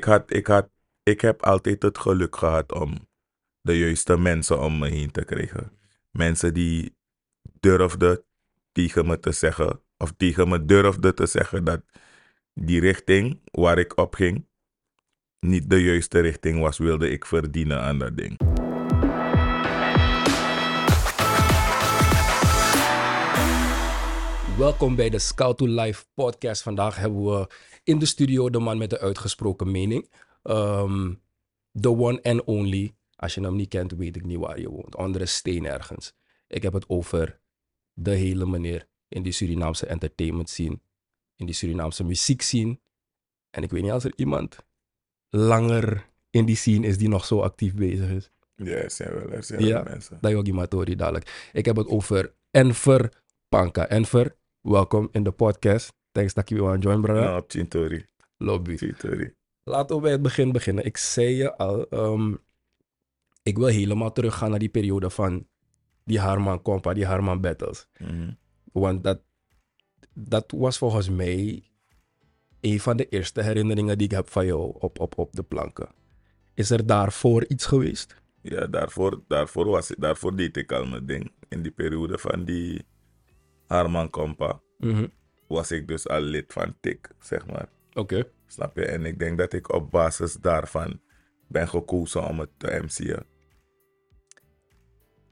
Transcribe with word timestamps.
ik, 0.00 0.06
had, 0.06 0.32
ik, 0.32 0.46
had, 0.46 0.68
ik 1.02 1.20
heb 1.20 1.42
altijd 1.42 1.82
het 1.82 1.98
geluk 1.98 2.36
gehad 2.36 2.72
om 2.72 3.08
de 3.60 3.78
juiste 3.78 4.18
mensen 4.18 4.60
om 4.60 4.78
me 4.78 4.88
heen 4.88 5.10
te 5.10 5.24
krijgen. 5.24 5.72
Mensen 6.10 6.54
die 6.54 6.96
durfden 7.60 8.24
tegen 8.72 9.06
me 9.06 9.20
te 9.20 9.32
zeggen, 9.32 9.80
of 9.96 10.12
tegen 10.16 10.48
me 10.48 10.64
durfden 10.64 11.14
te 11.14 11.26
zeggen 11.26 11.64
dat 11.64 11.82
die 12.54 12.80
richting 12.80 13.40
waar 13.50 13.78
ik 13.78 13.98
op 13.98 14.14
ging, 14.14 14.46
niet 15.40 15.70
de 15.70 15.82
juiste 15.82 16.20
richting 16.20 16.60
was, 16.60 16.78
wilde 16.78 17.10
ik 17.10 17.26
verdienen 17.26 17.80
aan 17.80 17.98
dat 17.98 18.16
ding. 18.16 18.36
Welkom 24.60 24.96
bij 24.96 25.10
de 25.10 25.18
Scout 25.18 25.58
to 25.58 25.66
Life 25.66 26.04
podcast. 26.14 26.62
Vandaag 26.62 26.96
hebben 26.96 27.24
we 27.24 27.46
in 27.82 27.98
de 27.98 28.06
studio 28.06 28.50
de 28.50 28.58
man 28.58 28.78
met 28.78 28.90
de 28.90 28.98
uitgesproken 28.98 29.70
mening. 29.70 30.10
Ehm, 30.42 31.14
the 31.80 31.90
one 31.96 32.22
and 32.22 32.44
only. 32.44 32.94
Als 33.16 33.34
je 33.34 33.40
hem 33.40 33.56
niet 33.56 33.68
kent, 33.68 33.92
weet 33.92 34.16
ik 34.16 34.24
niet 34.24 34.38
waar 34.38 34.60
je 34.60 34.68
woont. 34.70 34.96
Onder 34.96 35.20
een 35.20 35.28
steen 35.28 35.66
ergens. 35.66 36.12
Ik 36.48 36.62
heb 36.62 36.72
het 36.72 36.88
over 36.88 37.40
de 37.92 38.10
hele 38.14 38.46
meneer 38.46 38.86
in 39.08 39.22
die 39.22 39.32
Surinaamse 39.32 39.86
entertainment 39.86 40.48
scene. 40.48 40.80
In 41.36 41.46
die 41.46 41.54
Surinaamse 41.54 42.04
muziek 42.04 42.42
scene. 42.42 42.78
En 43.50 43.62
ik 43.62 43.70
weet 43.70 43.82
niet 43.82 43.90
als 43.90 44.04
er 44.04 44.12
iemand 44.16 44.56
langer 45.28 46.06
in 46.30 46.44
die 46.44 46.56
scene 46.56 46.86
is 46.86 46.98
die 46.98 47.08
nog 47.08 47.24
zo 47.24 47.40
actief 47.40 47.74
bezig 47.74 48.10
is. 48.10 48.30
Ja, 48.56 48.74
er 48.74 48.90
zijn 48.90 49.12
wel, 49.14 49.30
er 49.30 49.44
zijn 49.44 49.64
Ja. 49.64 49.82
wel 49.82 49.92
mensen. 49.92 50.18
Dat 50.20 50.46
is 50.46 50.52
Matori 50.52 50.96
dadelijk. 50.96 51.50
Ik 51.52 51.64
heb 51.64 51.76
het 51.76 51.86
over 51.86 52.34
Enver 52.50 53.12
Panka. 53.48 53.88
Enver, 53.88 54.36
welkom 54.60 55.08
in 55.12 55.22
de 55.22 55.30
podcast. 55.30 55.92
Thanks 56.12 56.34
dat 56.34 56.48
je 56.48 56.54
weer 56.54 56.68
aan 56.68 56.78
join, 56.78 57.00
brother. 57.00 57.22
Nou, 57.22 57.40
op 57.42 57.50
Chintori. 57.50 58.06
Lobby. 58.36 58.76
Chintori. 58.76 59.34
Laten 59.64 59.96
we 59.96 60.02
bij 60.02 60.10
het 60.10 60.22
begin 60.22 60.52
beginnen. 60.52 60.84
Ik 60.84 60.96
zei 60.96 61.34
je 61.34 61.56
al, 61.56 61.88
ehm, 61.88 62.34
ik 63.42 63.56
wil 63.58 63.66
helemaal 63.66 64.12
teruggaan 64.12 64.50
naar 64.50 64.58
die 64.58 64.68
periode 64.68 65.10
van 65.10 65.46
die 66.04 66.20
Harman 66.20 66.62
Compa, 66.62 66.92
die 66.92 67.06
Harman 67.06 67.40
Battles. 67.40 67.88
Mhm. 67.98 68.32
Want 68.72 69.04
dat, 69.04 69.22
dat 70.14 70.52
was 70.56 70.78
volgens 70.78 71.08
mij 71.10 71.62
een 72.60 72.80
van 72.80 72.96
de 72.96 73.08
eerste 73.08 73.42
herinneringen 73.42 73.98
die 73.98 74.06
ik 74.06 74.14
heb 74.14 74.28
van 74.28 74.46
jou 74.46 74.74
op, 74.78 75.00
op, 75.00 75.18
op 75.18 75.32
de 75.32 75.42
planken. 75.42 75.88
Is 76.54 76.70
er 76.70 76.86
daarvoor 76.86 77.44
iets 77.46 77.66
geweest? 77.66 78.22
Ja, 78.42 78.66
daarvoor, 78.66 79.22
daarvoor, 79.28 79.66
was, 79.66 79.92
daarvoor 79.98 80.36
deed 80.36 80.56
ik 80.56 80.72
al 80.72 80.86
mijn 80.86 81.06
ding. 81.06 81.32
In 81.48 81.62
die 81.62 81.72
periode 81.72 82.18
van 82.18 82.44
die 82.44 82.86
Harman 83.66 84.10
Kompa 84.10 84.60
Mhm. 84.78 85.06
Was 85.50 85.70
ik 85.70 85.88
dus 85.88 86.08
al 86.08 86.20
lid 86.20 86.52
van 86.52 86.74
TIC, 86.80 87.10
zeg 87.20 87.46
maar. 87.46 87.68
Oké. 87.92 88.24
Snap 88.46 88.76
je? 88.76 88.84
En 88.86 89.04
ik 89.04 89.18
denk 89.18 89.38
dat 89.38 89.52
ik 89.52 89.72
op 89.72 89.90
basis 89.90 90.34
daarvan 90.34 91.00
ben 91.46 91.68
gekozen 91.68 92.22
om 92.24 92.38
het 92.40 92.50
te 92.56 92.80
MC'en. 92.84 93.26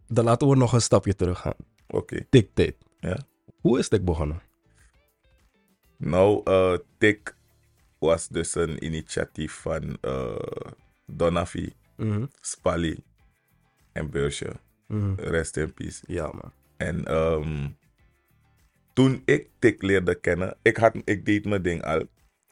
Dan 0.06 0.24
laten 0.24 0.48
we 0.48 0.56
nog 0.56 0.72
een 0.72 0.80
stapje 0.80 1.14
terug 1.14 1.38
gaan. 1.38 1.54
Oké, 1.86 2.24
Tik 2.30 2.74
ja. 3.00 3.18
Hoe 3.60 3.78
is 3.78 3.88
dit 3.88 4.04
begonnen? 4.04 4.42
Nou, 5.96 6.40
eh 6.44 6.74
TIC 6.98 7.36
was 7.98 8.28
dus 8.28 8.54
een 8.54 8.84
initiatief 8.84 9.52
van 9.52 9.98
eh 10.00 10.36
Donafi, 11.06 11.72
Mhm. 11.96 12.26
Spally 12.40 12.98
en 13.92 14.10
Beursje. 14.10 14.52
Mhm. 14.86 15.14
Rest 15.14 15.56
in 15.56 15.74
peace. 15.74 16.02
Ja, 16.06 16.26
man. 16.26 16.52
En 16.76 17.04
ehm, 17.04 17.68
toen 18.98 19.22
ik 19.24 19.48
Tik 19.58 19.82
leerde 19.82 20.14
kennen, 20.14 20.56
ik, 20.62 20.76
had, 20.76 20.96
ik 21.04 21.24
deed 21.24 21.44
mijn 21.44 21.62
ding 21.62 21.82
al. 21.82 22.06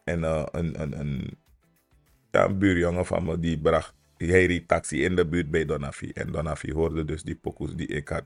En 0.05 0.25
eh, 0.25 0.47
een, 0.51 0.81
een, 0.83 1.01
een, 1.01 1.39
ja, 2.31 2.45
een 2.45 2.59
buurjongen 2.59 3.07
van 3.07 3.25
me, 3.25 3.39
die 3.39 3.61
bracht, 3.61 3.95
hij 4.17 4.47
reed 4.47 4.69
taxi 4.69 5.05
in 5.05 5.17
de 5.17 5.27
buurt 5.27 5.51
bij 5.51 5.65
Donafi. 5.65 6.11
En 6.11 6.33
Donafi 6.33 6.73
hoorde 6.73 7.05
dus 7.05 7.23
die 7.23 7.37
pokoes 7.37 7.75
die 7.75 7.87
ik 7.87 8.09
had. 8.09 8.25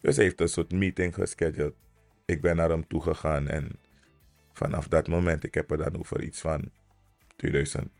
Dus 0.00 0.16
hij 0.16 0.24
heeft 0.24 0.40
een 0.40 0.48
soort 0.48 0.72
meeting 0.72 1.14
gescheduled. 1.14 1.74
Ik 2.24 2.40
ben 2.40 2.56
naar 2.56 2.70
hem 2.70 2.86
toe 2.86 3.02
gegaan 3.02 3.48
en 3.48 3.78
vanaf 4.52 4.88
dat 4.88 5.08
moment, 5.08 5.44
ik 5.44 5.54
heb 5.54 5.70
er 5.70 5.76
dan 5.76 5.98
over 5.98 6.22
iets 6.22 6.40
van 6.40 6.70
2004, 7.36 7.90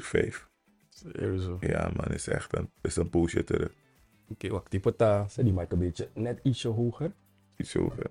5. 0.00 0.48
Serieus. 0.88 1.46
Oké, 1.46 1.66
Ja 1.66 1.90
man, 1.96 2.12
is 2.12 2.28
echt 2.28 2.56
een, 2.56 2.70
is 2.82 2.96
een 2.96 3.10
poosje 3.10 3.44
terug. 3.44 3.72
wacht. 4.38 4.70
Die 4.70 4.80
pata, 4.80 5.28
zet 5.28 5.44
die 5.44 5.54
mic 5.54 5.72
een 5.72 5.78
beetje 5.78 6.08
net 6.14 6.40
ietsje 6.42 6.68
hoger. 6.68 7.12
Iets 7.56 7.76
over. 7.76 8.06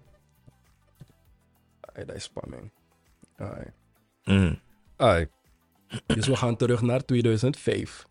Ai, 1.95 2.05
dat 2.05 2.15
is 2.15 2.23
spanning. 2.23 2.71
Ai. 3.37 3.65
Mm. 4.23 4.59
Ai. 4.95 5.27
Dus 6.05 6.27
we 6.27 6.35
gaan 6.35 6.55
terug 6.55 6.81
naar 6.81 7.05
2005. 7.05 8.05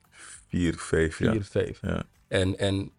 4, 0.48 0.74
5 0.78 1.18
jaar. 1.18 1.32
4, 1.32 1.44
5. 1.44 1.78
Ja. 1.80 2.02
En, 2.28 2.58
en 2.58 2.92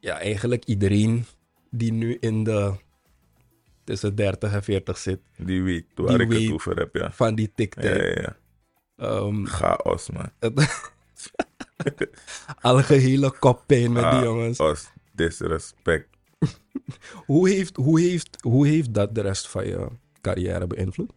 ja, 0.00 0.18
eigenlijk 0.18 0.64
iedereen 0.64 1.24
die 1.70 1.92
nu 1.92 2.16
in 2.20 2.44
de 2.44 2.74
tussen 3.84 4.14
30 4.14 4.52
en 4.52 4.62
40 4.62 4.98
zit, 4.98 5.20
Die 5.36 5.62
weet 5.62 5.84
waar 5.94 6.06
Die 6.18 6.20
ik 6.20 6.28
weet. 6.28 6.42
het 6.42 6.52
over 6.52 6.76
heb, 6.76 6.94
ja. 6.96 7.12
van 7.12 7.34
die 7.34 7.46
Ja, 7.46 7.52
TikTok. 7.54 7.84
ja, 7.84 8.04
ja. 8.04 8.36
Ehm, 8.96 9.44
Chaos, 9.44 10.10
man. 10.10 10.30
het- 10.38 10.90
Algehele 12.60 13.30
koppijn 13.38 13.92
met 13.92 14.10
die 14.10 14.20
jongens. 14.20 14.56
Chaos. 14.58 14.90
Disrespect. 15.12 16.08
Hoe 17.26 17.48
heeft, 17.48 17.76
hoe, 17.76 18.00
heeft, 18.00 18.38
hoe 18.40 18.66
heeft 18.66 18.94
dat 18.94 19.14
de 19.14 19.20
rest 19.20 19.48
van 19.48 19.66
je 19.66 19.88
carrière 20.20 20.66
beïnvloed? 20.66 21.12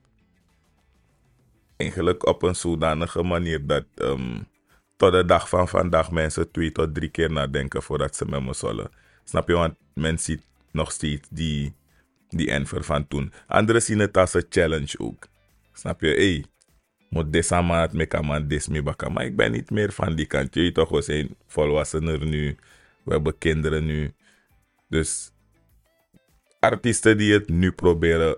Eigenlijk 1.78 2.25
op 2.25 2.44
een 2.44 2.56
zodanige 2.56 3.24
manier 3.24 3.68
dat 3.68 3.85
ehm, 3.96 4.40
tot 4.97 5.12
de 5.12 5.25
dag 5.25 5.50
van 5.50 5.68
vandaag 5.68 6.12
mensen 6.12 6.52
twee 6.52 6.72
tot 6.72 6.96
drie 6.96 7.09
keer 7.09 7.31
nadenken 7.31 7.84
voordat 7.84 8.16
ze 8.16 8.25
met 8.25 8.44
me 8.44 8.53
zullen. 8.53 8.91
Snap 9.24 9.47
je? 9.47 9.53
Want 9.53 9.75
men 9.94 10.19
ziet 10.19 10.41
nog 10.72 10.91
steeds 10.91 11.28
die, 11.31 11.74
die 12.30 12.51
enver 12.51 12.84
van 12.84 13.07
toen. 13.07 13.31
Anderen 13.47 13.81
zien 13.81 14.00
het 14.00 14.18
als 14.18 14.34
een 14.34 14.46
challenge 14.50 15.00
ook. 15.00 15.28
Snap 15.74 16.01
je? 16.01 16.07
Hey, 16.07 16.46
moet 17.09 17.50
man 17.50 17.69
het 17.78 17.94
met 17.94 18.22
man 18.22 18.47
des 18.47 18.68
mee 18.68 18.84
bakken. 18.84 19.13
Maar 19.13 19.25
ik 19.25 19.36
ben 19.36 19.51
niet 19.51 19.69
meer 19.69 19.91
van 19.91 20.16
die 20.16 20.25
kant. 20.25 20.53
Je 20.56 20.72
toch, 20.72 20.90
we 20.90 21.01
zijn 21.01 21.36
volwassener 21.47 22.25
nu. 22.25 22.57
We 23.03 23.12
hebben 23.12 23.38
kinderen 23.38 23.86
nu. 23.86 24.13
Dus 24.88 25.31
artiesten 26.59 27.17
die 27.17 27.33
het 27.33 27.49
nu 27.49 27.71
proberen, 27.71 28.37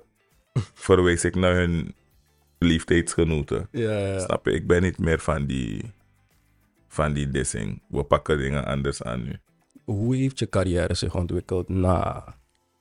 verwijs 0.74 1.24
ik 1.24 1.36
naar 1.36 1.56
hun 1.56 1.96
liefdheidsgenoten. 2.60 3.68
Ja, 3.72 3.98
ja. 3.98 4.20
Snap 4.20 4.46
je? 4.46 4.52
Ik 4.52 4.68
ben 4.68 4.82
niet 4.82 4.98
meer 4.98 5.20
van 5.20 5.46
die, 5.46 5.92
van 6.88 7.14
die 7.14 7.30
dissing. 7.32 7.82
We 7.88 8.04
pakken 8.04 8.38
dingen 8.38 8.66
anders 8.66 9.04
aan 9.04 9.24
nu. 9.24 9.40
Hoe 9.84 10.16
heeft 10.16 10.40
je 10.40 10.50
carrière 10.50 10.94
zich 10.94 11.16
ontwikkeld 11.16 11.70
na 11.70 12.24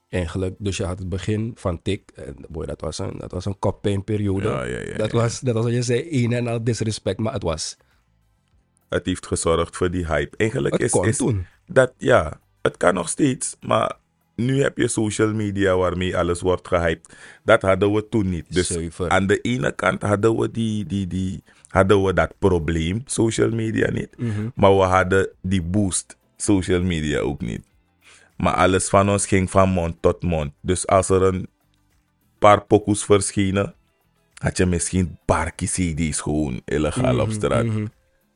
eigenlijk? 0.09 0.55
Dus 0.57 0.77
je 0.77 0.83
had 0.85 0.99
het 0.99 1.09
begin 1.09 1.51
van 1.55 1.81
Tik. 1.81 2.11
En 2.15 2.35
boy, 2.49 2.65
dat 2.65 2.81
was 2.81 2.99
een, 2.99 3.17
dat 3.17 3.31
was 3.31 3.45
een 3.45 3.59
koppijnperiode. 3.59 4.47
Ja, 4.47 4.63
ja, 4.63 4.79
ja, 4.79 4.97
dat. 4.97 5.11
Was, 5.11 5.39
dat 5.39 5.53
was 5.53 5.63
wat 5.63 5.73
je 5.73 5.81
zei, 5.81 6.23
een 6.23 6.33
en 6.33 6.47
al 6.47 6.63
disrespect, 6.63 7.19
maar 7.19 7.33
het 7.33 7.43
was. 7.43 7.77
Het 8.89 9.05
heeft 9.05 9.27
gezorgd 9.27 9.75
voor 9.77 9.91
die 9.91 10.05
hype. 10.05 10.37
Eigenlijk 10.37 10.73
Het 10.73 10.83
is, 10.83 10.91
kon 10.91 11.05
is 11.07 11.17
toen. 11.17 11.45
dat, 11.65 11.93
ja, 11.97 12.39
het 12.61 12.77
kan 12.77 12.93
nog 12.93 13.09
steeds, 13.09 13.55
maar 13.59 13.97
nu 14.45 14.61
heb 14.61 14.77
je 14.77 14.87
social 14.87 15.33
media 15.33 15.75
waarmee 15.75 16.17
alles 16.17 16.41
wordt 16.41 16.67
gehyped. 16.67 17.15
Dat 17.43 17.61
hadden 17.61 17.93
we 17.93 18.09
toen 18.09 18.29
niet. 18.29 18.45
Dus 18.53 18.77
aan 19.07 19.27
de 19.27 19.41
ene 19.41 19.71
kant 19.75 20.01
hadden 20.01 20.37
we, 20.37 20.51
die, 20.51 20.85
die, 20.85 21.07
die, 21.07 21.43
hadden 21.67 22.03
we 22.03 22.13
dat 22.13 22.33
probleem, 22.39 23.01
social 23.05 23.49
media 23.51 23.91
niet. 23.91 24.17
Mhm. 24.17 24.49
Maar 24.55 24.77
we 24.77 24.83
hadden 24.83 25.29
die 25.41 25.61
boost, 25.61 26.17
social 26.37 26.81
media 26.81 27.19
ook 27.19 27.41
niet. 27.41 27.61
Maar 28.37 28.53
alles 28.53 28.89
van 28.89 29.09
ons 29.09 29.25
ging 29.27 29.49
van 29.49 29.69
mond 29.69 29.95
tot 30.01 30.23
mond. 30.23 30.51
Dus 30.61 30.87
als 30.87 31.09
er 31.09 31.21
een 31.21 31.47
paar 32.39 32.65
pokoes 32.65 33.03
verschenen, 33.05 33.73
had 34.37 34.57
je 34.57 34.65
misschien 34.65 35.17
barkie 35.25 35.67
CD's 35.69 36.21
gewoon 36.21 36.61
illegaal 36.65 37.19
op 37.19 37.31
straat. 37.31 37.65
mhm. 37.65 37.85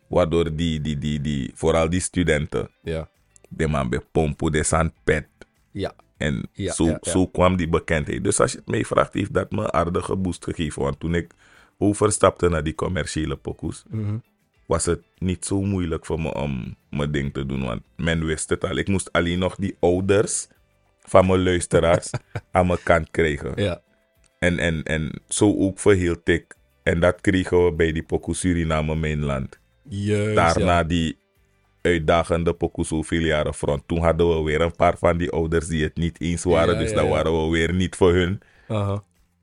Waardoor 0.08 0.56
die, 0.56 0.82
die, 0.82 0.98
die, 0.98 1.22
die, 1.22 1.52
vooral 1.56 1.90
die 1.90 2.00
studenten, 2.00 2.70
Ja. 2.84 3.10
de 3.50 3.68
man 3.68 3.90
bij 3.90 4.00
pompo, 4.12 4.50
de 4.50 4.92
pet. 5.04 5.28
Ja. 5.76 5.94
En 6.18 6.50
Ja, 6.54 6.74
zo, 6.74 6.86
ja, 6.86 6.98
ja. 7.02 7.12
zo 7.12 7.28
kwam 7.28 7.56
die 7.56 7.68
bekendheid. 7.70 8.24
Dus 8.24 8.40
als 8.40 8.52
je 8.52 8.58
het 8.58 8.68
mij 8.68 8.86
vraagt, 8.86 9.14
heeft 9.14 9.34
dat 9.34 9.52
me 9.52 9.62
een 9.62 9.74
aardige 9.74 10.16
boost 10.16 10.44
gegeven. 10.44 10.82
Want 10.82 11.00
toen 11.00 11.16
ik 11.16 11.32
overstapte 11.78 12.50
naar 12.50 12.64
die 12.64 12.76
commerciële 12.76 13.36
pokoes, 13.36 13.84
Mhm. 13.90 14.18
was 14.66 14.86
het 14.86 15.02
niet 15.18 15.46
zo 15.46 15.62
moeilijk 15.62 16.06
voor 16.06 16.22
me 16.22 16.34
om 16.34 16.76
mijn 16.90 17.12
ding 17.12 17.34
te 17.34 17.46
doen. 17.46 17.64
Want 17.64 17.82
men 17.96 18.26
wist 18.26 18.50
het 18.50 18.64
al. 18.64 18.78
Ik 18.78 18.88
moest 18.88 19.12
alleen 19.12 19.40
nog 19.40 19.56
die 19.56 19.76
ouders 19.80 20.48
van 21.02 21.26
mijn 21.28 21.44
luisteraars 21.44 22.10
aan 22.52 22.68
mijn 22.68 22.84
kant 22.84 23.12
krijgen. 23.12 23.52
Ja. 23.64 23.82
En, 24.40 24.60
en, 24.60 24.84
en 24.84 25.22
zo 25.28 25.56
ook 25.58 25.80
voor 25.80 25.94
heel 25.94 26.24
tik. 26.24 26.56
En 26.84 27.00
dat 27.00 27.22
kregen 27.22 27.66
we 27.66 27.72
bij 27.74 27.92
die 27.92 28.04
Poku 28.04 28.34
Suriname 28.34 28.96
mainland. 28.96 29.60
Juist, 29.90 30.36
Daarna 30.36 30.84
die 30.84 31.18
uitdagende 31.86 32.54
Poku 32.54 32.84
zoveel 32.84 33.22
jaren 33.22 33.54
front. 33.54 33.84
Toen 33.86 34.04
hadden 34.04 34.38
we 34.38 34.44
weer 34.44 34.62
een 34.62 34.76
paar 34.76 34.98
van 34.98 35.18
die 35.18 35.32
ouders 35.32 35.68
die 35.68 35.84
het 35.84 35.96
niet 35.96 36.22
eens 36.22 36.44
waren. 36.44 36.74
Ja, 36.74 36.80
dus 36.80 36.90
ja, 36.90 36.96
dan 36.96 37.06
ja. 37.06 37.12
waren 37.12 37.44
we 37.44 37.50
weer 37.50 37.74
niet 37.74 37.96
voor 37.96 38.14
hun. 38.14 38.42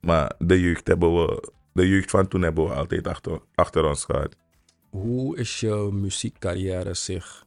Maar 0.01 0.33
de 0.39 0.61
jeugd 0.61 0.87
hebben 0.87 1.15
we 1.15 1.51
de 1.73 1.89
jeugd 1.89 2.11
van 2.11 2.29
toen 2.29 2.43
hebben 2.43 2.65
we 2.65 2.75
altijd 2.75 3.07
achter, 3.07 3.41
achter 3.55 3.85
ons 3.85 4.05
gehad. 4.05 4.37
Hoe 4.91 5.37
is 5.37 5.61
je 5.61 5.89
muziekcarrière 5.93 6.95
zich 6.95 7.47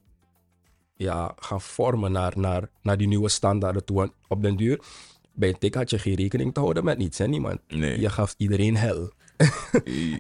ja, 0.95 1.33
gaan 1.39 1.61
vormen 1.61 2.11
naar, 2.11 2.33
naar, 2.35 2.69
naar 2.81 2.97
die 2.97 3.07
nieuwe 3.07 3.29
standaarden 3.29 3.85
toe? 3.85 4.11
Op 4.27 4.41
den 4.41 4.55
duur, 4.55 4.79
bij 5.33 5.49
een 5.49 5.57
tik 5.57 5.75
had 5.75 5.89
je 5.89 5.99
geen 5.99 6.15
rekening 6.15 6.53
te 6.53 6.59
houden 6.59 6.83
met 6.83 6.97
niets, 6.97 7.17
hè, 7.17 7.27
niemand. 7.27 7.59
Nee. 7.67 7.99
Je 7.99 8.09
gaf 8.09 8.33
iedereen 8.37 8.77
hel. 8.77 9.11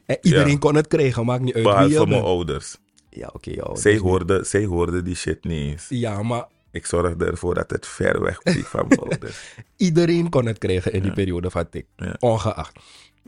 En 0.05 0.17
iedereen 0.21 0.59
kon 0.59 0.75
het 0.75 0.87
krijgen, 0.87 1.25
maakt 1.25 1.43
niet 1.43 1.53
uit 1.55 1.63
wie 1.63 1.73
je 1.73 1.87
Behalve 1.87 2.09
mijn 2.09 2.23
ouders. 2.23 2.77
Ja, 3.15 3.29
oké. 3.33 3.51
Zij 3.77 3.91
dus- 3.91 4.01
hoorden, 4.01 4.45
zij 4.45 4.65
hoorden 4.65 5.03
die 5.03 5.15
shit 5.15 5.43
niet 5.43 5.71
eens. 5.71 5.85
Ja, 5.89 6.23
maar 6.23 6.45
Ik 6.71 6.85
zorgde 6.85 7.25
ervoor 7.25 7.53
dat 7.55 7.71
het 7.71 7.87
ver 7.87 8.21
weg 8.21 8.43
bleef 8.43 8.67
van 8.67 8.87
ouders. 8.97 9.55
iedereen 9.77 10.29
kon 10.29 10.45
het 10.45 10.57
krijgen 10.57 10.93
in 10.93 11.01
die 11.01 11.13
periode 11.13 11.49
van 11.49 11.69
tik. 11.69 11.85
Ja. 11.95 12.15
Ongeacht. 12.19 12.79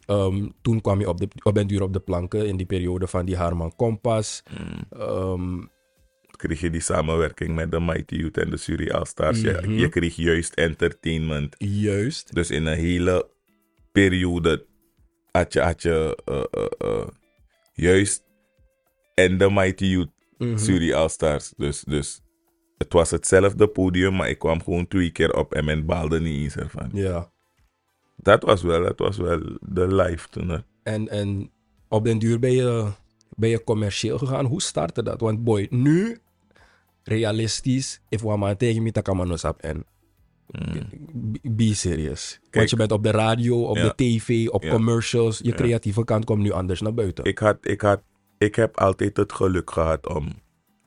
Ehm, 0.05 0.47
toen 0.61 0.81
kwam 0.81 0.99
je 0.99 1.09
op, 1.09 1.19
de, 1.19 1.27
op 1.43 1.67
duur 1.67 1.81
op 1.81 1.93
de 1.93 1.99
planken 1.99 2.47
in 2.47 2.57
die 2.57 2.65
periode 2.65 3.07
van 3.07 3.25
die 3.25 3.35
Harman 3.37 3.75
Kompas. 3.75 4.43
Mm. 4.97 5.69
Kreeg 6.35 6.59
je 6.59 6.69
die 6.69 6.81
samenwerking 6.81 7.55
met 7.55 7.71
de 7.71 7.79
Mighty 7.79 8.15
Youth 8.15 8.37
en 8.37 8.49
de 8.49 8.57
Suri 8.57 8.89
All 8.91 9.05
Stars. 9.05 9.41
Je- 9.41 9.59
Mhm. 9.61 9.71
je, 9.71 9.89
kreeg 9.89 10.15
juist 10.15 10.53
entertainment. 10.53 11.55
juist. 11.57 12.33
Dus 12.33 12.49
in 12.51 12.65
een 12.65 12.77
hele 12.77 13.29
periode 13.91 14.65
had 15.31 15.53
je, 15.53 15.61
had 15.61 15.81
je 15.81 16.17
eh, 16.25 16.43
eh, 16.51 16.65
eh, 16.77 17.07
juist 17.73 18.23
en 19.17 19.37
de 19.37 19.49
Mighty 19.51 19.85
Youth 19.85 20.09
Mhm. 20.37 20.57
Suri 20.57 20.93
All 20.93 21.09
Stars. 21.09 21.53
Dus, 21.57 21.83
dus 21.87 22.21
het 22.77 22.93
was 22.93 23.11
hetzelfde 23.11 23.67
podium, 23.67 24.15
maar 24.15 24.29
ik 24.29 24.39
kwam 24.39 24.63
gewoon 24.63 24.87
twee 24.87 25.11
keer 25.11 25.33
op 25.35 25.53
en 25.53 25.65
men 25.65 25.85
baalde 25.85 26.19
niet 26.19 26.41
eens 26.43 26.55
ervan. 26.55 26.89
Ja. 26.93 27.31
Dat 28.15 28.43
was 28.43 28.61
wel, 28.61 28.81
dat 28.83 28.99
was 28.99 29.17
wel 29.17 29.39
de 29.61 29.95
life 29.95 30.29
toen. 30.29 30.49
hè. 30.49 30.57
En, 30.83 31.09
en 31.09 31.51
op 31.87 32.03
den 32.05 32.19
duur 32.19 32.39
ben 32.39 32.51
je, 32.51 32.87
ben 33.35 33.49
je 33.49 33.63
commercieel 33.63 34.17
gegaan. 34.17 34.45
Hoe 34.45 34.61
startte 34.61 35.03
dat? 35.03 35.21
Want 35.21 35.43
boy, 35.43 35.67
nu, 35.69 36.17
realistisch, 37.03 38.01
if 38.09 38.21
we 38.21 38.37
maar 38.37 38.57
tegen 38.57 38.83
me 38.83 38.91
takamanos 38.91 39.43
op 39.43 39.61
en 39.61 39.85
be- 41.13 41.39
be 41.51 41.73
serious. 41.75 42.37
Want 42.39 42.49
Kijk. 42.49 42.69
je 42.69 42.75
bent 42.75 42.91
op 42.91 43.03
de 43.03 43.11
radio, 43.11 43.63
op 43.63 43.75
Ja. 43.75 43.83
de 43.83 43.93
tv, 43.95 44.47
op 44.49 44.63
Ja. 44.63 44.69
commercials. 44.71 45.37
Je 45.37 45.49
Ja. 45.49 45.55
creatieve 45.55 46.03
kant 46.03 46.25
komt 46.25 46.41
nu 46.41 46.51
anders 46.51 46.81
naar 46.81 46.93
buiten. 46.93 47.23
Ik, 47.23 47.37
had, 47.39 47.57
ik, 47.61 47.81
had, 47.81 48.01
ik 48.37 48.55
heb 48.55 48.77
altijd 48.77 49.17
het 49.17 49.33
geluk 49.33 49.71
gehad 49.71 50.07
om 50.07 50.41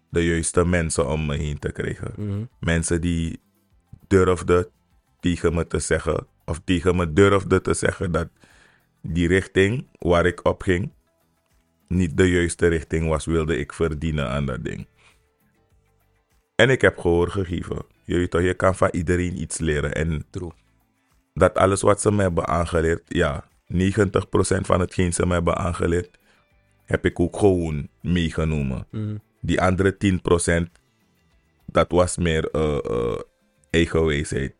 de 0.08 0.24
juiste 0.24 0.64
mensen 0.64 1.08
om 1.08 1.26
me 1.26 1.36
heen 1.36 1.58
te 1.58 1.72
krijgen. 1.72 2.12
Mhm. 2.16 2.44
Mensen 2.60 3.00
die 3.00 3.40
durfden 4.06 4.66
tegen 5.20 5.54
me 5.54 5.66
te 5.66 5.78
zeggen, 5.78 6.26
of 6.44 6.60
tegen 6.64 6.96
me 6.96 7.12
durfden 7.12 7.62
te 7.62 7.74
zeggen 7.74 8.12
dat 8.12 8.28
die 9.02 9.28
richting 9.28 9.86
waar 9.98 10.26
ik 10.26 10.44
op 10.44 10.62
ging, 10.62 10.92
niet 11.88 12.16
de 12.16 12.30
juiste 12.30 12.66
richting 12.66 13.08
was, 13.08 13.24
wilde 13.24 13.56
ik 13.56 13.72
verdienen 13.72 14.28
aan 14.28 14.46
dat 14.46 14.64
ding. 14.64 14.86
En 16.54 16.70
ik 16.70 16.80
heb 16.80 16.98
gehoor 16.98 17.30
gegeven. 17.30 17.84
Je 18.04 18.16
weet 18.16 18.30
toch, 18.30 18.42
je 18.42 18.54
kan 18.54 18.74
van 18.74 18.88
iedereen 18.92 19.40
iets 19.40 19.58
leren. 19.58 19.94
En 19.94 20.24
True. 20.30 20.52
dat 21.34 21.54
alles 21.54 21.80
wat 21.80 22.00
ze 22.00 22.12
me 22.12 22.22
hebben 22.22 22.46
aangeleerd, 22.46 23.02
ja, 23.06 23.44
90% 23.66 24.66
van 24.66 24.80
hetgeen 24.80 25.12
ze 25.12 25.26
me 25.26 25.32
hebben 25.32 25.56
aangeleerd, 25.56 26.18
heb 26.90 27.04
ik 27.04 27.20
ook 27.20 27.36
gewoon 27.38 27.88
meegenomen. 28.02 28.86
Mhm. 28.90 29.16
Die 29.40 29.60
andere 29.60 29.96
10%, 29.96 30.70
dat 31.66 31.90
was 31.90 32.16
meer 32.16 32.50
eigen 33.70 34.04
wijsheid. 34.04 34.54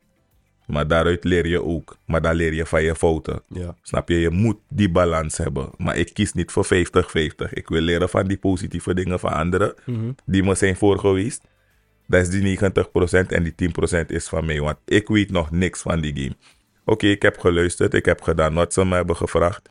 Maar 0.67 0.87
daaruit 0.87 1.23
leer 1.23 1.47
je 1.47 1.63
ook. 1.63 1.97
Maar 2.05 2.21
dan 2.21 2.35
leer 2.35 2.53
je 2.53 2.65
van 2.65 2.83
je 2.83 2.95
fouten. 2.95 3.41
Ja. 3.47 3.75
Snap 3.81 4.09
je? 4.09 4.19
Je 4.19 4.29
moet 4.29 4.57
die 4.69 4.89
balans 4.91 5.37
hebben. 5.37 5.69
Maar 5.77 5.97
ik 5.97 6.13
kies 6.13 6.33
niet 6.33 6.51
voor 6.51 6.65
50-50. 6.65 7.53
Ik 7.53 7.67
wil 7.67 7.81
leren 7.81 8.09
van 8.09 8.27
die 8.27 8.37
positieve 8.37 8.93
dingen 8.93 9.19
van 9.19 9.31
anderen 9.33 9.73
Mhm. 9.85 10.11
die 10.25 10.43
me 10.43 10.55
zijn 10.55 10.75
voor 10.75 10.99
geweest. 10.99 11.43
Dat 12.07 12.21
is 12.21 12.29
die 12.29 12.41
90% 12.41 13.31
en 13.31 13.43
die 13.43 13.55
10% 13.55 14.11
is 14.11 14.27
van 14.27 14.45
mij. 14.45 14.59
Want 14.61 14.77
ik 14.85 15.07
weet 15.07 15.31
nog 15.31 15.51
niks 15.51 15.81
van 15.81 16.01
die 16.01 16.15
game. 16.21 16.35
Oké, 16.85 17.07
ik 17.07 17.21
heb 17.21 17.39
geluisterd. 17.39 17.93
Ik 17.93 18.05
heb 18.05 18.21
gedaan 18.21 18.53
wat 18.53 18.73
ze 18.73 18.85
me 18.85 18.95
hebben 18.95 19.15
gevraagd. 19.15 19.69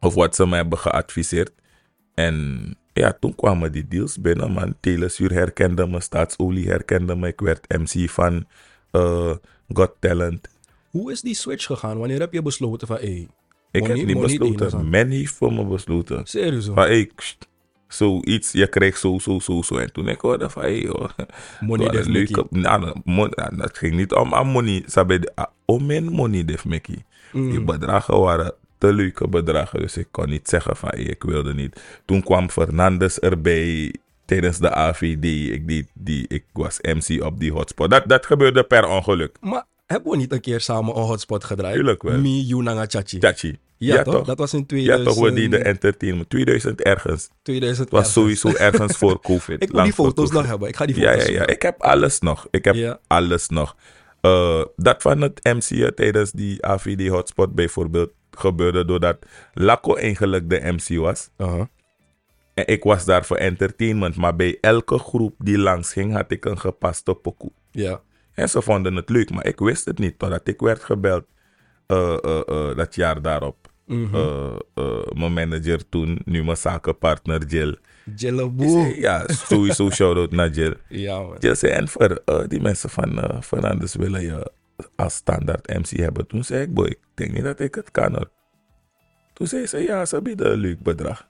Of 0.00 0.14
wat 0.14 0.34
ze 0.34 0.46
me 0.46 0.56
hebben 0.56 0.78
geadviseerd. 0.78 1.52
En 2.14 2.76
ja, 2.92 3.16
toen 3.20 3.34
kwamen 3.34 3.72
die 3.72 3.88
deals 3.88 4.20
binnen, 4.20 4.50
man. 4.52 4.74
Telesuur 4.80 5.32
herkende 5.32 5.86
me, 5.86 6.00
Staatsolie 6.00 6.68
herkende 6.68 7.16
me. 7.16 7.26
Ik 7.28 7.40
werd 7.40 7.66
MC 7.78 8.10
van 8.10 8.46
eh 8.90 9.32
Got 9.72 9.92
Talent. 9.98 10.48
Hoe 10.90 11.12
is 11.12 11.20
die 11.20 11.34
switch 11.34 11.64
gegaan? 11.64 11.98
Wanneer 11.98 12.20
heb 12.20 12.32
je 12.32 12.42
besloten 12.42 12.86
van, 12.86 12.96
hé, 12.96 13.26
Ik 13.70 13.86
heb 13.86 13.96
niet 13.96 14.20
besloten. 14.20 14.88
Men 14.88 15.10
heeft 15.10 15.34
voor 15.34 15.52
me 15.52 15.64
besloten. 15.64 16.26
serieus. 16.26 16.64
Van, 16.64 16.76
hey, 16.76 17.10
zoiets, 17.88 18.52
je 18.52 18.66
krijgt 18.68 19.00
zo, 19.00 19.18
zo, 19.18 19.38
zo, 19.38 19.62
zo. 19.62 19.76
En 19.76 19.92
toen 19.92 20.08
ik 20.08 20.20
hoorde 20.20 20.50
van, 20.50 20.74
joh. 20.74 21.08
Money 21.60 21.88
def 21.88 22.06
leuke-. 22.06 22.46
Nou, 22.50 22.80
nou, 22.80 22.96
mon- 23.04 23.32
nou, 23.34 23.56
dat 23.56 23.78
ging 23.78 23.94
niet 23.94 24.12
om 24.12 24.34
aan 24.34 24.46
money. 24.46 24.84
De- 24.94 25.32
ah, 25.34 25.46
om 25.64 25.86
mijn 25.86 26.04
money, 26.04 26.44
def 26.44 26.64
Mickey. 26.64 27.04
Mm. 27.32 27.50
Die 27.50 27.60
bedragen 27.64 28.20
waren 28.20 28.54
te 28.78 28.92
leuke 28.92 29.28
bedragen. 29.28 29.80
Dus 29.80 29.96
ik 29.96 30.08
kon 30.10 30.28
niet 30.28 30.48
zeggen 30.48 30.76
van, 30.76 30.88
hey, 30.88 31.02
ik 31.02 31.22
wilde 31.22 31.54
niet. 31.54 31.80
Toen 32.04 32.22
kwam 32.22 32.50
Fernandes 32.50 33.18
erbij 33.18 33.94
tijdens 34.24 34.58
de 34.58 34.70
AVD. 34.70 35.24
Ik, 35.52 35.68
deed 35.68 35.86
die, 35.94 36.24
ik 36.28 36.44
was 36.52 36.78
MC 36.80 37.22
op 37.24 37.40
die 37.40 37.52
hotspot. 37.52 37.90
Dat, 37.90 38.02
dat 38.06 38.26
gebeurde 38.26 38.62
per 38.62 38.88
ongeluk. 38.88 39.36
Maar 39.40 39.64
hebben 39.86 40.10
we 40.10 40.16
niet 40.16 40.32
een 40.32 40.40
keer 40.40 40.60
samen 40.60 40.96
een 40.96 41.02
hotspot 41.02 41.44
gedraaid? 41.44 41.74
Tuurlijk 41.74 42.02
wel. 42.02 42.18
Me, 42.18 42.46
you, 42.46 42.62
Nanga, 42.62 42.84
Chachi. 42.88 43.18
Chachi. 43.20 43.58
Ja, 43.76 44.02
toch? 44.02 44.26
Dat 44.26 44.38
was 44.38 44.52
in 44.52 44.58
Ja, 44.58 44.64
2000, 44.66 45.04
toch, 45.16 45.24
we 45.24 45.32
deden 45.32 45.64
entertainment. 45.64 46.30
2000 46.30 46.80
ergens. 46.82 47.28
2000. 47.42 47.90
Het 47.90 47.98
was 47.98 48.12
sowieso 48.12 48.48
ergens 48.54 48.96
voor 48.96 49.20
COVID. 49.30 49.62
Ik 49.62 49.72
lang 49.72 49.84
die 49.84 49.94
foto's 49.94 50.30
nog 50.30 50.46
hebben. 50.46 50.68
Ik 50.68 50.76
ga 50.76 50.86
die 50.86 51.00
Ja, 51.00 51.10
foto's 51.10 51.22
ja, 51.26 51.30
ja. 51.30 51.36
zoeken. 51.36 51.54
Ik 51.54 51.62
heb 51.62 51.82
alles 51.82 52.18
nog. 52.18 52.46
Ik 52.50 52.64
heb 52.64 52.74
Ja. 52.74 52.98
alles 53.06 53.48
nog. 53.48 53.76
Eh, 54.20 54.64
dat 54.76 55.02
van 55.02 55.20
het 55.20 55.40
MC'en 55.44 55.94
tijdens 55.94 56.30
die 56.32 56.64
AVD 56.66 57.08
hotspot 57.08 57.54
bijvoorbeeld 57.54 58.10
gebeurde 58.38 58.84
doordat 58.84 59.26
Laco 59.54 59.94
eigenlijk 59.94 60.50
de 60.50 60.60
MC 60.72 60.98
was. 60.98 61.30
Aha. 61.36 61.68
En 62.54 62.66
ik 62.66 62.82
was 62.82 63.04
daar 63.04 63.24
voor 63.24 63.36
entertainment. 63.36 64.16
Maar 64.16 64.36
bij 64.36 64.58
elke 64.60 64.98
groep 64.98 65.34
die 65.38 65.58
langs 65.58 65.92
ging, 65.92 66.12
had 66.12 66.30
ik 66.30 66.44
een 66.44 66.58
gepaste 66.58 67.14
pokoe. 67.14 67.52
Ja. 67.70 68.00
En 68.34 68.48
ze 68.48 68.62
vonden 68.62 68.94
het 68.94 69.08
leuk, 69.08 69.30
maar 69.30 69.46
ik 69.46 69.58
wist 69.58 69.84
het 69.84 69.98
niet. 69.98 70.18
Totdat 70.18 70.48
ik 70.48 70.60
werd 70.60 70.84
gebeld 70.84 71.24
eh, 71.86 72.16
eh, 72.24 72.40
eh, 72.46 72.76
dat 72.76 72.94
jaar 72.94 73.22
daarop. 73.22 73.56
Eh, 73.86 74.56
mijn 75.14 75.32
manager 75.32 75.88
toen, 75.88 76.18
nu 76.24 76.44
mijn 76.44 76.56
zakenpartner 76.56 77.46
Jill. 77.46 77.78
Jelleboe. 78.16 79.00
ja, 79.00 79.24
sowieso 79.28 79.90
shout-out 79.96 80.30
naar 80.30 80.50
Jill. 80.50 80.76
Ja, 80.88 81.20
man. 81.20 81.36
Jill 81.38 81.54
zei, 81.54 81.72
en 81.72 81.88
voor 81.88 82.22
die 82.48 82.60
mensen 82.60 82.90
van 82.90 83.18
uh, 83.18 83.40
Fernandes 83.40 83.94
willen 83.94 84.22
je 84.22 84.52
als 84.96 85.14
standaard 85.14 85.66
MC 85.66 85.88
hebben. 85.88 86.26
Toen 86.26 86.44
zei 86.44 86.62
ik, 86.62 86.74
boy, 86.74 86.94
denk 87.18 87.32
niet 87.32 87.42
dat 87.44 87.60
ik 87.60 87.74
het 87.74 87.90
kan 87.90 88.14
hoor. 88.14 88.30
Toen 89.32 89.46
zei 89.46 89.66
ze, 89.66 89.78
ja, 89.78 90.04
ze 90.04 90.22
bieden 90.22 90.52
een 90.52 90.58
leuk 90.58 90.82
bedrag. 90.82 91.28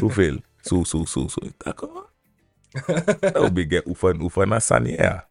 Hoeveel? 0.00 0.40
Zo, 0.60 0.84
zo, 0.90 1.04
zo, 1.04 1.28
zo. 1.28 1.40
Ik 1.46 1.52
dacht, 1.56 1.82
oh. 1.82 3.52
Big 3.52 3.68
get 3.68 3.86
oefen, 3.86 4.20
oefen 4.20 4.48
naar 4.48 4.86
ja. 4.86 5.28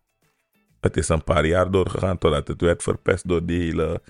Het 0.80 0.98
is 0.98 1.10
een 1.10 1.24
paar 1.24 1.46
jaar 1.46 1.72
doorgegaan 1.72 2.18
totdat 2.18 2.48
het 2.48 2.62
werd 2.62 2.84
verpest 2.84 3.27
door 3.27 3.46
die 3.46 3.62
hele 3.62 4.01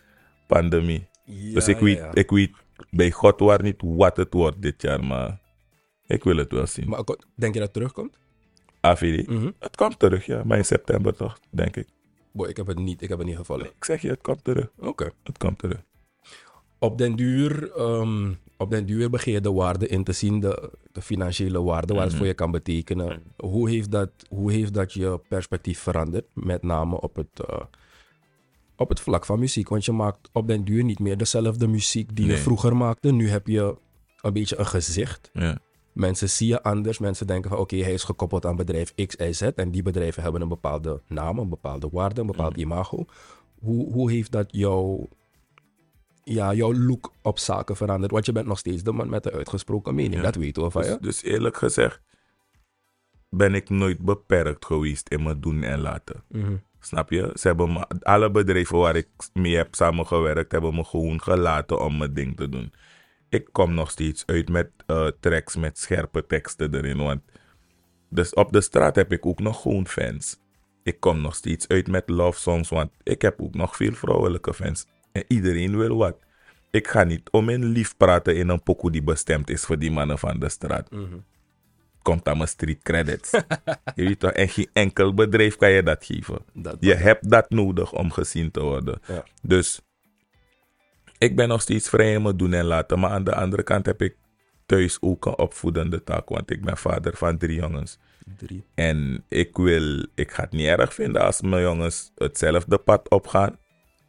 pandemie. 0.47 1.07
Ja, 1.25 1.53
dus 1.53 1.67
ik 1.67 1.77
weet, 1.77 1.97
ja, 1.97 2.05
ja. 2.05 2.13
ik 2.13 2.29
weet 2.29 2.51
bij 2.89 3.11
God 3.11 3.39
waar 3.39 3.61
niet 3.61 3.81
wat 3.83 4.17
het 4.17 4.33
wordt 4.33 4.61
dit 4.61 4.81
jaar, 4.81 5.03
maar 5.03 5.39
ik 6.05 6.23
wil 6.23 6.37
het 6.37 6.51
wel 6.51 6.67
zien. 6.67 6.89
Maar 6.89 7.03
denk 7.35 7.53
je 7.53 7.59
dat 7.59 7.61
het 7.61 7.73
terugkomt? 7.73 8.17
AVD, 8.81 9.27
Mhm. 9.27 9.51
het 9.59 9.75
komt 9.75 9.99
terug, 9.99 10.25
ja. 10.25 10.43
Maar 10.43 10.57
in 10.57 10.65
september 10.65 11.15
toch, 11.15 11.39
denk 11.49 11.75
ik. 11.75 11.87
Boy, 12.33 12.47
ik 12.47 12.57
heb 12.57 12.67
het 12.67 12.79
niet, 12.79 13.01
ik 13.01 13.09
heb 13.09 13.17
het 13.17 13.27
niet 13.27 13.35
gevallen. 13.35 13.65
Ik 13.65 13.83
zeg 13.83 14.01
je, 14.01 14.09
het 14.09 14.21
komt 14.21 14.43
terug. 14.43 14.69
Oké. 14.79 15.11
Het 15.23 15.37
komt 15.37 15.59
terug. 15.59 15.83
Op 16.79 16.97
den 16.97 17.15
duur, 17.15 17.71
ehm, 17.71 18.33
op 18.57 18.69
den 18.69 18.85
duur 18.85 19.09
begin 19.09 19.33
je 19.33 19.41
de 19.41 19.51
waarde 19.51 19.87
in 19.87 20.03
te 20.03 20.11
zien, 20.11 20.39
de, 20.39 20.71
de 20.91 21.01
financiële 21.01 21.61
waarde, 21.61 21.93
wat 21.93 22.03
het 22.03 22.13
voor 22.13 22.25
je 22.25 22.33
kan 22.33 22.51
betekenen. 22.51 23.23
Hoe, 23.37 23.69
heeft 23.69 23.91
dat, 23.91 24.09
hoe 24.29 24.51
heeft 24.51 24.73
dat 24.73 24.93
je 24.93 25.19
perspectief 25.27 25.79
veranderd? 25.79 26.25
Met 26.33 26.63
name 26.63 27.01
op 27.01 27.15
het, 27.15 27.45
eh, 27.47 27.61
op 28.75 28.89
het 28.89 28.99
vlak 28.99 29.25
van 29.25 29.39
muziek. 29.39 29.69
Want 29.69 29.85
je 29.85 29.91
maakt 29.91 30.29
op 30.31 30.47
den 30.47 30.63
duur 30.63 30.83
niet 30.83 30.99
meer 30.99 31.17
dezelfde 31.17 31.67
muziek 31.67 32.15
die 32.15 32.25
je 32.25 32.37
vroeger 32.37 32.75
maakte. 32.75 33.11
Nu 33.11 33.29
heb 33.29 33.47
je 33.47 33.75
een 34.21 34.33
beetje 34.33 34.57
een 34.57 34.65
gezicht. 34.65 35.29
Ja. 35.33 35.57
Mensen 35.93 36.29
zien 36.29 36.47
je 36.47 36.63
anders. 36.63 36.99
Mensen 36.99 37.27
denken 37.27 37.49
van 37.49 37.59
oké, 37.59 37.75
hij 37.75 37.93
is 37.93 38.03
gekoppeld 38.03 38.45
aan 38.45 38.55
bedrijf 38.55 38.93
X, 38.95 39.15
Y, 39.15 39.31
Z. 39.31 39.41
En 39.41 39.71
die 39.71 39.83
bedrijven 39.83 40.23
hebben 40.23 40.41
een 40.41 40.47
bepaalde 40.47 41.01
naam, 41.07 41.39
een 41.39 41.49
bepaalde 41.49 41.89
waarde, 41.91 42.21
een 42.21 42.27
bepaald 42.27 42.57
imago. 42.57 43.05
Hoe, 43.59 43.91
hoe 43.91 44.11
heeft 44.11 44.31
dat 44.31 44.47
jouw, 44.51 45.09
ja, 46.23 46.53
jouw 46.53 46.73
look 46.73 47.13
op 47.21 47.39
zaken 47.39 47.75
veranderd? 47.75 48.11
Want 48.11 48.25
je 48.25 48.31
bent 48.31 48.47
nog 48.47 48.59
steeds 48.59 48.83
de 48.83 48.91
man 48.91 49.09
met 49.09 49.23
de 49.23 49.31
uitgesproken 49.31 49.95
mening. 49.95 50.15
Ja. 50.15 50.21
Dat 50.21 50.35
weten 50.35 50.63
we 50.63 50.71
van 50.71 50.81
Dus, 50.81 50.91
je. 50.91 50.97
dus 51.01 51.23
eerlijk 51.23 51.57
gezegd 51.57 52.01
ben 53.29 53.53
ik 53.53 53.69
nooit 53.69 53.99
beperkt 53.99 54.65
geweest 54.65 55.09
in 55.09 55.23
mijn 55.23 55.41
doen 55.41 55.63
en 55.63 55.79
laten. 55.79 56.23
Mhm. 56.27 56.55
Snap 56.79 57.09
je? 57.09 57.31
Ze 57.33 57.47
hebben 57.47 57.73
me, 57.73 57.87
alle 58.01 58.31
bedrijven 58.31 58.77
waar 58.77 58.95
ik 58.95 59.07
mee 59.33 59.55
heb 59.55 59.75
samengewerkt, 59.75 60.51
hebben 60.51 60.75
me 60.75 60.83
gewoon 60.83 61.21
gelaten 61.21 61.81
om 61.81 61.97
mijn 61.97 62.13
ding 62.13 62.37
te 62.37 62.49
doen. 62.49 62.73
Ik 63.33 63.49
kom 63.51 63.73
nog 63.73 63.91
steeds 63.91 64.23
uit 64.25 64.49
met 64.49 64.69
eh, 64.85 65.07
tracks 65.19 65.55
met 65.55 65.79
scherpe 65.79 66.25
teksten 66.25 66.75
erin. 66.75 66.97
Want 66.97 67.21
dus 68.09 68.33
op 68.33 68.51
de 68.51 68.61
straat 68.61 68.95
heb 68.95 69.11
ik 69.11 69.25
ook 69.25 69.39
nog 69.39 69.61
gewoon 69.61 69.87
fans. 69.87 70.39
Ik 70.83 70.99
kom 70.99 71.21
nog 71.21 71.35
steeds 71.35 71.67
uit 71.67 71.87
met 71.87 72.09
love 72.09 72.39
songs, 72.39 72.69
want 72.69 72.91
ik 73.03 73.21
heb 73.21 73.41
ook 73.41 73.55
nog 73.55 73.75
veel 73.75 73.93
vrouwelijke 73.93 74.53
fans. 74.53 74.85
En 75.11 75.23
iedereen 75.27 75.77
wil 75.77 75.97
wat. 75.97 76.15
Ik 76.71 76.87
ga 76.87 77.03
niet 77.03 77.29
om 77.31 77.49
in 77.49 77.65
lief 77.65 77.97
praten 77.97 78.35
in 78.35 78.49
een 78.49 78.63
pokoe 78.63 78.91
die 78.91 79.03
bestemd 79.03 79.49
is 79.49 79.65
voor 79.65 79.79
die 79.79 79.91
mannen 79.91 80.19
van 80.19 80.39
de 80.39 80.49
straat. 80.49 80.91
Mhm. 80.91 81.17
Komt 82.01 82.27
aan 82.27 82.37
mijn 82.37 82.49
street 82.49 82.81
credits. 82.83 83.31
je 83.95 84.03
weet 84.03 84.19
toch, 84.19 84.31
en 84.31 84.49
geen 84.49 84.69
enkel 84.73 85.13
bedrijf 85.13 85.55
kan 85.55 85.71
je 85.71 85.83
dat 85.83 86.05
geven. 86.05 86.39
Dat, 86.53 86.77
Je 86.79 86.93
hebt 86.93 87.29
dat 87.29 87.49
nodig 87.49 87.93
om 87.93 88.11
gezien 88.11 88.51
te 88.51 88.61
worden. 88.61 88.99
Ja. 89.07 89.23
Dus 89.41 89.81
ik 91.23 91.35
ben 91.35 91.47
nog 91.47 91.61
steeds 91.61 91.89
vrij 91.89 92.13
in 92.13 92.21
mijn 92.21 92.37
doen 92.37 92.53
en 92.53 92.65
laten. 92.65 92.99
Maar 92.99 93.09
aan 93.09 93.23
de 93.23 93.35
andere 93.35 93.63
kant 93.63 93.85
heb 93.85 94.01
ik 94.01 94.15
thuis 94.65 94.97
ook 95.01 95.25
een 95.25 95.37
opvoedende 95.37 96.03
taak. 96.03 96.29
Want 96.29 96.51
ik 96.51 96.61
ben 96.65 96.77
vader 96.77 97.17
van 97.17 97.37
drie 97.37 97.55
jongens. 97.55 97.97
Drie. 98.37 98.63
En 98.75 99.23
ik 99.27 99.57
wil, 99.57 100.05
ik 100.15 100.31
ga 100.31 100.43
het 100.43 100.51
niet 100.51 100.67
erg 100.67 100.93
vinden 100.93 101.21
als 101.21 101.41
mijn 101.41 101.61
jongens 101.61 102.11
hetzelfde 102.15 102.77
pad 102.77 103.09
opgaan. 103.09 103.57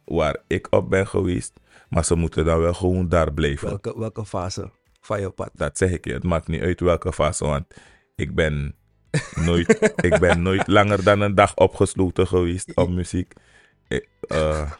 Waar 0.05 0.37
ik 0.47 0.67
op 0.69 0.89
ben 0.89 1.07
geweest. 1.07 1.53
Maar 1.89 2.05
ze 2.05 2.15
moeten 2.15 2.45
dan 2.45 2.59
wel 2.59 2.73
gewoon 2.73 3.09
daar 3.09 3.33
blijven. 3.33 3.67
Welke, 3.67 3.99
welke 3.99 4.25
fase 4.25 4.71
van 5.01 5.21
je 5.21 5.29
pad? 5.29 5.49
Dat 5.53 5.77
zeg 5.77 5.91
ik 5.91 6.05
je. 6.05 6.13
Het 6.13 6.23
maakt 6.23 6.47
niet 6.47 6.61
uit 6.61 6.79
welke 6.79 7.13
fase. 7.13 7.45
Want 7.45 7.65
ik 8.15 8.35
ben 8.35 8.75
nooit, 9.35 9.93
ik 9.95 10.19
ben 10.19 10.41
nooit 10.41 10.67
langer 10.67 11.03
dan 11.03 11.21
een 11.21 11.35
dag 11.35 11.55
opgesloten 11.55 12.27
geweest 12.27 12.75
op 12.75 12.89
muziek. 12.89 13.33
Ik, 13.87 14.07
eh, 14.27 14.71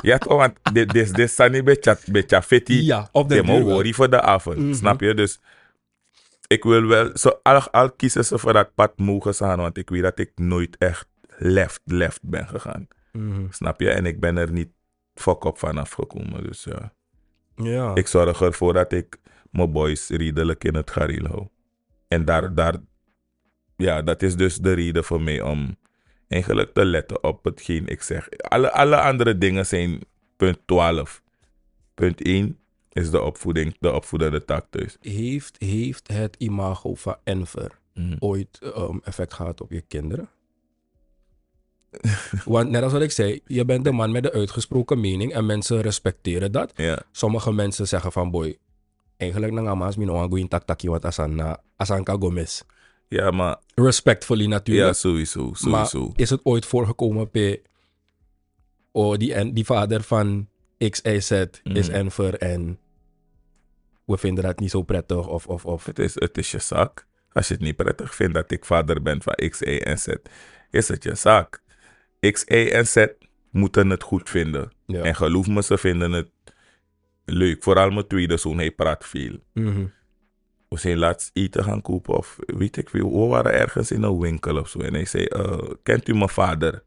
ja, 0.00 0.18
toch, 0.18 0.36
want 0.36 0.52
dit 0.72 0.94
is 0.94 1.38
een 1.38 1.64
beetje, 1.64 1.98
beetje 2.10 2.42
fitty. 2.42 2.72
Ja, 2.72 3.08
op 3.12 3.28
de 3.28 3.42
worry 3.42 3.92
voor 3.92 4.10
de 4.10 4.20
avond. 4.20 4.76
Snap 4.76 5.00
je? 5.00 5.14
Dus 5.14 5.40
ik 6.46 6.62
wil 6.62 6.86
wel, 6.86 7.10
zo, 7.14 7.38
al, 7.42 7.70
al 7.70 7.92
kiezen 7.92 8.24
ze 8.24 8.38
voor 8.38 8.52
dat 8.52 8.74
pad 8.74 8.98
mogen 8.98 9.34
gaan. 9.34 9.58
Want 9.58 9.76
ik 9.76 9.90
weet 9.90 10.02
dat 10.02 10.18
ik 10.18 10.32
nooit 10.34 10.76
echt 10.78 11.08
left, 11.36 11.80
left 11.84 12.20
ben 12.22 12.48
gegaan. 12.48 12.88
Mhm. 13.12 13.50
Snap 13.50 13.80
je? 13.80 13.90
En 13.90 14.06
ik 14.06 14.20
ben 14.20 14.36
er 14.36 14.52
niet 14.52 14.70
fok 15.14 15.44
op 15.44 15.58
vanaf 15.58 15.90
gekomen. 15.90 16.42
Dus 16.42 16.64
ja. 16.64 16.92
Ja. 17.54 17.94
Ik 17.94 18.06
zorg 18.06 18.40
ervoor 18.40 18.72
dat 18.72 18.92
ik 18.92 19.16
mijn 19.50 19.72
boys 19.72 20.08
redelijk 20.08 20.64
in 20.64 20.74
het 20.74 20.90
gareel 20.90 21.26
hou. 21.26 21.48
En 22.08 22.24
daar, 22.24 22.54
daar, 22.54 22.74
ja, 23.76 24.02
dat 24.02 24.22
is 24.22 24.36
dus 24.36 24.56
de 24.56 24.72
reden 24.72 25.04
voor 25.04 25.20
mij 25.20 25.40
om 25.40 25.76
eigenlijk 26.28 26.74
te 26.74 26.84
letten 26.84 27.24
op 27.24 27.44
hetgeen 27.44 27.86
ik 27.86 28.02
zeg. 28.02 28.28
Alle, 28.30 28.72
alle 28.72 29.00
andere 29.00 29.38
dingen 29.38 29.66
zijn 29.66 30.00
punt 30.36 30.58
12. 30.66 31.22
Punt 31.94 32.22
1 32.22 32.58
is 32.92 33.10
de 33.10 33.22
opvoeding, 33.22 33.76
de 33.80 33.92
opvoedende 33.92 34.44
taak 34.44 34.66
thuis. 34.70 34.96
heeft, 35.00 35.56
heeft 35.58 36.08
het 36.08 36.36
imago 36.38 36.94
van 36.94 37.16
Enver 37.24 37.78
Mhm. 37.98 38.16
ooit 38.18 38.58
um, 38.62 39.00
effect 39.04 39.34
gehad 39.34 39.60
op 39.60 39.70
je 39.70 39.80
kinderen? 39.80 40.28
Want 42.44 42.70
net 42.70 42.82
als 42.82 42.92
wat 42.92 43.02
ik 43.02 43.10
zei, 43.10 43.40
je 43.46 43.64
bent 43.64 43.84
de 43.84 43.92
man 43.92 44.12
met 44.12 44.22
de 44.22 44.32
uitgesproken 44.32 45.00
mening 45.00 45.32
en 45.32 45.46
mensen 45.46 45.80
respecteren 45.80 46.52
dat. 46.52 46.72
Sommige 47.12 47.52
mensen 47.52 47.88
zeggen 47.88 48.12
van 48.12 48.30
boy, 48.30 48.58
eigenlijk 49.16 49.52
na 49.52 49.60
ngama's 49.60 49.96
mi 49.96 50.04
no 50.04 50.28
go 50.28 50.34
in 50.36 50.48
tak 50.48 50.62
taki 50.64 50.88
wat 50.88 51.04
asan 51.04 51.34
na 51.34 51.60
asan 51.76 52.04
ka 52.04 52.16
gomes. 52.20 52.62
Ja 53.08 53.30
maar 53.30 53.56
Respectfully 53.74 54.42
ja, 54.42 54.48
natuurlijk. 54.48 54.96
sowieso, 54.96 55.44
maar 55.44 55.86
sowieso. 55.86 56.12
is 56.16 56.30
het 56.30 56.40
ooit 56.44 56.66
voorgekomen 56.66 57.28
bij 57.32 57.62
oh, 58.92 59.16
die, 59.16 59.52
die 59.52 59.64
vader 59.64 60.02
van 60.02 60.48
XYZ 60.78 61.30
is 61.62 61.88
Mhm. 61.88 61.96
Enver 61.96 62.34
en 62.34 62.78
we 64.04 64.18
vinden 64.18 64.44
dat 64.44 64.60
niet 64.60 64.70
zo 64.70 64.82
prettig 64.82 65.28
of, 65.28 65.46
of, 65.46 65.64
of 65.64 65.84
Het 65.84 65.98
is, 65.98 66.14
het 66.14 66.38
is 66.38 66.50
je 66.50 66.58
zaak. 66.58 67.06
Als 67.32 67.48
je 67.48 67.54
het 67.54 67.62
niet 67.62 67.76
prettig 67.76 68.14
vindt 68.14 68.34
dat 68.34 68.50
ik 68.50 68.64
vader 68.64 69.02
ben 69.02 69.22
van 69.22 69.34
X, 69.48 69.60
Y 69.60 69.76
en 69.76 69.98
Z, 69.98 70.06
is 70.70 70.88
het 70.88 71.02
je 71.02 71.14
zaak. 71.14 71.62
X, 72.32 72.44
Y 72.44 72.68
en 72.72 72.86
Z 72.86 73.06
moeten 73.50 73.90
het 73.90 74.02
goed 74.02 74.30
vinden. 74.30 74.72
Ja. 74.86 75.02
En 75.02 75.14
geloof 75.16 75.46
me, 75.46 75.62
ze 75.62 75.78
vinden 75.78 76.12
het 76.12 76.30
leuk. 77.24 77.62
Vooral 77.62 77.90
mijn 77.90 78.06
tweede 78.06 78.36
zoon, 78.36 78.56
hij 78.56 78.70
praat 78.70 79.06
veel. 79.06 79.38
Mhm. 79.52 79.86
We 80.68 80.78
zijn 80.78 80.98
laatst 80.98 81.30
eten 81.32 81.64
gaan 81.64 81.82
kopen 81.82 82.16
of 82.16 82.38
weet 82.46 82.76
ik 82.76 82.90
veel. 82.90 83.20
We 83.20 83.26
waren 83.26 83.52
ergens 83.52 83.90
in 83.90 84.02
een 84.02 84.18
winkel 84.18 84.58
of 84.58 84.68
zo. 84.68 84.78
En 84.78 84.94
hij 84.94 85.04
zei, 85.04 85.24
eh, 85.24 85.58
kent 85.82 86.08
u 86.08 86.14
mijn 86.14 86.28
vader? 86.28 86.82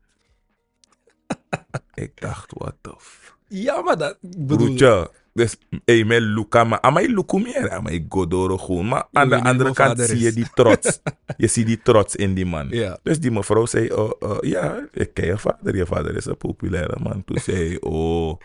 ik 1.94 2.22
dacht, 2.22 2.52
what 2.54 2.76
the 2.82 2.94
f... 2.98 3.36
Ja, 3.48 3.82
maar 3.82 3.98
dat... 3.98 4.18
bedoel- 4.22 4.58
Broertje, 4.58 5.12
dus 5.34 5.58
hey, 5.86 6.04
mijn 6.04 6.22
Luca, 6.22 6.64
maar 6.64 6.82
amai 6.82 7.14
Luca 7.14 7.38
meer, 7.38 7.72
amai 7.72 8.06
Godoro 8.10 8.58
gewoon. 8.58 8.88
Maar 8.88 9.08
aan 9.12 9.30
de 9.30 9.42
andere 9.44 9.74
kant 9.74 10.00
zie 10.02 10.20
je 10.20 10.34
die 10.34 10.48
trots. 10.54 11.00
je 11.38 11.48
ziet 11.48 11.66
die 11.66 11.82
trots 11.82 12.16
in 12.16 12.34
die 12.34 12.46
man. 12.46 12.68
Ja. 12.70 13.00
Dus 13.04 13.20
die 13.20 13.32
mevrouw 13.32 13.66
zei, 13.66 13.92
oh, 13.92 14.12
oh, 14.20 14.38
ja, 14.42 14.88
ik 14.92 15.14
ken 15.14 15.26
je 15.26 15.38
vader. 15.38 15.76
Je 15.76 15.86
vader 15.86 16.16
is 16.16 16.26
een 16.26 16.38
populaire 16.38 16.98
man. 17.04 17.24
Toen 17.26 17.40
zei 17.40 17.68
hij, 17.68 17.82
oh, 17.82 18.40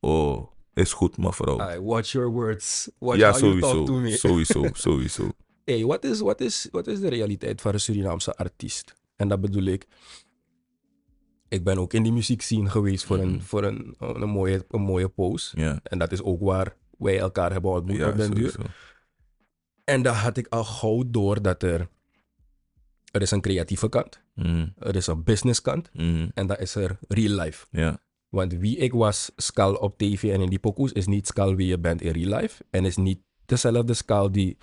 oh, 0.00 0.51
is 0.74 0.92
goed 0.92 1.16
mevrouw. 1.16 1.58
Alright, 1.60 1.80
watch 1.82 2.12
your 2.12 2.30
words. 2.30 2.90
Watch 2.98 3.18
ja, 3.18 3.30
how 3.30 3.40
you 3.40 3.60
talk 3.60 3.86
to 3.86 3.92
me. 3.94 4.10
sowieso, 4.16 4.64
sowieso. 4.88 5.28
hey, 5.64 5.84
wat 5.84 6.04
is, 6.04 6.20
wat, 6.20 6.40
is, 6.40 6.68
wat 6.70 6.86
is 6.86 7.00
de 7.00 7.08
realiteit 7.08 7.60
van 7.60 7.72
een 7.72 7.80
Surinaamse 7.80 8.34
artiest? 8.36 8.94
En 9.16 9.28
dat 9.28 9.40
bedoel 9.40 9.64
ik... 9.64 9.86
Ik 11.48 11.64
ben 11.64 11.78
ook 11.78 11.92
in 11.92 12.02
die 12.02 12.12
muziekscene 12.12 12.70
geweest 12.70 13.04
voor, 13.04 13.18
een, 13.18 13.42
voor 13.42 13.64
een, 13.64 13.94
een, 13.98 14.28
mooie, 14.28 14.64
een 14.68 14.80
mooie 14.80 15.08
pose. 15.08 15.78
En 15.82 15.98
dat 15.98 16.12
is 16.12 16.22
ook 16.22 16.40
waar 16.40 16.76
wij 16.98 17.18
elkaar 17.18 17.52
hebben 17.52 17.70
ontmoet 17.70 17.96
ja 17.96 18.08
op 18.08 18.16
den 18.16 18.30
duur. 18.34 18.54
En 19.84 20.02
daar 20.02 20.14
had 20.14 20.36
ik 20.36 20.46
al 20.48 20.64
gauw 20.64 21.02
door 21.06 21.42
dat 21.42 21.62
er... 21.62 21.88
Er 23.10 23.22
is 23.22 23.30
een 23.30 23.40
creatieve 23.40 23.88
kant. 23.88 24.20
Mm, 24.34 24.72
Er 24.78 24.96
is 24.96 25.06
een 25.06 25.22
business 25.24 25.60
kant. 25.62 25.90
mm, 25.92 26.30
En 26.34 26.46
dat 26.46 26.58
is 26.60 26.74
er 26.74 26.98
real 27.08 27.32
life. 27.44 27.66
ja, 27.70 28.00
Want 28.32 28.52
wie 28.52 28.76
ik 28.76 28.92
was, 28.92 29.30
Skal 29.36 29.74
op 29.74 29.98
tv 29.98 30.32
en 30.32 30.40
in 30.40 30.48
die 30.48 30.58
pokoes, 30.58 30.92
is 30.92 31.06
niet 31.06 31.26
Skal 31.26 31.54
wie 31.56 31.66
je 31.66 31.78
bent 31.78 32.02
in 32.02 32.12
real 32.12 32.40
life. 32.40 32.64
En 32.70 32.84
is 32.84 32.96
niet 32.96 33.20
dezelfde 33.46 33.94
Skal 33.94 34.32
die 34.32 34.56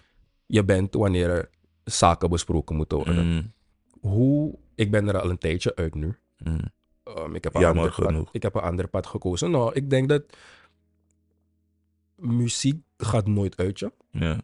je 0.46 0.64
bent 0.66 0.94
wanneer 0.94 1.30
er 1.30 1.50
zaken 1.84 2.30
besproken 2.30 2.76
moeten 2.76 2.98
worden. 2.98 3.26
mm, 3.28 3.52
Hoe, 4.00 4.58
ik 4.76 4.92
ben 4.92 5.08
er 5.08 5.22
al 5.22 5.30
een 5.30 5.38
tijdje 5.38 5.76
uit 5.76 5.96
nu. 5.96 6.18
mm. 6.44 6.60
Um, 7.18 7.36
ik, 7.36 7.44
heb 7.44 7.56
een 7.56 7.62
Jammer 7.62 7.84
ander 7.96 8.14
pad, 8.14 8.30
ik 8.32 8.42
heb 8.44 8.56
een 8.56 8.62
ander 8.62 8.88
pad 8.88 9.08
gekozen. 9.08 9.52
Nou, 9.52 9.74
ik 9.74 9.90
denk 9.90 10.10
dat 10.10 10.24
muziek 12.16 12.82
gaat 12.98 13.28
nooit 13.28 13.58
uit 13.58 13.80
je. 13.80 13.92
ja, 14.12 14.38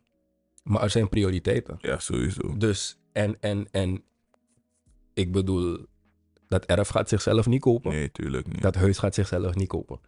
Maar 0.64 0.82
er 0.84 0.90
zijn 0.90 1.10
prioriteiten. 1.10 1.78
ja, 1.82 2.00
sowieso. 2.00 2.58
Dus, 2.58 2.98
en, 3.12 3.38
en, 3.40 3.68
en 3.72 4.04
ik 5.14 5.32
bedoel, 5.32 5.86
dat 6.48 6.66
erf 6.66 6.88
gaat 6.88 7.10
zichzelf 7.10 7.46
niet 7.48 7.62
kopen. 7.62 7.92
Nee, 7.92 8.12
tuurlijk 8.12 8.48
niet. 8.48 8.62
Dat 8.62 8.76
huis 8.76 8.98
gaat 8.98 9.16
zichzelf 9.16 9.56
niet 9.56 9.68
kopen. 9.68 10.00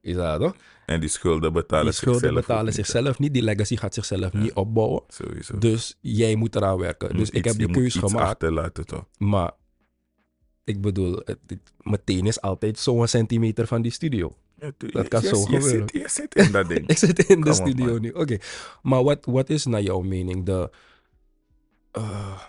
Is 0.00 0.14
dat 0.14 0.40
toch? 0.40 0.54
En 0.86 1.00
die 1.00 1.08
schulden 1.08 1.52
betalen 1.52 1.84
Die 1.84 1.94
schulden 1.94 2.20
zichzelf 2.20 2.40
betalen 2.40 2.64
niet, 2.64 2.74
zichzelf 2.74 3.18
niet. 3.18 3.32
Die 3.32 3.42
legacy 3.42 3.76
gaat 3.76 3.94
zichzelf 3.94 4.32
niet 4.32 4.52
opbouwen. 4.52 5.02
Sowieso. 5.08 5.58
Dus 5.58 5.98
jij 6.00 6.34
moet 6.34 6.56
eraan 6.56 6.78
werken. 6.78 7.16
Dus 7.16 7.30
ik 7.30 7.44
heb 7.44 7.56
die 7.56 7.80
iets 7.84 7.96
gemaakt. 7.96 8.86
toch? 8.86 9.04
Maar 9.18 9.52
ik 10.64 10.80
bedoel, 10.80 11.12
het, 11.24 11.38
het- 11.46 11.72
meteen 11.80 12.26
is 12.26 12.40
altijd 12.40 12.78
zo'n 12.78 13.08
centimeter 13.08 13.66
van 13.66 13.82
die 13.82 13.92
studio. 13.92 14.36
Ja, 14.58 14.70
tu- 14.76 14.90
Dat 14.90 15.02
je- 15.02 15.08
kan 15.08 15.22
je- 15.22 15.28
zo 15.28 15.36
je 15.36 15.44
gebeuren. 15.44 15.70
zit- 15.88 15.92
Je 15.92 16.08
zit 16.08 16.34
in 16.34 16.52
dat 16.52 16.68
ding. 16.68 16.86
Ik 16.92 16.98
zit 16.98 17.18
in 17.18 17.40
de 17.40 17.50
Come 17.50 17.54
studio 17.54 17.86
man. 17.86 18.00
nu. 18.00 18.10
Oké. 18.10 18.36
Maar 18.82 19.02
wat, 19.02 19.24
wat 19.24 19.50
is 19.50 19.64
naar 19.66 19.82
jouw 19.82 20.00
mening 20.00 20.44
de, 20.46 20.70
eh, 21.92 22.40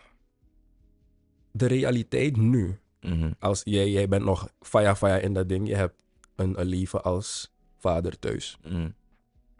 de 1.52 1.66
realiteit 1.66 2.38
nu? 2.38 2.78
Mhm. 3.04 3.32
Als 3.40 3.62
jij, 3.64 3.90
jij 3.90 4.08
bent 4.08 4.24
nog 4.24 4.48
faya 4.60 4.96
faya 4.96 5.16
in 5.18 5.34
dat 5.34 5.50
ding. 5.50 5.68
Je 5.68 5.76
hebt 5.76 6.04
een, 6.36 6.60
een 6.60 6.66
leven 6.68 7.04
als 7.04 7.52
vader 7.80 8.20
thuis. 8.20 8.58
Mhm. 8.64 8.90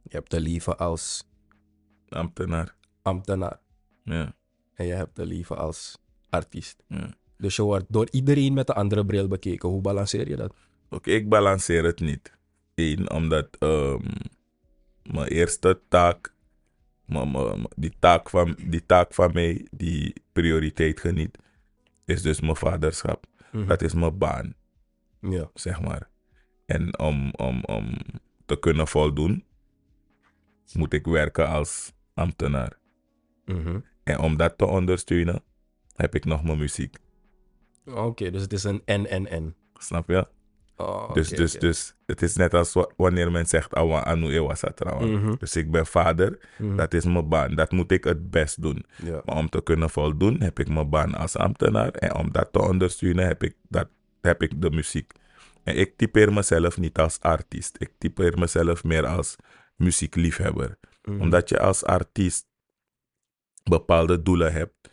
Je 0.04 0.10
hebt 0.20 0.34
een 0.34 0.42
leven 0.42 0.78
als 0.78 1.24
Ambtenaar. 2.10 2.76
ambtenaar. 3.02 3.60
Ja, 4.04 4.36
En 4.74 4.86
je 4.86 4.94
hebt 4.94 5.20
een 5.20 5.26
leven 5.28 5.58
als 5.58 5.98
artiest. 6.30 6.84
ja. 6.88 7.10
Dus 7.38 7.56
je 7.56 7.62
wordt 7.62 7.86
door 7.90 8.08
iedereen 8.12 8.54
met 8.54 8.70
een 8.70 8.76
andere 8.76 9.06
bril 9.06 9.28
bekeken. 9.28 9.70
Hoe 9.70 9.82
balanceer 9.82 10.30
je 10.30 10.36
dat? 10.36 10.54
Oké, 10.90 11.12
ik 11.12 11.30
balanceer 11.30 11.84
het 11.84 12.00
niet. 12.00 12.32
Eén, 12.76 13.12
omdat 13.12 13.48
ehm, 13.60 14.06
mijn 15.04 15.28
eerste 15.28 15.80
taak, 15.88 16.34
maar 17.06 17.28
mijn- 17.28 17.68
die, 17.76 17.94
taak 18.00 18.30
van, 18.30 18.58
die 18.68 18.86
taak 18.86 19.14
van 19.14 19.30
mij, 19.34 19.68
die 19.72 20.14
prioriteit 20.32 21.00
geniet, 21.00 21.38
is 22.06 22.22
dus 22.22 22.40
mijn 22.42 22.56
vaderschap. 22.56 23.26
Dat 23.68 23.82
is 23.82 23.94
mijn 23.94 24.18
baan, 24.18 24.54
Ja. 25.22 25.50
zeg 25.54 25.82
maar. 25.82 26.10
En 26.66 27.00
om, 27.00 27.32
om, 27.32 27.64
om 27.64 27.96
te 28.46 28.60
kunnen 28.60 28.88
voldoen, 28.88 29.44
moet 30.74 30.94
ik 30.94 31.06
werken 31.06 31.48
als 31.48 31.94
ambtenaar. 32.14 32.78
Mhm. 33.46 33.80
En 34.04 34.20
om 34.20 34.38
dat 34.38 34.58
te 34.58 34.66
ondersteunen, 34.66 35.44
heb 35.96 36.16
ik 36.16 36.26
nog 36.26 36.44
mijn 36.44 36.58
muziek. 36.58 36.98
Oké, 37.86 38.32
dus 38.32 38.42
het 38.42 38.54
is 38.54 38.64
een 38.64 38.82
en 38.86 39.06
en 39.10 39.28
en. 39.28 39.56
Snap 39.74 40.08
je? 40.10 40.28
Oh, 40.78 41.14
Dus, 41.14 41.30
dus, 41.30 41.52
dus 41.54 41.96
het 42.06 42.22
is 42.22 42.36
net 42.36 42.54
als 42.54 42.74
wa- 42.74 42.90
wanneer 42.98 43.32
men 43.32 43.46
zegt 43.46 43.74
awa 43.74 44.04
anu 44.04 44.34
ewasa 44.34 44.72
trouwen. 44.72 45.12
Mhm. 45.20 45.36
Dus 45.40 45.56
ik 45.56 45.72
ben 45.72 45.86
vader, 45.86 46.40
Mhm. 46.58 46.76
dat 46.76 46.94
is 46.94 47.06
mijn 47.06 47.30
baan. 47.30 47.56
Dat 47.56 47.72
moet 47.72 47.92
ik 47.92 48.04
het 48.04 48.30
best 48.32 48.62
doen. 48.62 48.86
Ja. 49.04 49.22
Maar 49.26 49.36
om 49.38 49.50
te 49.50 49.64
kunnen 49.64 49.90
voldoen 49.90 50.42
heb 50.42 50.60
ik 50.60 50.70
mijn 50.70 50.90
baan 50.90 51.16
als 51.16 51.36
ambtenaar. 51.38 51.92
En 51.92 52.16
om 52.16 52.32
dat 52.32 52.50
te 52.52 52.60
ondersteunen 52.62 53.28
heb 53.28 53.44
ik, 53.44 53.56
dat, 53.68 53.88
heb 54.22 54.42
ik 54.42 54.62
de 54.62 54.70
muziek. 54.72 55.12
En 55.64 55.76
ik 55.78 55.98
typeer 55.98 56.34
mezelf 56.34 56.78
niet 56.78 56.98
als 56.98 57.20
artiest. 57.20 57.76
Ik 57.80 57.92
typeer 57.98 58.40
mezelf 58.40 58.84
meer 58.84 59.06
als 59.06 59.36
muziekliefhebber. 59.76 60.78
Mhm. 61.04 61.22
Omdat 61.22 61.50
je 61.50 61.60
als 61.60 61.84
artiest 61.84 62.46
bepaalde 63.64 64.22
doelen 64.22 64.54
hebt 64.54 64.90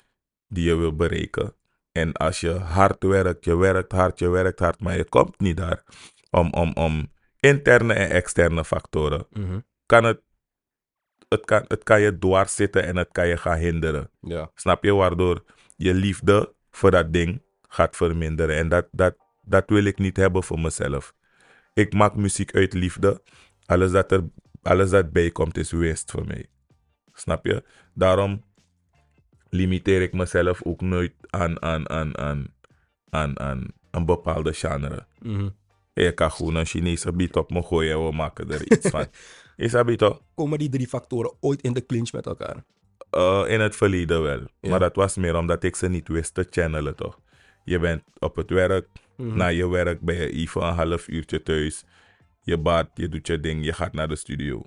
die 0.49 0.65
je 0.65 0.75
wil 0.75 0.97
bereiken. 0.97 1.55
En 2.01 2.13
als 2.13 2.41
je 2.41 2.51
hard 2.51 3.03
werkt, 3.05 3.45
je 3.45 3.57
werkt 3.57 3.93
hard, 3.93 4.19
je 4.19 4.29
werkt 4.29 4.59
hard, 4.59 4.81
maar 4.81 4.97
je 4.97 5.05
komt 5.05 5.41
niet 5.41 5.57
daar 5.57 5.83
om, 6.31 6.53
om, 6.53 6.73
om 6.75 7.13
interne 7.41 7.93
en 7.95 8.11
externe 8.11 8.65
factoren, 8.65 9.27
Mhm. 9.31 9.59
kan 9.87 10.05
het, 10.05 10.21
het, 11.29 11.45
kan, 11.45 11.65
het 11.69 11.83
kan 11.83 12.01
je 12.01 12.19
dwars 12.19 12.55
zitten 12.55 12.85
en 12.85 12.97
het 12.97 13.09
kan 13.13 13.29
je 13.29 13.37
gaan 13.37 13.59
hinderen. 13.59 14.11
Ja. 14.21 14.51
Snap 14.55 14.85
je? 14.85 14.95
Waardoor 14.95 15.45
je 15.77 15.95
liefde 15.95 16.55
voor 16.71 16.91
dat 16.91 17.13
ding 17.13 17.43
gaat 17.69 17.97
verminderen. 17.97 18.57
En 18.57 18.69
dat, 18.69 18.89
dat, 18.91 19.17
dat 19.43 19.65
wil 19.67 19.85
ik 19.85 19.99
niet 19.99 20.17
hebben 20.17 20.43
voor 20.43 20.61
mezelf. 20.61 21.15
Ik 21.75 21.93
maak 21.93 22.15
muziek 22.15 22.55
uit 22.55 22.73
liefde. 22.73 23.23
Alles 23.67 23.91
dat, 23.91 24.13
er, 24.13 24.25
alles 24.63 24.91
dat 24.91 25.11
bij 25.13 25.31
komt 25.31 25.57
is 25.57 25.71
winst 25.71 26.11
voor 26.11 26.27
mij. 26.27 26.47
Snap 27.13 27.47
je? 27.47 27.65
Daarom 27.95 28.45
limiteer 29.51 30.03
ik 30.03 30.13
mezelf 30.13 30.63
ook 30.63 30.81
nooit 30.81 31.13
aan, 31.31 31.63
aan, 31.63 31.91
aan, 31.91 32.19
aan, 32.19 32.55
aan, 33.11 33.41
aan 33.41 33.67
een 33.91 34.05
bepaalde 34.05 34.53
genre. 34.53 35.07
Mhm. 35.23 35.49
Je 35.93 36.13
kan 36.13 36.31
gewoon 36.31 36.55
een 36.55 36.67
Chinese 36.67 37.13
beat 37.13 37.37
op 37.37 37.51
me 37.51 37.63
gooien 37.63 37.97
en 37.97 38.05
we 38.05 38.13
maken 38.13 38.51
er 38.51 38.73
iets 38.73 38.89
van. 38.89 39.07
Is 39.57 39.71
dat 39.71 39.99
toch? 39.99 40.21
Komen 40.35 40.59
die 40.59 40.69
drie 40.69 40.89
factoren 40.89 41.33
ooit 41.41 41.63
in 41.63 41.73
de 41.73 41.87
clinch 41.87 42.13
met 42.13 42.27
elkaar? 42.27 42.65
Eh, 43.11 43.45
in 43.47 43.61
het 43.61 43.77
verleden 43.77 44.23
wel. 44.23 44.41
Ja. 44.61 44.71
Maar 44.71 44.79
dat 44.79 44.97
was 44.97 45.17
meer 45.17 45.37
omdat 45.37 45.63
ik 45.63 45.77
ze 45.77 45.89
niet 45.89 46.09
wist 46.09 46.35
te 46.35 46.47
channelen, 46.51 46.97
toch? 46.97 47.19
Je 47.65 47.79
bent 47.79 48.03
op 48.19 48.37
het 48.37 48.51
werk. 48.51 48.89
Mhm. 49.17 49.37
Na 49.37 49.47
je 49.47 49.69
werk 49.69 50.01
ben 50.01 50.15
je 50.15 50.31
even 50.31 50.63
een 50.63 50.75
half 50.75 51.09
uurtje 51.09 51.43
thuis. 51.43 51.85
Je 52.43 52.59
baat, 52.59 52.91
je 52.95 53.09
doet 53.09 53.27
je 53.27 53.41
ding, 53.41 53.65
je 53.65 53.73
gaat 53.73 53.93
naar 53.93 54.09
de 54.09 54.17
studio. 54.17 54.63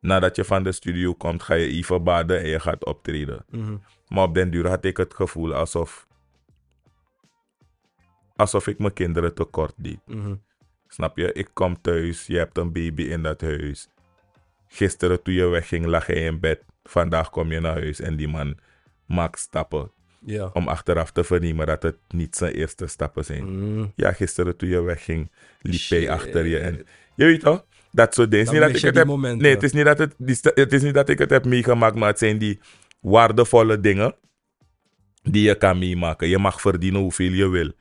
Nadat 0.00 0.36
je 0.36 0.44
van 0.44 0.62
de 0.62 0.72
studio 0.72 1.14
komt, 1.14 1.42
ga 1.42 1.54
je 1.54 1.66
even 1.66 2.04
baden 2.04 2.40
en 2.40 2.48
je 2.48 2.60
gaat 2.60 2.84
optreden. 2.84 3.44
Mhm. 3.50 3.76
Maar 4.08 4.24
op 4.24 4.34
den 4.34 4.50
duur 4.50 4.68
had 4.68 4.84
ik 4.84 4.96
het 4.96 5.14
gevoel 5.14 5.54
alsof... 5.54 6.06
Alsof 8.36 8.66
ik 8.66 8.78
mijn 8.78 8.92
kinderen 8.92 9.34
tekort 9.34 9.74
deed. 9.76 9.98
Mhm. 10.06 10.34
Snap 10.88 11.16
je? 11.16 11.32
Ik 11.32 11.50
kom 11.52 11.80
thuis, 11.80 12.26
je 12.26 12.36
hebt 12.36 12.58
een 12.58 12.72
baby 12.72 13.02
in 13.02 13.22
dat 13.22 13.40
huis. 13.40 13.88
Gisteren 14.68 15.22
toen 15.22 15.34
je 15.34 15.46
wegging 15.46 15.86
lag 15.86 16.06
hij 16.06 16.24
in 16.24 16.40
bed. 16.40 16.64
Vandaag 16.82 17.30
kom 17.30 17.52
je 17.52 17.60
naar 17.60 17.72
huis 17.72 18.00
en 18.00 18.16
die 18.16 18.28
man 18.28 18.58
maakt 19.06 19.38
stappen. 19.38 19.90
Om 20.52 20.68
achteraf 20.68 21.10
te 21.10 21.24
vernemen 21.24 21.66
dat 21.66 21.82
het 21.82 21.96
niet 22.08 22.36
zijn 22.36 22.52
eerste 22.52 22.86
stappen 22.86 23.24
zijn. 23.24 23.74
Mhm. 23.74 23.86
Ja, 23.94 24.12
gisteren 24.12 24.56
toen 24.56 24.68
je 24.68 24.80
wegging 24.80 25.30
liep 25.60 25.88
hij 25.88 26.10
achter 26.10 26.46
je. 26.46 26.58
En 26.58 26.86
je 27.14 27.24
weet 27.24 27.40
toch? 27.40 27.65
Dat 27.96 28.14
soort 28.14 28.30
dingen. 28.30 28.46
Het 28.46 28.54
is 28.54 28.60
Dan 28.60 28.68
niet 28.70 28.82
dat 28.82 28.82
ik 28.82 28.96
het 28.96 29.08
heb, 29.08 29.40
nee, 29.40 29.54
het 29.54 29.62
is, 29.62 29.72
niet 29.72 29.84
dat 29.84 29.98
het, 29.98 30.14
het 30.54 30.72
is 30.72 30.82
niet 30.82 30.94
dat 30.94 31.08
ik 31.08 31.18
het 31.18 31.30
heb 31.30 31.44
meegemaakt, 31.44 31.94
maar 31.96 32.08
het 32.08 32.18
zijn 32.18 32.38
die 32.38 32.60
waardevolle 33.00 33.80
dingen 33.80 34.14
die 35.22 35.42
je 35.42 35.54
kan 35.54 35.78
meemaken. 35.78 36.28
Je 36.28 36.38
mag 36.38 36.60
verdienen 36.60 37.00
hoeveel 37.00 37.32
je 37.32 37.48
wil. 37.48 37.72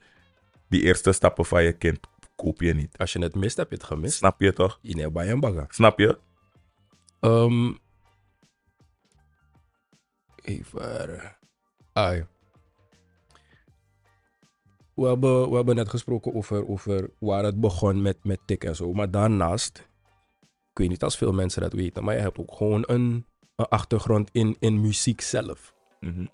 Die 0.69 0.81
eerste 0.81 1.11
stappen 1.11 1.45
van 1.45 1.63
je 1.63 1.71
kind 1.71 1.99
koop 2.35 2.61
je 2.61 2.73
niet. 2.73 2.97
Als 2.97 3.13
je 3.13 3.19
het 3.19 3.35
mist, 3.35 3.57
heb 3.57 3.69
je 3.69 3.75
het 3.75 3.83
gemist. 3.83 4.17
Snap 4.17 4.41
je 4.41 4.53
toch? 4.53 4.79
In 4.81 5.11
bagger. 5.39 5.65
Snap 5.69 5.99
je? 5.99 6.17
Ehm 7.19 7.71
even. 10.45 11.37
Ai. 11.93 12.25
We 14.93 15.07
hebben, 15.07 15.49
we 15.49 15.55
hebben 15.55 15.75
net 15.75 15.89
gesproken 15.89 16.33
over, 16.33 16.67
over 16.67 17.09
waar 17.19 17.43
het 17.43 17.59
begon 17.59 18.01
met, 18.01 18.23
met 18.23 18.39
tik 18.45 18.63
en 18.63 18.75
zo. 18.75 18.93
Maar 18.93 19.11
daarnaast, 19.11 19.87
ik 20.75 20.81
weet 20.81 20.89
niet 20.89 21.03
als 21.03 21.17
veel 21.17 21.31
mensen 21.31 21.61
dat 21.61 21.73
weten, 21.73 22.03
maar 22.03 22.15
je 22.15 22.21
hebt 22.21 22.37
ook 22.37 22.53
gewoon 22.53 22.83
een, 22.87 23.25
een 23.55 23.65
achtergrond 23.65 24.29
in, 24.31 24.55
in 24.59 24.81
muziek 24.81 25.21
zelf. 25.21 25.73
Mhm. 25.99 26.25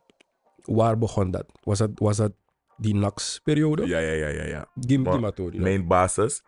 Waar 0.63 0.97
begon 0.97 1.32
dat? 1.32 1.45
Was 1.63 1.77
dat, 1.77 1.89
was 1.95 2.17
dat 2.17 2.32
die 2.77 2.95
NAX-periode? 2.95 3.88
Ja, 3.88 3.99
ja, 3.99 4.12
ja, 4.12 4.27
ja. 4.27 4.43
ja. 4.43 4.67
Die? 4.73 4.99
Mijn 5.60 5.88
basis. 5.88 6.43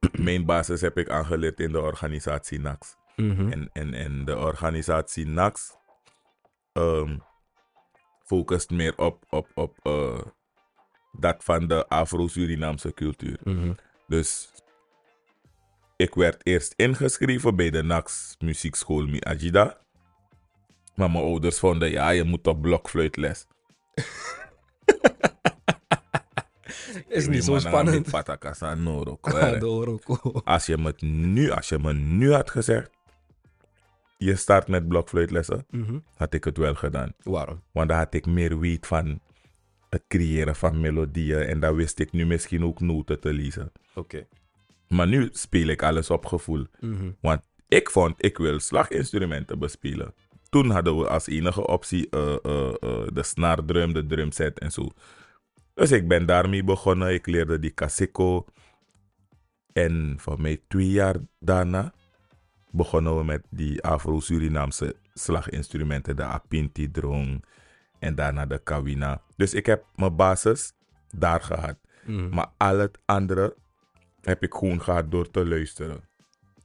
Mijn 0.28 0.44
basis 0.44 0.80
heb 0.80 0.98
ik 0.98 1.08
aangeleerd 1.08 1.60
in 1.60 1.72
de 1.72 1.80
organisatie 1.80 2.60
NAX. 2.60 2.96
Mhm. 3.16 3.52
En, 3.52 3.70
en, 3.72 3.94
en 3.94 4.24
de 4.24 4.38
organisatie 4.38 5.26
NAX 5.26 5.76
ehm, 6.72 7.18
focust 8.24 8.70
meer 8.70 8.98
op, 8.98 9.24
op, 9.28 9.48
op 9.54 9.78
eh, 9.82 10.20
dat 11.12 11.44
van 11.44 11.66
de 11.66 11.88
Afro-Surinaamse 11.88 12.94
cultuur. 12.94 13.40
Mhm. 13.44 13.72
Dus 14.06 14.51
ik 16.02 16.14
werd 16.14 16.46
eerst 16.46 16.72
ingeschreven 16.76 17.56
bij 17.56 17.70
de 17.70 17.82
NAX 17.82 18.36
muziekschool 18.38 19.06
Mi 19.06 19.20
Ajida. 19.20 19.78
Maar 20.94 21.10
mijn 21.10 21.24
ouders 21.24 21.58
vonden, 21.58 21.90
ja, 21.90 22.10
je 22.10 22.24
moet 22.24 22.46
op 22.46 22.62
blokfluitles. 22.62 23.46
Is 27.08 27.26
niet 27.28 27.44
zo 27.44 27.58
spannend. 27.58 28.06
Ah, 30.44 30.44
als 30.44 30.66
je 30.66 30.78
me 30.78 30.94
nu, 31.06 31.50
als 31.50 31.68
je 31.68 31.78
me 31.78 31.92
nu 31.92 32.32
had 32.32 32.50
gezegd, 32.50 32.90
je 34.18 34.36
start 34.36 34.68
met 34.68 34.88
blokfluitlessen, 34.88 35.66
Mhm. 35.70 35.98
had 36.14 36.34
ik 36.34 36.44
het 36.44 36.56
wel 36.56 36.74
gedaan. 36.74 37.12
Waarom? 37.22 37.62
Want 37.72 37.88
dan 37.88 37.98
had 37.98 38.14
ik 38.14 38.26
meer 38.26 38.58
weet 38.58 38.86
van 38.86 39.20
het 39.90 40.02
creëren 40.08 40.56
van 40.56 40.80
melodieën 40.80 41.40
en 41.42 41.60
dan 41.60 41.74
wist 41.74 41.98
ik 41.98 42.12
nu 42.12 42.26
misschien 42.26 42.64
ook 42.64 42.80
noten 42.80 43.20
te 43.20 43.32
lezen. 43.32 43.72
Oké. 43.94 44.26
Maar 44.92 45.06
nu 45.06 45.28
speel 45.32 45.66
ik 45.66 45.82
alles 45.82 46.10
op 46.10 46.26
gevoel. 46.26 46.66
Mhm. 46.80 47.10
Want 47.20 47.48
ik 47.68 47.90
vond, 47.90 48.24
ik 48.24 48.38
wil 48.38 48.60
slaginstrumenten 48.60 49.58
bespelen. 49.58 50.14
Toen 50.48 50.70
hadden 50.70 50.98
we 50.98 51.08
als 51.08 51.26
enige 51.26 51.66
optie 51.66 52.08
eh, 52.10 52.36
eh, 52.42 52.68
eh, 52.68 53.06
de 53.12 53.22
snaardrum, 53.22 53.92
de 53.92 54.06
drumset 54.06 54.58
en 54.58 54.70
zo. 54.70 54.88
Dus 55.74 55.90
ik 55.90 56.08
ben 56.08 56.26
daarmee 56.26 56.64
begonnen. 56.64 57.12
Ik 57.12 57.26
leerde 57.26 57.58
die 57.58 57.70
kasiko. 57.70 58.44
En 59.72 60.14
voor 60.18 60.40
mij 60.40 60.60
twee 60.68 60.90
jaar 60.90 61.16
daarna 61.38 61.92
begonnen 62.70 63.16
we 63.16 63.24
met 63.24 63.46
die 63.50 63.82
Afro-Surinaamse 63.82 64.96
slaginstrumenten. 65.14 66.16
De 66.16 66.24
apinti 66.24 66.90
drong 66.90 67.44
en 67.98 68.14
daarna 68.14 68.46
de 68.46 68.58
kawina. 68.58 69.22
Dus 69.36 69.54
ik 69.54 69.66
heb 69.66 69.84
mijn 69.94 70.16
basis 70.16 70.72
daar 71.16 71.40
gehad. 71.40 71.76
Mhm. 72.04 72.28
Maar 72.34 72.48
al 72.56 72.78
het 72.78 72.98
andere 73.04 73.56
heb 74.24 74.42
ik 74.42 74.54
gewoon 74.54 74.82
gehad 74.82 75.10
door 75.10 75.30
te 75.30 75.46
luisteren 75.46 76.08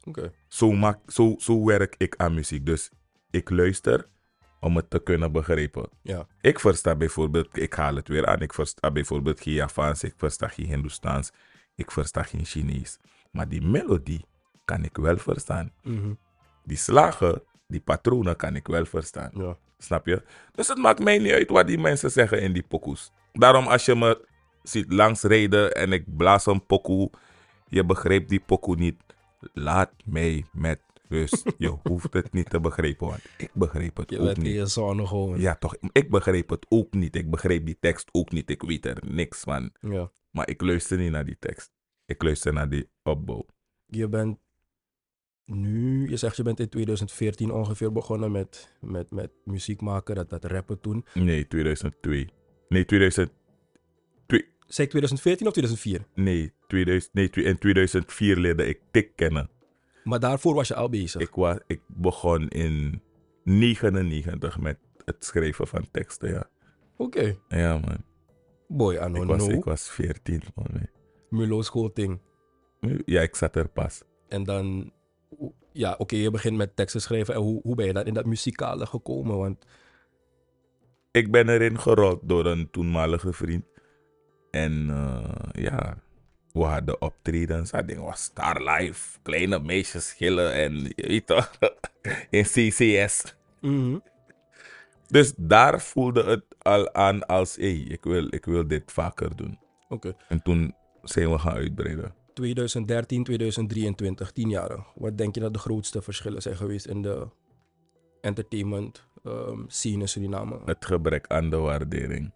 Oké. 0.03 0.31
zo, 0.47 0.71
maak, 0.71 0.99
zo, 1.07 1.35
zo 1.37 1.65
werk 1.65 1.95
ik 1.97 2.15
aan 2.17 2.33
muziek. 2.33 2.65
Dus 2.65 2.89
ik 3.29 3.49
luister 3.49 4.07
om 4.59 4.75
het 4.75 4.89
te 4.89 4.99
kunnen 4.99 5.31
begrijpen. 5.31 5.89
Ja. 6.01 6.27
Ik 6.41 6.59
versta 6.59 6.95
bijvoorbeeld, 6.95 7.57
ik 7.57 7.73
haal 7.73 7.95
het 7.95 8.07
weer 8.07 8.25
aan, 8.25 8.41
ik 8.41 8.53
versta 8.53 8.91
bijvoorbeeld 8.91 9.41
geen 9.41 9.53
Javaans, 9.53 10.03
ik 10.03 10.13
versta 10.17 10.47
geen 10.47 10.65
Hindoestaans, 10.65 11.31
ik 11.75 11.91
versta 11.91 12.23
geen 12.23 12.45
Chinees. 12.45 12.99
Maar 13.31 13.49
die 13.49 13.61
melodie 13.61 14.25
kan 14.65 14.83
ik 14.83 14.97
wel 14.97 15.17
verstaan. 15.17 15.71
Mhm. 15.83 16.13
Die 16.63 16.77
slagen, 16.77 17.41
die 17.67 17.81
patronen 17.81 18.35
kan 18.35 18.55
ik 18.55 18.67
wel 18.67 18.85
verstaan. 18.85 19.31
Ja. 19.33 19.57
Snap 19.77 20.05
je? 20.05 20.23
Dus 20.51 20.67
het 20.67 20.77
maakt 20.77 21.03
mij 21.03 21.17
niet 21.17 21.31
uit 21.31 21.49
wat 21.49 21.67
die 21.67 21.77
mensen 21.77 22.11
zeggen 22.11 22.41
in 22.41 22.53
die 22.53 22.63
pokoes. 22.67 23.11
Daarom 23.33 23.67
als 23.67 23.85
je 23.85 23.95
me 23.95 24.27
ziet 24.63 24.93
langsrijden 24.93 25.75
en 25.75 25.91
ik 25.91 26.17
blaas 26.17 26.45
een 26.45 26.65
pokoe, 26.65 27.09
je 27.69 27.85
begrijpt 27.85 28.29
die 28.29 28.39
pokoe 28.39 28.75
niet, 28.75 28.95
laat 29.53 29.91
mij 30.05 30.45
met 30.51 30.81
rust. 31.09 31.43
je 31.57 31.77
hoeft 31.83 32.13
het 32.13 32.33
niet 32.33 32.49
te 32.49 32.59
begrijpen, 32.59 33.07
want 33.07 33.21
ik 33.37 33.49
begreep 33.53 33.97
het 33.97 34.09
Je 34.09 34.19
ook 34.19 34.37
niet. 34.37 34.53
je 34.53 34.65
zone 34.65 35.07
gewoon. 35.07 35.39
Ja, 35.39 35.55
toch, 35.55 35.75
ik 35.91 36.09
begreep 36.09 36.49
het 36.49 36.65
ook 36.69 36.93
niet. 36.93 37.15
Ik 37.15 37.29
begreep 37.29 37.65
die 37.65 37.77
tekst 37.79 38.09
ook 38.11 38.31
niet. 38.31 38.49
Ik 38.49 38.61
weet 38.61 38.85
er 38.85 39.03
niks 39.05 39.39
van. 39.39 39.71
Ja. 39.79 40.11
Maar 40.31 40.49
ik 40.49 40.61
luister 40.61 40.97
niet 40.97 41.11
naar 41.11 41.25
die 41.25 41.37
tekst. 41.39 41.71
Ik 42.05 42.23
luister 42.23 42.53
naar 42.53 42.69
die 42.69 42.89
opbouw. 43.03 43.45
Je 43.85 44.07
bent 44.09 44.39
nu, 45.45 46.09
je 46.09 46.17
zegt 46.17 46.35
je 46.35 46.43
bent 46.43 46.59
in 46.59 46.69
2014 46.69 47.51
ongeveer 47.51 47.91
begonnen 47.91 48.31
met, 48.31 48.75
met, 48.81 49.11
met 49.11 49.31
muziek 49.43 49.81
maken, 49.81 50.15
dat, 50.15 50.29
dat 50.29 50.45
rappen 50.45 50.79
toen. 50.79 51.05
Nee, 51.13 51.47
2002. 51.47 52.29
Nee, 52.69 52.85
2000. 52.85 53.31
Zeg 54.67 54.87
2014 54.87 55.47
of 55.47 55.53
2004? 55.53 56.05
Nee, 56.15 56.53
2000, 56.67 57.13
nee, 57.13 57.29
in 57.29 57.57
2004 57.57 58.37
leerde 58.37 58.65
ik 58.65 58.79
tik 58.91 59.15
kennen. 59.15 59.49
Maar 60.03 60.19
daarvoor 60.19 60.53
was 60.55 60.67
je 60.67 60.75
al 60.75 60.89
bezig. 60.89 61.21
Ik, 61.21 61.29
was, 61.31 61.57
ik 61.67 61.81
begon 61.87 62.47
in 62.47 63.01
99 63.43 64.59
met 64.59 64.77
het 65.05 65.25
schrijven 65.25 65.67
van 65.67 65.87
teksten, 65.91 66.29
ja. 66.29 66.49
Oké. 66.97 67.35
Ja, 67.47 67.77
man. 67.77 68.03
Boy, 68.67 68.93
I 68.95 68.97
Ik 68.97 69.23
was, 69.23 69.43
know. 69.43 69.57
ik 69.57 69.63
was 69.63 69.89
14, 69.89 70.41
man. 70.55 70.67
Mulo 71.29 71.61
schoolting. 71.61 72.19
Ja, 73.05 73.21
ik 73.21 73.35
zat 73.35 73.55
er 73.55 73.69
pas. 73.69 74.01
En 74.27 74.43
dan, 74.43 74.91
ja, 75.71 75.95
oké, 75.97 76.15
je 76.15 76.31
begint 76.31 76.57
met 76.57 76.75
teksten 76.75 77.01
schrijven. 77.01 77.33
En 77.33 77.41
hoe, 77.41 77.61
hoe 77.61 77.75
ben 77.75 77.85
je 77.85 77.93
dan 77.93 78.05
in 78.05 78.13
dat 78.13 78.25
muzikale 78.25 78.85
gekomen? 78.85 79.37
Want, 79.37 79.65
Ik 81.11 81.31
ben 81.31 81.49
erin 81.49 81.79
gerold 81.79 82.19
door 82.23 82.45
een 82.45 82.69
toenmalige 82.71 83.33
vriend. 83.33 83.65
En 84.63 84.89
eh, 84.89 85.63
ja, 85.63 85.97
we 86.51 86.63
hadden 86.63 87.01
optredens. 87.01 87.71
Dat 87.71 87.87
ding 87.87 87.99
was 87.99 88.23
Star 88.23 88.63
Life. 88.63 89.19
Kleine 89.21 89.59
meisjes 89.59 90.07
schillen 90.07 90.53
en 90.53 90.73
je 90.95 91.07
weet 91.07 91.25
toch, 91.25 91.51
in 92.29 92.43
CCS. 92.43 93.35
Mhm. 93.61 93.97
Dus 95.07 95.33
daar 95.37 95.81
voelde 95.81 96.23
het 96.23 96.43
al 96.61 96.93
aan 96.93 97.25
als, 97.25 97.55
hé, 97.55 97.61
hey, 97.61 97.85
ik, 97.87 98.03
wil, 98.03 98.27
ik 98.29 98.45
wil 98.45 98.67
dit 98.67 98.91
vaker 98.91 99.35
doen. 99.35 99.59
Oké. 99.89 100.15
En 100.27 100.41
toen 100.41 100.75
zijn 101.03 101.31
we 101.31 101.37
gaan 101.37 101.53
uitbreiden. 101.53 102.13
2013, 102.33 103.23
2023, 103.23 104.31
10 104.31 104.49
jaar. 104.49 104.85
Wat 104.95 105.17
denk 105.17 105.35
je 105.35 105.41
dat 105.41 105.53
de 105.53 105.59
grootste 105.59 106.01
verschillen 106.01 106.41
zijn 106.41 106.55
geweest 106.55 106.85
in 106.85 107.01
de 107.01 107.27
entertainment 108.21 109.07
ehm, 109.23 109.61
scene 109.67 109.99
in 109.99 110.07
Suriname? 110.07 110.59
Het 110.65 110.85
gebrek 110.85 111.27
aan 111.27 111.49
de 111.49 111.57
waardering. 111.57 112.33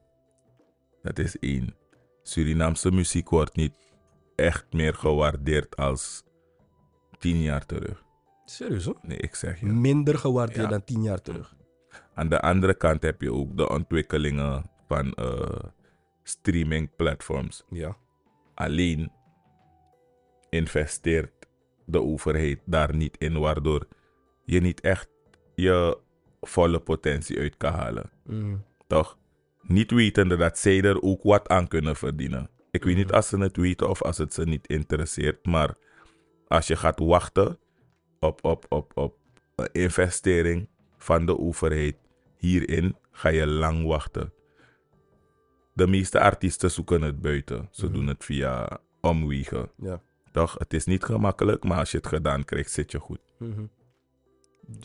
Dat 1.02 1.20
is 1.20 1.40
één. 1.40 1.76
Surinaamse 2.24 2.92
muziek 2.92 3.30
wordt 3.30 3.56
niet 3.56 3.74
echt 4.36 4.66
meer 4.74 4.94
gewaardeerd 4.94 5.76
als 5.78 6.24
tien 7.20 7.42
jaar 7.42 7.66
terug. 7.66 8.04
Serieus 8.46 8.86
hoor? 8.86 8.98
Nee, 9.02 9.18
ik 9.18 9.36
zeg 9.36 9.60
je. 9.60 9.66
Minder 9.66 10.18
gewaardeerd 10.18 10.62
Ja. 10.62 10.68
dan 10.70 10.84
10 10.84 11.02
jaar 11.04 11.22
terug. 11.22 11.56
Aan 12.14 12.30
de 12.30 12.40
andere 12.42 12.74
kant 12.74 13.04
heb 13.04 13.22
je 13.22 13.34
ook 13.34 13.58
de 13.58 13.70
ontwikkelingen 13.70 14.64
van 14.88 15.14
eh, 15.14 15.60
streaming 16.24 16.96
platforms. 16.96 17.64
Ja. 17.70 17.98
Alleen 18.54 19.12
investeert 20.50 21.48
de 21.86 22.02
overheid 22.02 22.60
daar 22.66 22.96
niet 22.96 23.18
in, 23.18 23.40
waardoor 23.40 23.88
je 24.46 24.62
niet 24.62 24.82
echt 24.82 25.10
je 25.56 25.98
volle 26.42 26.80
potentie 26.80 27.40
uit 27.40 27.58
kan 27.58 27.74
halen. 27.74 28.10
Mhm. 28.26 28.56
Toch? 28.88 29.18
Niet 29.62 29.92
wetende 29.92 30.36
dat 30.38 30.58
zij 30.58 30.82
er 30.82 31.02
ook 31.02 31.24
wat 31.24 31.48
aan 31.50 31.68
kunnen 31.68 31.96
verdienen. 31.96 32.50
Ik 32.72 32.84
weet 32.84 32.96
niet 32.96 33.06
Mhm. 33.08 33.16
als 33.16 33.28
ze 33.28 33.38
het 33.38 33.58
weten 33.58 33.90
of 33.90 34.02
als 34.02 34.18
het 34.18 34.34
ze 34.34 34.44
niet 34.44 34.68
interesseert, 34.68 35.46
maar 35.46 35.76
als 36.48 36.68
je 36.68 36.76
gaat 36.76 37.00
wachten 37.00 37.58
op, 38.20 38.44
op, 38.46 38.66
op, 38.70 38.92
op 38.98 39.18
een 39.56 39.70
investering 39.72 40.68
van 40.98 41.26
de 41.26 41.38
overheid 41.38 41.96
hierin, 42.38 42.96
ga 43.12 43.30
je 43.30 43.48
lang 43.48 43.86
wachten. 43.86 44.34
De 45.74 45.88
meeste 45.88 46.20
artiesten 46.20 46.72
zoeken 46.72 47.02
het 47.02 47.22
buiten. 47.22 47.68
Ze 47.72 47.86
Mhm. 47.86 47.94
doen 47.94 48.08
het 48.08 48.26
via 48.26 48.80
omwegen. 49.02 49.72
Ja. 49.78 50.02
Toch? 50.32 50.56
Het 50.58 50.74
is 50.74 50.86
niet 50.86 51.04
gemakkelijk, 51.04 51.64
maar 51.64 51.78
als 51.78 51.92
je 51.92 51.98
het 51.98 52.08
gedaan 52.08 52.46
krijgt, 52.46 52.72
zit 52.72 52.92
je 52.92 53.00
goed. 53.00 53.20
Mhm. 53.38 53.66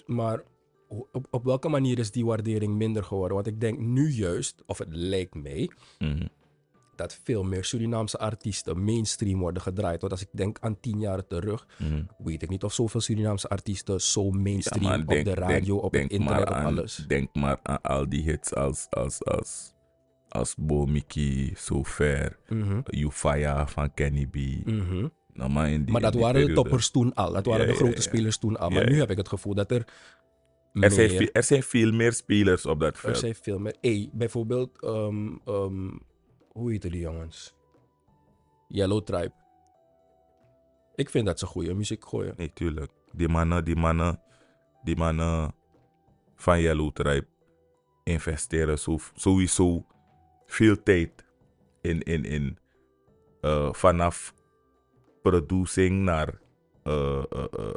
Maar 0.07 0.43
op, 0.89 1.27
op 1.31 1.45
welke 1.45 1.69
manier 1.69 1.99
is 1.99 2.11
die 2.11 2.25
waardering 2.27 2.75
minder 2.75 3.05
geworden? 3.05 3.35
Want 3.35 3.47
ik 3.47 3.61
denk 3.61 3.79
nu 3.79 4.11
juist, 4.11 4.63
of 4.67 4.79
het 4.79 4.89
lijkt 4.91 5.35
mij, 5.35 5.71
Mhm. 5.99 6.27
dat 6.97 7.21
veel 7.25 7.43
meer 7.45 7.65
Surinaamse 7.65 8.19
artiesten 8.19 8.85
mainstream 8.85 9.39
worden 9.39 9.63
gedraaid. 9.63 10.01
Want 10.01 10.13
als 10.13 10.23
ik 10.23 10.29
denk 10.33 10.59
aan 10.61 10.81
tien 10.81 10.99
jaar 10.99 11.27
terug, 11.27 11.67
Mhm. 11.79 12.03
weet 12.19 12.43
ik 12.43 12.49
niet 12.49 12.65
of 12.65 12.73
zoveel 12.73 13.01
Surinaamse 13.01 13.49
artiesten 13.49 14.01
zo 14.01 14.31
mainstream 14.31 15.01
op 15.01 15.09
de 15.25 15.35
radio, 15.35 15.77
op 15.77 15.93
het 15.93 16.11
internet, 16.11 16.41
op 16.49 16.55
aan, 16.55 16.65
alles. 16.65 17.05
Denk 17.09 17.35
maar 17.35 17.59
aan 17.63 17.81
al 17.83 18.09
die 18.09 18.23
hits 18.23 18.55
als, 18.55 18.87
als, 18.91 19.25
als, 19.25 19.73
als 20.29 20.55
Bomiki, 20.59 21.53
So 21.57 21.85
Fair, 21.85 22.39
Mhm. 22.49 22.81
Euphoria 22.85 23.67
van 23.67 23.95
Kenny 23.95 24.27
B. 24.27 24.35
Mhm. 24.67 25.09
Nou, 25.33 25.51
maar 25.51 25.69
die, 25.69 25.91
Maar 25.91 26.01
dat 26.01 26.15
waren 26.15 26.47
de 26.47 26.53
toppers 26.53 26.91
toen 26.91 27.15
al. 27.15 27.33
Dat 27.33 27.47
waren 27.47 27.67
Ja, 27.67 27.73
de 27.73 27.79
grote 27.79 27.95
ja. 27.95 28.01
spelers 28.01 28.39
toen 28.39 28.57
al. 28.59 28.71
Maar 28.71 28.91
nu 28.91 28.99
heb 28.99 29.11
ik 29.11 29.17
het 29.17 29.29
gevoel 29.29 29.55
dat 29.55 29.71
er 29.71 29.85
Er 30.81 30.91
zijn, 30.91 31.11
veel, 31.11 31.29
er 31.33 31.43
zijn 31.43 31.63
veel 31.63 31.93
meer 31.93 32.13
spelers 32.13 32.67
op 32.67 32.81
dat 32.81 32.95
Er 32.95 32.99
veld. 33.01 33.19
zijn 33.19 33.35
veel 33.35 33.59
meer. 33.59 33.77
Hey, 33.81 34.11
bijvoorbeeld, 34.13 34.83
ehm, 34.83 35.37
ehm, 35.45 35.91
hoe 36.53 36.71
heet 36.71 36.83
die 36.83 36.99
jongens? 36.99 37.55
Yellow 38.69 39.03
Tribe. 39.05 39.33
Ik 40.95 41.11
vind 41.11 41.27
dat 41.27 41.39
ze 41.39 41.47
goede 41.47 41.75
muziek 41.75 42.05
gooien. 42.09 42.35
Nee, 42.37 42.53
tuurlijk. 42.53 42.91
Die 43.13 43.29
mannen, 43.29 43.65
die 43.65 43.77
mannen, 43.77 44.21
die 44.85 44.97
mannen 44.97 45.55
van 46.35 46.61
Yellow 46.61 46.93
Tribe 46.93 47.27
investeren 48.05 48.79
zo, 48.79 48.99
sowieso 49.15 49.87
veel 50.47 50.83
tijd 50.83 51.25
in, 51.81 52.01
in, 52.03 52.25
in 52.25 52.59
eh, 53.41 53.73
vanaf 53.73 54.35
producing 55.23 56.03
naar 56.05 56.41
eh, 56.87 57.23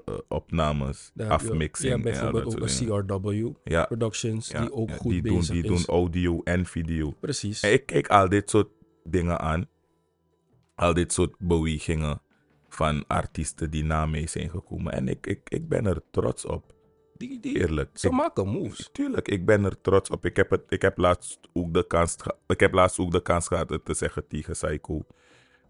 eh, 0.05 0.17
opnames, 0.27 1.11
je- 1.13 1.27
afmixing. 1.27 1.95
Ja, 1.95 2.01
bijvoorbeeld 2.01 2.55
ook 2.61 2.69
een. 2.69 3.07
CRW 3.07 3.49
Ja, 3.63 3.85
Productions, 3.85 4.47
ja, 4.49 4.61
die 4.61 4.73
ook 4.73 4.89
ja, 4.89 4.95
goed 4.95 5.11
die 5.11 5.21
doen, 5.21 5.35
bezig 5.37 5.53
die 5.53 5.63
is. 5.63 5.69
doen 5.69 5.95
audio 5.95 6.41
en 6.43 6.65
video. 6.65 7.11
Precies. 7.19 7.61
En 7.61 7.71
ik 7.73 7.85
kijk 7.85 8.07
al 8.07 8.29
dit 8.29 8.49
soort 8.49 8.69
dingen 9.03 9.39
aan. 9.39 9.67
Al 10.75 10.93
dit 10.93 11.13
soort 11.13 11.35
bewegingen 11.39 12.21
van 12.69 13.03
artiesten 13.07 13.69
die 13.71 13.83
na 13.83 14.05
mij 14.05 14.27
zijn 14.27 14.49
gekomen. 14.49 14.93
En 14.93 15.07
ik, 15.07 15.27
ik, 15.27 15.41
ik 15.49 15.67
ben 15.69 15.85
er 15.85 16.01
trots 16.11 16.45
op. 16.45 16.73
Die, 17.17 17.39
die, 17.39 17.57
Eerlijk. 17.59 17.89
ze 17.93 18.07
Ik- 18.07 18.13
maken 18.13 18.47
moves. 18.47 18.89
Tuurlijk, 18.91 19.27
ik 19.27 19.45
ben 19.45 19.63
er 19.65 19.81
trots 19.81 20.09
op. 20.09 20.25
Ik 20.25 20.35
heb, 20.35 20.49
het, 20.49 20.61
ik 20.69 20.81
heb, 20.81 20.97
laatst, 20.97 21.39
ook 21.53 21.73
de 21.73 21.87
kans, 21.87 22.15
ik 22.47 22.59
heb 22.59 22.73
laatst 22.73 22.99
ook 22.99 23.11
de 23.11 23.21
kans 23.21 23.47
gehad 23.47 23.69
het 23.69 23.85
te 23.85 23.93
zeggen 23.93 24.27
tegen 24.27 24.53
Psycho. 24.53 25.05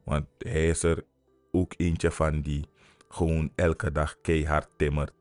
Want 0.03 0.25
hij 0.37 0.67
is 0.67 0.83
er 0.83 1.03
ook 1.51 1.73
eentje 1.77 2.11
van 2.11 2.41
die 2.41 2.65
gewoon 3.09 3.51
elke 3.55 3.91
dag 3.91 4.21
keihard 4.21 4.67
timmert. 4.77 5.11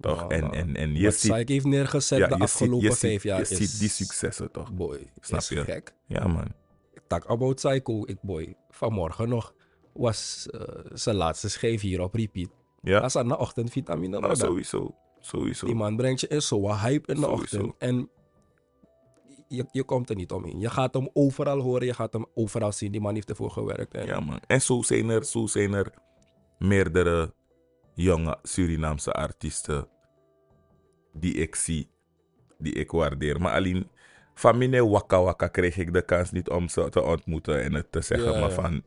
Toch? 0.00 0.28
En, 0.28 0.52
en, 0.52 0.76
en 0.76 0.94
je 0.94 1.10
ziet, 1.10 1.48
heeft 1.48 1.64
neergezet 1.64 2.18
ja, 2.18 2.26
de 2.26 2.32
ziet, 2.32 2.42
afgelopen 2.42 2.96
vijf 2.96 3.22
jaar 3.22 3.36
je 3.38 3.42
is... 3.48 3.56
ziet 3.56 3.78
die 3.80 3.88
successen 3.88 4.50
toch? 4.50 4.72
Boy, 4.72 5.10
Snap 5.20 5.40
is 5.40 5.48
je? 5.48 5.64
gek. 5.64 5.94
Ja, 6.06 6.26
man. 6.26 6.52
Talk 7.06 7.24
about 7.26 7.54
Psycho. 7.54 8.02
Ik 8.06 8.18
boy, 8.22 8.54
vanmorgen 8.70 9.28
nog 9.28 9.54
was 9.92 10.48
eh, 10.50 10.60
zijn 10.92 11.16
laatste 11.16 11.48
schijf 11.50 11.80
hier 11.80 12.00
op 12.00 12.14
repeat. 12.14 12.48
Ja, 12.82 12.98
Als 12.98 13.16
aan 13.16 13.28
de 13.28 13.38
ochtend 13.38 13.70
vitamine 13.70 14.20
nou, 14.20 14.36
sowieso. 14.36 14.94
Sowieso. 15.20 15.66
Die 15.66 15.74
man 15.74 15.96
brengt 15.96 16.20
je 16.20 16.28
in 16.28 16.42
zo'n 16.42 16.78
hype 16.78 17.12
in 17.12 17.20
de 17.20 17.26
Sowieso. 17.26 17.56
ochtend. 17.56 17.74
En 17.78 18.10
je, 19.48 19.66
je 19.72 19.82
komt 19.84 20.10
er 20.10 20.16
niet 20.16 20.32
omheen. 20.32 20.60
Je 20.60 20.70
gaat 20.70 20.94
hem 20.94 21.08
overal 21.12 21.60
horen, 21.60 21.86
je 21.86 21.94
gaat 21.94 22.12
hem 22.12 22.26
overal 22.34 22.72
zien. 22.72 22.92
Die 22.92 23.00
man 23.00 23.14
heeft 23.14 23.28
ervoor 23.30 23.50
gewerkt. 23.50 23.94
En 23.94 24.06
Ja, 24.06 24.20
man. 24.20 24.40
En 24.46 24.62
zo 24.62 24.82
zijn 24.82 25.08
er, 25.08 25.24
zo 25.24 25.46
zijn 25.46 25.72
er 25.72 25.92
meerdere 26.62 27.34
jonge 27.94 28.38
Surinaamse 28.42 29.12
artiesten 29.12 29.88
die 31.12 31.34
ik 31.34 31.54
zie, 31.54 31.90
die 32.58 32.72
ik 32.72 32.90
waardeer. 32.90 33.40
Maar 33.40 33.54
alleen 33.54 33.90
van 34.34 34.58
mijn 34.58 34.88
wakka 34.88 35.22
wakka 35.22 35.48
kreeg 35.48 35.76
ik 35.76 35.92
de 35.92 36.02
kans 36.02 36.30
niet 36.30 36.48
om 36.48 36.68
ze 36.68 36.88
te 36.88 37.02
ontmoeten 37.02 37.62
en 37.62 37.74
het 37.74 37.92
te 37.92 38.00
zeggen. 38.00 38.32
Ja, 38.32 38.40
maar 38.40 38.48
ja. 38.48 38.54
van 38.54 38.84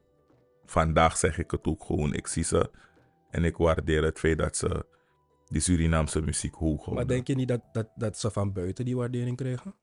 vandaag 0.66 1.18
zeg 1.18 1.38
ik 1.38 1.52
het 1.52 1.66
ook 1.66 1.84
gewoon. 1.84 2.14
Ik 2.14 2.28
zie 2.28 2.44
ze 2.44 2.72
en 3.30 3.44
ik 3.44 3.58
waardeer 3.58 4.04
het 4.04 4.20
feit 4.20 4.38
dat 4.38 4.58
ze 4.58 4.86
die 5.48 5.62
Surinaamse 5.62 6.22
muziek 6.22 6.54
hoog 6.54 6.76
houden. 6.76 6.94
Maar 6.94 7.08
denk 7.08 7.28
je 7.28 7.36
niet 7.36 7.48
dat, 7.48 7.62
dat, 7.72 7.88
dat 7.96 8.18
ze 8.18 8.32
van 8.32 8.54
buiten 8.54 8.86
die 8.86 8.96
waardering 8.96 9.38
kregen? 9.38 9.76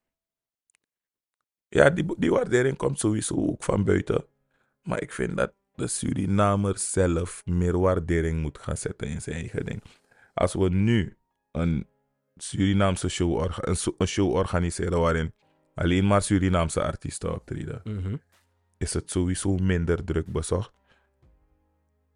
Ja, 1.69 1.91
die, 1.91 2.15
die 2.19 2.31
waardering 2.31 2.77
komt 2.77 2.99
sowieso 2.99 3.35
ook 3.35 3.65
van 3.65 3.85
buiten. 3.85 4.25
Maar 4.83 5.03
ik 5.03 5.13
vind 5.13 5.37
dat 5.37 5.53
de 5.75 5.87
Surinamer 5.87 6.79
zelf 6.79 7.43
meer 7.45 7.79
waardering 7.79 8.41
moet 8.43 8.59
gaan 8.59 8.77
zetten 8.77 9.09
in 9.09 9.23
zijn 9.23 9.37
eigen 9.37 9.65
ding. 9.65 9.83
Als 10.35 10.55
we 10.55 10.69
nu 10.69 11.17
een 11.53 11.87
Surinaamse 12.37 13.09
show, 13.09 13.33
orga- 13.33 13.69
een, 13.99 14.07
show 14.07 14.31
organiseren 14.33 15.01
waarin 15.01 15.33
alleen 15.75 16.07
maar 16.07 16.23
Surinaamse 16.23 16.83
artiesten 16.83 17.35
optreden, 17.35 17.83
is 18.79 18.95
het 18.95 19.11
sowieso 19.11 19.57
minder 19.57 20.05
druk 20.05 20.27
bezocht 20.33 20.73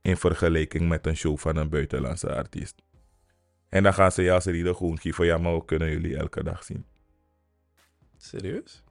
in 0.02 0.16
vergelijking 0.16 0.88
met 0.88 1.06
een 1.06 1.16
show 1.16 1.38
van 1.38 1.56
een 1.56 1.68
buitenlandse 1.68 2.34
artiest. 2.34 2.82
En 3.68 3.82
dan 3.82 3.94
gaan 3.94 4.12
ze 4.12 4.22
ja, 4.22 4.40
ze 4.40 4.50
reden 4.50 4.76
gewoon 4.76 4.98
geven, 4.98 5.26
ja, 5.26 5.38
maar 5.38 5.54
we 5.54 5.64
kunnen 5.64 5.90
jullie 5.90 6.16
elke 6.16 6.42
dag 6.42 6.64
zien. 6.64 6.84
Serieus? 8.16 8.82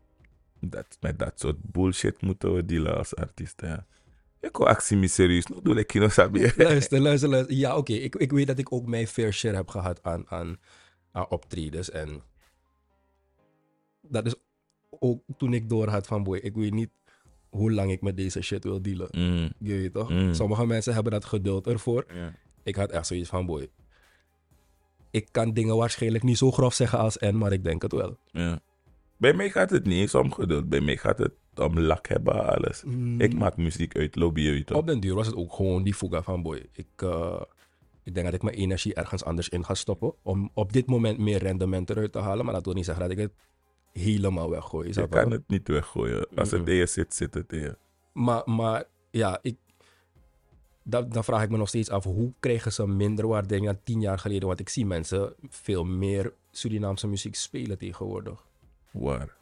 Dat, 0.60 0.97
met 0.99 1.19
dat 1.19 1.39
soort 1.39 1.62
bullshit 1.62 2.21
moeten 2.21 2.54
we 2.54 2.65
dealen 2.65 2.97
als 2.97 3.15
artiesten. 3.15 3.67
Ja. 3.67 3.86
Ik 4.45 4.58
wil 4.58 4.67
actie 4.67 4.97
me 4.97 5.08
serieus. 5.08 5.45
Nu 5.45 5.55
doe 5.63 5.79
ik 5.79 5.88
kino 5.88 6.08
sabi. 6.10 6.39
luister, 6.58 6.99
luister, 7.01 7.29
luister. 7.29 7.55
Ja, 7.55 7.77
oké. 7.77 7.93
Ik, 7.93 8.15
ik 8.15 8.31
weet 8.31 8.47
dat 8.47 8.58
ik 8.60 8.71
ook 8.71 8.86
mijn 8.86 9.08
fair 9.08 9.34
share 9.34 9.55
heb 9.55 9.67
gehad 9.69 10.03
aan, 10.03 10.23
aan, 10.27 10.58
aan 11.12 11.29
optredens. 11.29 11.91
En 11.91 12.21
dat 14.01 14.25
is 14.25 14.36
ook 14.89 15.23
toen 15.38 15.53
ik 15.53 15.69
door 15.69 15.88
had 15.88 16.08
van, 16.08 16.23
boy, 16.23 16.38
ik 16.38 16.55
weet 16.55 16.73
niet 16.73 16.89
hoe 17.49 17.71
lang 17.71 17.91
ik 17.91 18.01
met 18.01 18.17
deze 18.17 18.41
shit 18.41 18.63
wil 18.63 18.81
dealen. 18.81 19.08
Mm, 19.12 19.51
Je 19.60 19.73
weet 19.73 19.93
toch? 19.93 20.10
Mm. 20.10 20.34
Sommige 20.34 20.65
mensen 20.65 20.93
hebben 20.93 21.12
dat 21.12 21.25
geduld 21.25 21.67
ervoor. 21.67 22.05
Ik 22.63 22.75
had 22.75 22.91
echt 22.91 23.08
zoiets 23.08 23.29
van, 23.29 23.45
boy, 23.45 23.67
ik 25.12 25.27
kan 25.31 25.53
dingen 25.53 25.75
waarschijnlijk 25.75 26.23
niet 26.23 26.38
zo 26.38 26.51
grof 26.51 26.73
zeggen 26.73 26.99
als 26.99 27.17
N, 27.19 27.36
maar 27.38 27.51
ik 27.51 27.63
denk 27.63 27.81
het 27.81 27.91
wel. 27.91 28.17
Bij 29.17 29.34
mij 29.34 29.49
gaat 29.49 29.69
het 29.69 29.86
niet 29.86 29.99
eens 29.99 30.15
om 30.15 30.34
geduld. 30.34 30.69
Bij 30.69 30.81
mij 30.81 30.97
gaat 30.97 31.17
het 31.17 31.34
om 31.60 31.80
lak 31.80 32.08
hebben, 32.08 32.46
alles. 32.46 32.84
Ik 33.18 33.34
maak 33.34 33.58
muziek 33.58 33.98
uit 33.98 34.15
lobby? 34.15 34.63
Op 34.74 34.88
den 34.88 35.00
duur 35.00 35.15
was 35.15 35.28
het 35.28 35.36
ook 35.36 35.54
gewoon 35.54 35.84
die 35.84 35.94
fuga 35.94 36.22
van 36.22 36.41
boy. 36.41 36.65
Ik, 36.72 36.88
eh, 36.96 37.41
ik 38.04 38.13
denk 38.13 38.26
dat 38.26 38.36
ik 38.36 38.44
mijn 38.44 38.56
energie 38.56 38.94
ergens 38.94 39.24
anders 39.24 39.50
in 39.50 39.65
ga 39.65 39.74
stoppen. 39.74 40.13
Om 40.22 40.50
op 40.54 40.74
dit 40.74 40.86
moment 40.86 41.18
meer 41.18 41.38
rendement 41.38 41.89
eruit 41.89 42.12
te 42.12 42.20
halen. 42.20 42.46
Maar 42.46 42.54
dat 42.54 42.65
wil 42.65 42.74
niet 42.74 42.86
zeggen 42.86 43.04
dat 43.04 43.12
ik 43.12 43.24
het 43.24 43.32
helemaal 43.91 44.50
weggooi. 44.50 44.89
Je 44.94 45.08
kan 45.08 45.32
het 45.32 45.44
niet 45.48 45.68
weggooien. 45.68 46.28
Als 46.36 46.52
het 46.52 46.68
je 46.68 46.86
zit, 46.86 47.13
zit 47.13 47.34
het 47.34 47.52
je. 47.52 47.78
Maar, 48.13 48.41
maar 48.46 48.84
ja, 49.12 49.39
ik, 49.41 49.56
dat, 50.84 51.13
dan 51.13 51.24
vraag 51.24 51.44
ik 51.44 51.50
me 51.50 51.58
nog 51.58 51.68
steeds 51.68 51.89
af, 51.89 52.04
hoe 52.04 52.34
krijgen 52.39 52.74
ze 52.74 52.88
minder 52.88 53.28
waardering 53.28 53.65
dan 53.65 53.80
tien 53.84 54.02
jaar 54.02 54.20
geleden? 54.20 54.48
Want 54.48 54.60
ik 54.60 54.70
zie 54.70 54.86
mensen 54.86 55.34
veel 55.50 55.84
meer 55.84 56.34
Surinaamse 56.52 57.08
muziek 57.08 57.36
spelen 57.36 57.78
tegenwoordig. 57.78 58.46
Waar? 58.91 59.36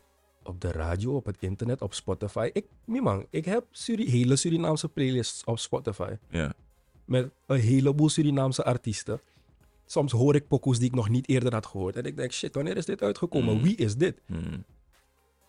Op 0.43 0.62
de 0.62 0.71
radio, 0.71 1.15
op 1.15 1.25
het 1.25 1.38
internet, 1.39 1.82
op 1.82 1.93
Spotify. 1.93 2.49
Ik, 2.53 2.65
nee 2.86 3.01
man, 3.01 3.25
ik 3.29 3.45
heb 3.45 3.65
Suri 3.71 4.10
hele 4.10 4.36
Surinaamse 4.36 4.89
playlists 4.89 5.43
op 5.43 5.60
Spotify. 5.60 6.15
Ja. 6.29 6.53
Met 7.06 7.32
een 7.45 7.60
heleboel 7.60 8.10
Surinaamse 8.10 8.63
artiesten. 8.63 9.21
Soms 9.86 10.12
hoor 10.12 10.36
ik 10.36 10.47
pokoes 10.47 10.77
die 10.79 10.88
ik 10.88 10.95
nog 10.95 11.10
niet 11.10 11.29
eerder 11.29 11.53
had 11.53 11.65
gehoord. 11.65 11.95
En 11.95 12.03
ik 12.03 12.17
denk, 12.17 12.32
shit, 12.32 12.56
wanneer 12.56 12.77
is 12.77 12.86
dit 12.86 13.01
uitgekomen? 13.01 13.62
Wie 13.62 13.75
is 13.75 13.95
dit? 13.95 14.21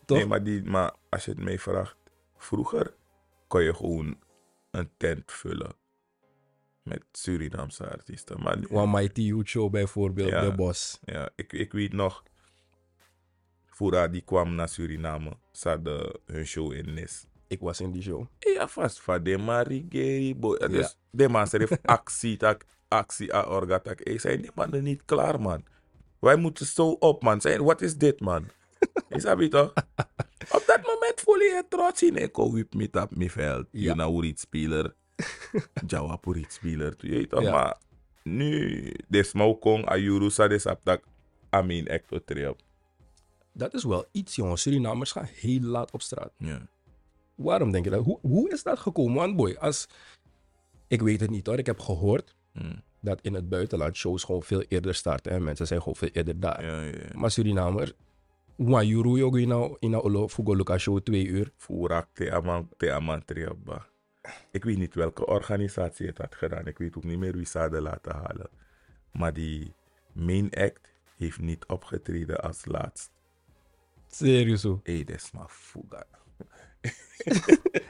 Toch? 0.05 0.17
Nee, 0.17 0.25
maar, 0.27 0.43
die, 0.43 0.63
maar 0.63 0.93
als 1.09 1.25
je 1.25 1.31
het 1.31 1.39
mee 1.39 1.59
vraagt, 1.61 1.95
vroeger 2.37 2.93
kon 3.47 3.61
je 3.63 3.73
gewoon 3.73 4.17
een 4.71 4.89
tent 4.97 5.31
vullen 5.31 5.73
met 6.83 7.03
Surinaamse 7.11 7.89
artiesten. 7.89 8.41
Maar 8.41 8.57
One 8.69 8.91
Mighty 8.91 9.21
Youth 9.21 9.47
Show 9.47 9.71
bijvoorbeeld, 9.71 10.29
Ja. 10.29 10.41
De 10.49 10.55
Bos. 10.55 10.99
ja, 11.05 11.29
ik, 11.35 11.53
ik 11.53 11.71
weet 11.71 11.93
nog, 11.93 12.23
Fura 13.75 14.07
die 14.07 14.21
kwam 14.21 14.55
naar 14.55 14.69
Suriname, 14.69 15.37
ze 15.51 15.69
hadden 15.69 16.19
hun 16.25 16.45
show 16.45 16.71
in 16.73 16.93
Nis. 16.93 17.25
Ik 17.47 17.59
was 17.59 17.81
in 17.81 17.91
die 17.91 18.01
show. 18.01 18.25
Ja, 18.39 18.67
vast 18.67 19.01
van 19.01 19.23
de 19.23 19.37
Marigeri. 19.37 20.39
Dus 20.39 20.97
de 21.11 21.29
man 21.29 21.47
heeft 21.51 21.79
actie, 21.83 22.37
tak, 22.37 22.65
actie 22.87 23.47
orga, 23.47 23.79
tak. 23.79 24.01
Ik 24.01 24.19
zei, 24.19 24.41
die 24.41 24.51
man 24.53 24.73
is 24.73 24.81
niet 24.81 25.05
klaar, 25.05 25.41
man. 25.41 25.63
Wij 26.19 26.35
moeten 26.35 26.65
zo 26.65 26.89
op, 26.89 27.23
man. 27.23 27.41
Zei, 27.41 27.63
wat 27.63 27.81
is 27.81 27.97
dit, 27.97 28.19
man? 28.19 28.47
Is 29.09 29.23
dat 29.23 29.51
toch? 29.51 29.73
op 30.57 30.63
dat 30.67 30.81
moment 30.81 31.21
voel 31.23 31.39
je 31.39 31.43
je 31.43 31.63
trots 31.69 32.03
in. 32.03 32.15
Ik 32.15 32.35
wip 32.35 32.73
met 32.73 32.95
op 32.95 33.15
mijn 33.15 33.29
veld. 33.29 33.67
Ja. 33.71 33.89
Je 33.89 33.95
nou 33.95 34.33
speler. 34.35 34.95
Jawa 35.87 36.19
iets 36.35 36.55
speler. 36.55 36.93
Je 36.97 37.09
weet 37.09 37.29
toch? 37.29 37.41
Ja. 37.41 37.51
Maar 37.51 37.77
nu, 38.23 38.93
de 39.07 39.23
smoke 39.23 39.85
ayuru 39.85 40.29
sa 40.29 40.47
de 40.47 40.59
saptak. 40.59 41.03
Amin, 41.49 41.87
echt 41.87 42.07
tot 42.07 42.27
trip. 42.27 42.59
Dat 43.57 43.73
is 43.73 43.83
wel 43.83 44.05
iets, 44.11 44.35
jongen. 44.35 44.57
Surinamers 44.57 45.11
gaan 45.11 45.27
heel 45.33 45.61
laat 45.61 45.91
op 45.91 46.01
straat. 46.01 46.31
Ja. 46.37 46.67
Waarom 47.35 47.71
denk 47.71 47.83
je 47.83 47.91
dat? 47.91 48.03
Hoe, 48.03 48.19
hoe 48.21 48.49
is 48.49 48.63
dat 48.63 48.79
gekomen? 48.79 49.15
Want 49.15 49.35
boy, 49.35 49.55
als... 49.59 49.87
Ik 50.87 51.01
weet 51.01 51.19
het 51.19 51.29
niet 51.29 51.47
hoor. 51.47 51.57
Ik 51.57 51.65
heb 51.65 51.79
gehoord 51.79 52.35
Mm. 52.51 52.81
dat 52.99 53.21
in 53.21 53.33
het 53.33 53.49
buitenland 53.49 53.95
shows 53.95 54.23
gewoon 54.23 54.43
veel 54.43 54.61
eerder 54.61 54.95
starten. 54.95 55.31
En 55.31 55.43
mensen 55.43 55.67
zijn 55.67 55.79
gewoon 55.79 55.95
veel 55.95 56.09
eerder 56.11 56.39
daar. 56.39 56.65
Ja, 56.65 56.81
ja, 56.81 56.91
ja. 56.91 57.17
Maar 57.17 57.31
Surinamers... 57.31 57.93
Wajuru 58.55 59.23
ook 59.23 59.37
in 59.37 59.47
nou 59.47 59.75
in 59.79 59.89
nou 59.89 60.29
Fugoluka 60.29 60.77
show 60.77 60.99
twee 60.99 61.25
uur. 61.25 61.51
Aman 62.91 63.25
triabba. 63.25 63.85
Ik 64.51 64.63
weet 64.63 64.77
niet 64.77 64.95
welke 64.95 65.25
organisatie 65.25 66.07
het 66.07 66.17
had 66.17 66.35
gedaan. 66.35 66.67
Ik 66.67 66.77
weet 66.77 66.97
ook 66.97 67.03
niet 67.03 67.17
meer 67.17 67.35
wie 67.35 67.45
ze 67.45 67.57
hadden 67.57 67.81
laten 67.81 68.15
halen. 68.15 68.49
Maar 69.11 69.33
die 69.33 69.73
main 70.11 70.49
act 70.53 70.89
heeft 71.17 71.39
niet 71.39 71.65
opgetreden 71.65 72.41
als 72.41 72.65
laatst. 72.65 73.11
Serieus. 74.15 74.63
Hé, 74.83 75.03
dat 75.03 75.15
is 75.15 75.31
maar 75.31 75.49
fuga. 75.49 76.05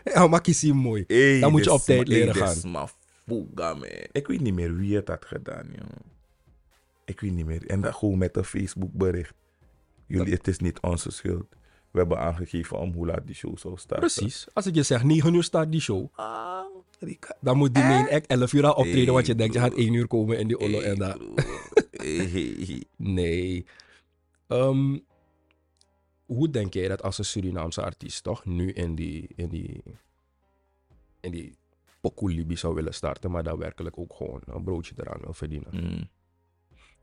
Ja, 0.03 0.27
maar 0.27 0.41
kies 0.41 0.61
je 0.61 0.73
mooi. 0.73 1.03
Hey, 1.07 1.39
Dan 1.39 1.51
moet 1.51 1.63
je 1.63 1.73
op 1.73 1.81
tijd 1.81 2.07
leren 2.07 2.27
hey, 2.27 2.35
gaan. 2.35 2.47
Dat 2.47 2.55
is 2.55 2.63
maar 2.63 2.91
fuga, 3.25 3.73
man. 3.73 3.89
Ik 4.11 4.27
weet 4.27 4.41
niet 4.41 4.53
meer 4.53 4.75
wie 4.75 4.95
het 4.95 5.07
had 5.07 5.25
gedaan, 5.25 5.65
jongen. 5.65 6.13
Ik 7.05 7.19
weet 7.19 7.31
niet 7.31 7.45
meer. 7.45 7.65
En 7.67 7.81
dat 7.81 7.95
gewoon 7.95 8.17
met 8.17 8.37
een 8.37 8.43
Facebook 8.43 8.91
bericht. 8.93 9.33
Jullie, 10.07 10.33
het 10.33 10.47
is 10.47 10.59
niet 10.59 10.79
onze 10.79 11.11
schuld. 11.11 11.45
We 11.91 11.99
hebben 11.99 12.19
aangegeven 12.19 12.79
om 12.79 12.93
hoe 12.93 13.05
laat 13.05 13.25
die 13.25 13.35
show 13.35 13.57
zou 13.57 13.77
starten. 13.77 14.07
Precies. 14.07 14.47
Als 14.53 14.65
ik 14.65 14.75
je 14.75 14.83
zeg 14.83 15.03
9 15.03 15.33
uur 15.33 15.43
start 15.43 15.71
die 15.71 15.81
show. 15.81 16.07
Ah, 16.15 16.65
Rika. 16.99 17.37
Dan 17.41 17.57
moet 17.57 17.73
die 17.73 17.83
main 17.83 18.09
act 18.09 18.27
11 18.27 18.53
uur 18.53 18.65
al 18.65 18.73
optreden. 18.73 19.03
Hey, 19.03 19.11
want 19.11 19.25
je 19.25 19.35
denkt 19.35 19.53
je 19.53 19.59
gaat 19.59 19.73
bro. 19.73 19.81
1 19.81 19.93
uur 19.93 20.07
komen 20.07 20.37
in 20.37 20.47
die 20.47 20.57
Hey, 20.57 20.81
en. 20.81 20.99
Hey, 20.99 21.17
hey, 22.07 22.55
hey. 22.65 22.83
Nee. 22.97 23.65
Ehm, 24.47 24.97
hoe 26.25 26.49
denk 26.49 26.73
jij 26.73 26.87
dat 26.87 27.03
als 27.03 27.17
een 27.17 27.25
Surinaamse 27.25 27.81
artiest 27.81 28.23
toch 28.23 28.45
nu 28.45 28.71
in 28.71 28.95
die, 28.95 29.27
in 29.35 29.49
die, 29.49 29.83
in 31.19 31.31
die 31.31 31.57
pokoe-libi 32.01 32.57
zou 32.57 32.75
willen 32.75 32.93
starten, 32.93 33.31
maar 33.31 33.43
daadwerkelijk 33.43 33.97
ook 33.97 34.13
gewoon 34.13 34.41
een 34.45 34.63
broodje 34.63 34.93
eraan 34.97 35.21
wil 35.21 35.33
verdienen? 35.33 35.69
Mm. 35.71 36.09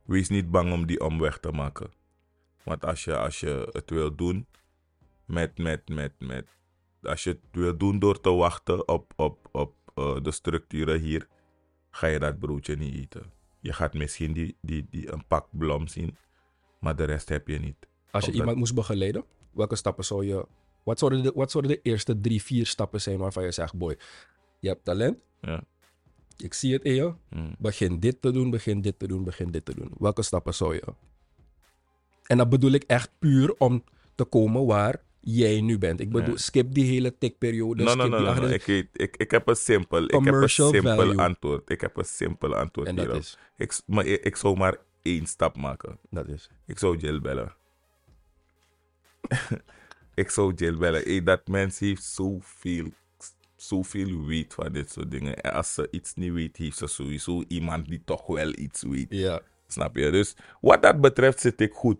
Wees 0.03 0.29
niet 0.29 0.51
bang 0.51 0.73
om 0.73 0.85
die 0.85 1.01
omweg 1.01 1.39
te 1.39 1.51
maken. 1.51 1.91
Want 2.63 2.85
als 2.85 3.03
je, 3.03 3.17
als 3.17 3.39
je 3.39 3.69
het 3.71 3.89
wil 3.89 4.15
doen, 4.15 4.47
met, 5.25 5.57
met, 5.57 5.89
met, 5.89 6.13
met, 6.19 6.47
als 7.01 7.23
je 7.23 7.29
het 7.29 7.39
wil 7.51 7.77
doen 7.77 7.99
door 7.99 8.21
te 8.21 8.29
wachten 8.29 8.87
op, 8.87 9.13
op, 9.15 9.49
op 9.51 9.75
eh, 9.95 10.21
de 10.21 10.31
structuren 10.31 10.99
hier, 10.99 11.27
ga 11.89 12.07
je 12.07 12.19
dat 12.19 12.39
broodje 12.39 12.75
niet 12.75 12.95
eten. 12.95 13.31
Je 13.59 13.73
gaat 13.73 13.93
misschien 13.93 14.33
die, 14.33 14.57
die, 14.61 14.87
die 14.89 15.11
een 15.11 15.27
pak 15.27 15.47
blom 15.51 15.87
zien, 15.87 16.17
maar 16.79 16.95
de 16.95 17.03
rest 17.03 17.29
heb 17.29 17.47
je 17.47 17.59
niet. 17.59 17.87
Als 18.13 18.25
je 18.25 18.31
iemand 18.31 18.57
moest 18.57 18.73
begeleiden, 18.73 19.23
welke 19.51 19.75
stappen 19.75 20.03
zou 20.05 20.25
je... 20.25 20.45
Wat 20.83 20.99
zouden 20.99 21.23
de, 21.23 21.31
wat 21.35 21.51
zouden 21.51 21.71
de 21.71 21.79
eerste 21.81 22.19
drie, 22.21 22.41
vier 22.43 22.65
stappen 22.65 23.01
zijn 23.01 23.17
waarvan 23.17 23.43
je 23.43 23.51
zegt, 23.51 23.75
boy, 23.75 23.97
je 24.59 24.67
hebt 24.67 24.83
talent, 24.83 25.17
Ja. 25.41 25.63
ik 26.37 26.53
zie 26.53 26.73
het 26.73 26.83
in 26.83 26.93
je, 26.93 27.13
Mm. 27.29 27.55
begin 27.59 27.99
dit 27.99 28.21
te 28.21 28.31
doen, 28.31 28.49
begin 28.49 28.81
dit 28.81 28.99
te 28.99 29.07
doen, 29.07 29.23
begin 29.23 29.51
dit 29.51 29.65
te 29.65 29.75
doen. 29.75 29.91
Welke 29.99 30.21
stappen 30.21 30.53
zou 30.53 30.73
je? 30.73 30.83
En 32.23 32.37
dat 32.37 32.49
bedoel 32.49 32.71
ik 32.71 32.83
echt 32.83 33.11
puur 33.19 33.53
om 33.57 33.83
te 34.15 34.23
komen 34.23 34.65
waar 34.65 35.01
jij 35.19 35.61
nu 35.61 35.77
bent. 35.77 35.99
Ik 35.99 36.09
bedoel, 36.11 36.33
Ja. 36.33 36.37
skip 36.37 36.73
die 36.73 36.85
hele 36.85 37.17
tikperiode. 37.17 37.83
No, 37.83 37.89
skip 37.89 38.01
no, 38.01 38.07
no, 38.19 38.33
die 38.33 38.41
no, 38.41 38.47
Ik, 38.47 38.67
ik, 38.93 39.17
ik 39.17 39.31
heb 39.31 39.47
een 39.47 39.55
simpel, 39.55 40.03
ik 40.03 40.11
heb 40.25 40.33
een 40.33 40.49
simpel 40.49 41.15
antwoord. 41.15 41.69
Ik 41.69 41.81
heb 41.81 41.97
een 41.97 42.05
simpel 42.05 42.55
antwoord 42.55 42.87
En 42.87 42.95
dat 42.95 43.05
hierop. 43.05 43.21
is, 43.21 43.37
Ik, 43.57 43.79
maar 43.85 44.05
ik 44.05 44.35
zou 44.35 44.57
maar 44.57 44.77
één 45.01 45.25
stap 45.25 45.57
maken. 45.57 45.97
dat 46.09 46.27
is. 46.27 46.49
Ik 46.65 46.79
zou 46.79 46.97
Jill 46.97 47.21
bellen. 47.21 47.53
Ik 50.13 50.29
zou 50.29 50.53
Jill 50.53 50.77
bellen. 50.77 51.01
Hey, 51.03 51.23
dat 51.23 51.47
mens 51.47 51.79
heeft 51.79 52.03
zoveel, 52.03 52.87
zoveel 53.55 54.25
weet 54.25 54.53
van 54.53 54.71
dit 54.71 54.91
soort 54.91 55.11
dingen. 55.11 55.37
En 55.41 55.53
als 55.53 55.73
ze 55.73 55.87
iets 55.91 56.13
niet 56.15 56.33
weet, 56.33 56.57
heeft 56.57 56.77
ze 56.77 56.87
sowieso 56.87 57.43
iemand 57.47 57.87
die 57.89 58.01
toch 58.05 58.25
wel 58.27 58.57
iets 58.57 58.81
weet. 58.83 59.05
Ja. 59.09 59.41
Snap 59.67 59.95
je? 59.95 60.11
Dus 60.11 60.35
wat 60.61 60.81
dat 60.81 61.01
betreft 61.01 61.39
zit 61.39 61.61
ik 61.61 61.73
goed. 61.73 61.97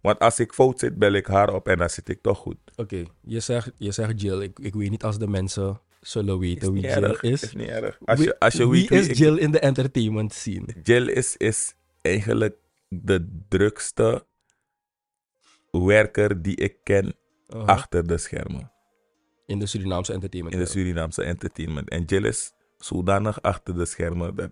Want 0.00 0.18
als 0.18 0.38
ik 0.40 0.52
fout 0.52 0.78
zit, 0.78 0.98
bel 0.98 1.12
ik 1.12 1.26
haar 1.26 1.54
op 1.54 1.68
en 1.68 1.78
dan 1.78 1.90
zit 1.90 2.08
ik 2.08 2.22
toch 2.22 2.38
goed. 2.38 2.56
Oké, 2.76 3.02
je, 3.20 3.40
zegt, 3.40 3.70
je 3.76 3.92
zegt 3.92 4.20
Jill. 4.20 4.40
Ik, 4.42 4.58
ik 4.58 4.74
weet 4.74 4.90
niet 4.90 5.02
als 5.04 5.18
de 5.18 5.28
mensen 5.28 5.80
zullen 6.00 6.38
weten 6.38 6.72
wie 6.72 6.82
Jill 6.82 7.02
erg. 7.02 7.22
is. 7.22 7.42
Is 7.42 7.54
niet 7.54 7.68
erg. 7.68 7.98
Als 8.04 8.18
Wie- 8.18 8.28
je, 8.28 8.38
als 8.38 8.54
je 8.54 8.68
wie 8.68 8.88
weet 8.88 9.00
is 9.00 9.06
ik- 9.08 9.14
Jill 9.16 9.36
in 9.36 9.50
de 9.50 9.58
entertainment 9.58 10.32
scene? 10.32 10.66
Jill 10.82 11.08
is, 11.08 11.36
is 11.36 11.74
eigenlijk 12.00 12.56
de 12.88 13.28
drukste 13.48 14.26
werker 15.82 16.42
die 16.42 16.56
ik 16.56 16.76
ken 16.82 17.14
achter 17.48 18.06
de 18.06 18.18
schermen. 18.18 18.72
In 19.46 19.58
de 19.58 19.66
Surinaamse 19.66 20.12
entertainment. 20.12 20.56
in 20.56 20.62
de. 20.62 20.70
Surinaamse 20.70 21.22
entertainment. 21.22 21.88
En 21.88 22.04
Jill 22.04 22.24
is 22.24 22.52
zodanig 22.78 23.42
achter 23.42 23.74
de 23.74 23.84
schermen 23.84 24.34
dat 24.34 24.50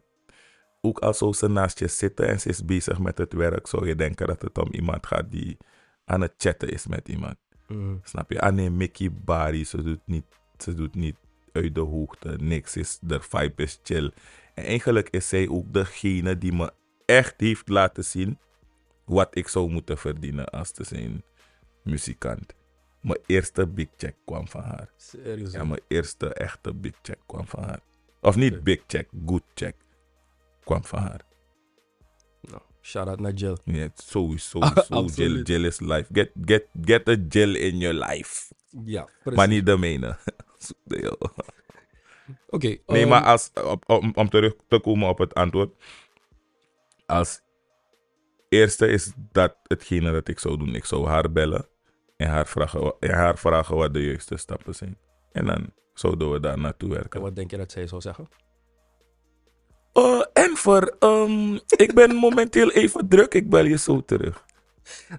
ook 0.80 0.98
als 0.98 1.38
ze 1.38 1.48
naast 1.48 1.78
je 1.78 1.88
zitten 1.88 2.28
en 2.28 2.40
ze 2.40 2.48
is 2.48 2.64
bezig 2.64 2.98
met 2.98 3.18
het 3.18 3.32
werk, 3.32 3.66
zou 3.66 3.86
je 3.86 3.94
denken 3.94 4.26
dat 4.26 4.42
het 4.42 4.58
om 4.58 4.68
iemand 4.70 5.06
gaat 5.06 5.30
die 5.30 5.56
aan 6.04 6.20
het 6.20 6.34
chatten 6.36 6.68
is 6.68 6.86
met 6.86 7.08
iemand. 7.08 7.36
Mhm. 7.68 7.96
Snap 8.02 8.30
je? 8.30 8.40
Ah 8.40 8.54
nee, 8.54 8.70
Mickey 8.70 9.12
Barry, 9.12 9.64
ze 9.64 9.82
doet 9.82 10.00
niet, 10.04 10.24
ze 10.58 10.74
doet 10.74 10.94
niet 10.94 11.16
uit 11.52 11.74
de 11.74 11.80
hoogte, 11.80 12.36
niks 12.40 12.76
is, 12.76 12.98
de 13.00 13.20
vibe 13.20 13.62
is 13.62 13.80
chill. 13.82 14.12
En 14.54 14.64
eigenlijk 14.64 15.08
is 15.10 15.28
zij 15.28 15.48
ook 15.48 15.72
degene 15.72 16.38
die 16.38 16.52
me 16.52 16.72
echt 17.06 17.34
heeft 17.36 17.68
laten 17.68 18.04
zien 18.04 18.38
wat 19.04 19.36
ik 19.36 19.48
zou 19.48 19.70
moeten 19.70 19.98
verdienen 19.98 20.46
als 20.46 20.70
te 20.70 20.84
zijn 20.84 21.22
muzikant. 21.84 22.54
Mijn 23.00 23.18
eerste 23.26 23.66
big 23.66 23.88
check 23.96 24.16
kwam 24.24 24.48
van 24.48 24.62
haar. 24.62 24.90
Serieus. 24.96 25.52
Ja, 25.52 25.64
mijn 25.64 25.80
eerste 25.88 26.34
echte 26.34 26.74
big 26.74 26.92
check 27.02 27.18
kwam 27.26 27.46
van 27.46 27.62
haar. 27.62 27.80
Of 28.20 28.36
niet 28.36 28.62
big 28.64 28.80
check, 28.86 29.08
good 29.26 29.42
check 29.54 29.74
kwam 30.64 30.84
van 30.84 30.98
haar. 30.98 31.20
Nou, 32.40 32.62
shout 32.80 33.06
out 33.08 33.20
naar 33.20 33.32
Jill. 33.32 33.56
Ja, 33.64 33.88
sowieso, 33.94 34.58
Ah, 34.58 34.76
sowieso. 34.90 35.22
Jill, 35.22 35.64
is 35.64 35.80
life. 35.80 36.06
Get, 36.12 36.30
get, 36.44 36.66
get 36.84 37.08
a 37.08 37.16
Jill 37.28 37.54
in 37.56 37.78
your 37.78 38.06
life. 38.06 38.54
Ja, 38.84 39.02
precies. 39.22 39.36
Maar 39.38 39.48
niet 39.48 39.66
de. 39.66 39.78
Nee, 40.84 41.10
Oké. 42.48 42.66
nee 42.66 42.80
ehm, 42.86 43.08
maar 43.08 43.24
als, 43.24 43.50
op- 43.64 43.88
om, 43.90 44.12
om 44.14 44.28
terug 44.28 44.54
te 44.68 44.80
komen 44.80 45.08
op 45.08 45.18
het 45.18 45.34
antwoord. 45.34 45.74
Als 47.06 47.40
eerste 48.52 48.86
is 48.88 49.12
dat 49.32 49.56
hetgene 49.62 50.12
dat 50.12 50.28
ik 50.28 50.38
zou 50.38 50.56
doen. 50.58 50.74
Ik 50.74 50.84
zou 50.84 51.06
haar 51.06 51.32
bellen. 51.32 51.66
En 52.16 52.28
haar 52.28 52.46
vragen, 52.46 52.94
en 53.00 53.10
haar 53.10 53.38
vragen 53.38 53.76
wat 53.76 53.94
de 53.94 54.04
juiste 54.04 54.36
stappen 54.36 54.74
zijn. 54.74 54.98
En 55.32 55.46
dan 55.46 55.72
zouden 55.94 56.30
we 56.32 56.40
daar 56.40 56.58
naartoe 56.58 56.88
En 56.88 56.94
werken. 56.94 57.20
wat 57.20 57.36
denk 57.36 57.50
je 57.50 57.56
dat 57.56 57.72
zij 57.72 57.86
zou 57.86 58.00
zeggen? 58.00 58.28
Oh, 59.92 60.24
en 60.32 60.56
voor, 60.56 60.96
ehm, 60.98 61.54
ik 61.76 61.90
ben 61.94 62.14
momenteel 62.26 62.70
even 62.70 63.08
druk. 63.08 63.34
Ik 63.34 63.50
bel 63.50 63.64
je 63.64 63.78
zo 63.78 64.04
terug. 64.04 64.44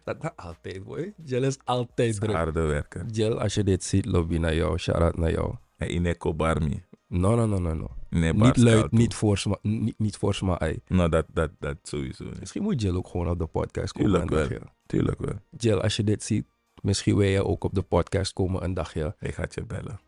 Dat 0.04 0.22
nou 0.22 0.34
altijd, 0.36 0.84
boy. 0.84 1.13
Jill 1.26 1.43
is 1.43 1.58
altijd 1.63 2.19
druk. 2.19 2.36
Harde 2.36 2.62
werken. 2.62 3.08
Jill, 3.10 3.34
als 3.34 3.54
je 3.54 3.63
dit 3.63 3.84
ziet, 3.84 4.06
lobby 4.06 4.38
naar 4.38 4.56
jou. 4.56 4.78
Shout-out 4.78 5.17
naar 5.17 5.32
jou. 5.32 5.56
En 5.78 5.91
Ineko 5.93 6.34
Barmi. 6.34 6.84
No, 7.08 7.36
no, 7.36 7.46
no, 7.46 7.60
no, 7.60 7.74
no. 7.74 7.88
Nee, 8.13 8.34
Niet 8.34 8.58
luid, 8.58 8.91
niet 8.91 9.21
ma- 9.45 9.58
niet, 9.62 9.99
niet 9.99 10.41
maar 10.41 10.58
ei. 10.58 10.80
Nou, 10.88 11.10
dat, 11.10 11.26
dat, 11.34 11.49
dat 11.60 11.78
sowieso 11.84 12.23
niet. 12.23 12.39
Misschien 12.39 12.62
moet 12.63 12.82
Jill 12.82 12.95
ook 12.95 13.08
gewoon 13.08 13.30
op 13.30 13.39
de 13.39 13.45
podcast 13.45 13.91
komen 13.93 14.12
Tuurlijk 14.12 14.32
een 14.32 14.38
wel. 14.38 14.47
dagje. 14.47 14.62
Tuurlijk 14.86 15.19
wel. 15.19 15.36
Jill, 15.58 15.78
als 15.78 15.95
je 15.95 16.04
dit 16.04 16.23
ziet, 16.23 16.45
misschien 16.82 17.15
wil 17.17 17.28
je 17.28 17.45
ook 17.45 17.63
op 17.63 17.73
de 17.73 17.82
podcast 17.82 18.34
komen 18.34 18.63
een 18.63 18.73
dagje. 18.73 19.15
Ik 19.19 19.34
ga 19.34 19.45
je 19.49 19.65
bellen. 19.65 19.99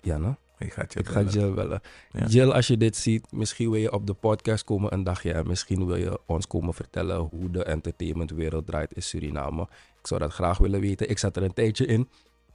Ja, 0.00 0.16
no? 0.18 0.36
Ik 0.58 0.72
ga 0.72 0.84
je 0.88 0.98
Ik 0.98 1.06
ga. 1.08 1.20
Jill 1.22 1.52
bellen. 1.54 1.80
Ja. 2.10 2.26
Jill, 2.26 2.50
als 2.50 2.66
je 2.66 2.76
dit 2.76 2.96
ziet, 2.96 3.32
misschien 3.32 3.70
wil 3.70 3.80
je 3.80 3.92
op 3.92 4.06
de 4.06 4.14
podcast 4.14 4.64
komen 4.64 4.92
een 4.92 5.04
dagje. 5.04 5.32
En 5.32 5.46
misschien 5.46 5.86
wil 5.86 5.96
je 5.96 6.20
ons 6.26 6.46
komen 6.46 6.74
vertellen 6.74 7.18
hoe 7.18 7.50
de 7.50 7.64
entertainmentwereld 7.64 8.66
draait 8.66 8.92
in 8.92 9.02
Suriname. 9.02 9.62
Ik 10.00 10.06
zou 10.06 10.20
dat 10.20 10.32
graag 10.32 10.58
willen 10.58 10.80
weten. 10.80 11.10
Ik 11.10 11.18
zat 11.18 11.36
er 11.36 11.42
een 11.42 11.54
tijdje 11.54 11.86
in. 11.86 12.08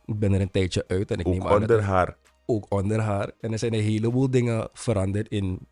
Ik 0.06 0.20
ben 0.20 0.34
er 0.34 0.42
een 0.42 0.52
tijdje 0.52 0.84
uit. 0.88 1.12
En 1.12 1.20
ik 1.20 1.26
neem 1.26 1.42
aan 1.42 1.48
dat 1.50 1.62
onder 1.62 1.78
er- 1.78 1.84
haar. 1.84 2.18
Ook 2.50 2.66
onder 2.74 3.00
haar. 3.00 3.32
En 3.40 3.52
er 3.52 3.60
zijn 3.60 3.74
een 3.74 3.84
heleboel 3.84 4.30
dingen 4.30 4.70
veranderd 4.74 5.28
in 5.28 5.68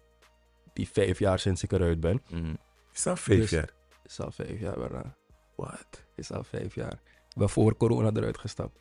die 0.74 0.90
vijf 0.90 1.20
jaar 1.20 1.40
sinds 1.40 1.64
ik 1.64 1.72
eruit 1.72 2.00
ben. 2.00 2.22
Mm. 2.30 2.58
Is 2.94 3.04
dat 3.04 3.20
vijf 3.20 3.40
Dus- 3.40 3.50
jaar? 3.50 3.70
Is 4.04 4.20
al 4.20 4.32
vijf 4.32 4.60
jaar, 4.60 4.78
bijna. 4.78 5.16
Wat? 5.56 6.06
Is 6.16 6.32
al 6.32 6.44
vijf 6.44 6.76
jaar. 6.76 7.02
Ik 7.30 7.36
ben 7.38 7.50
voor 7.50 7.78
corona 7.78 8.12
eruit 8.14 8.38
gestapt. 8.38 8.80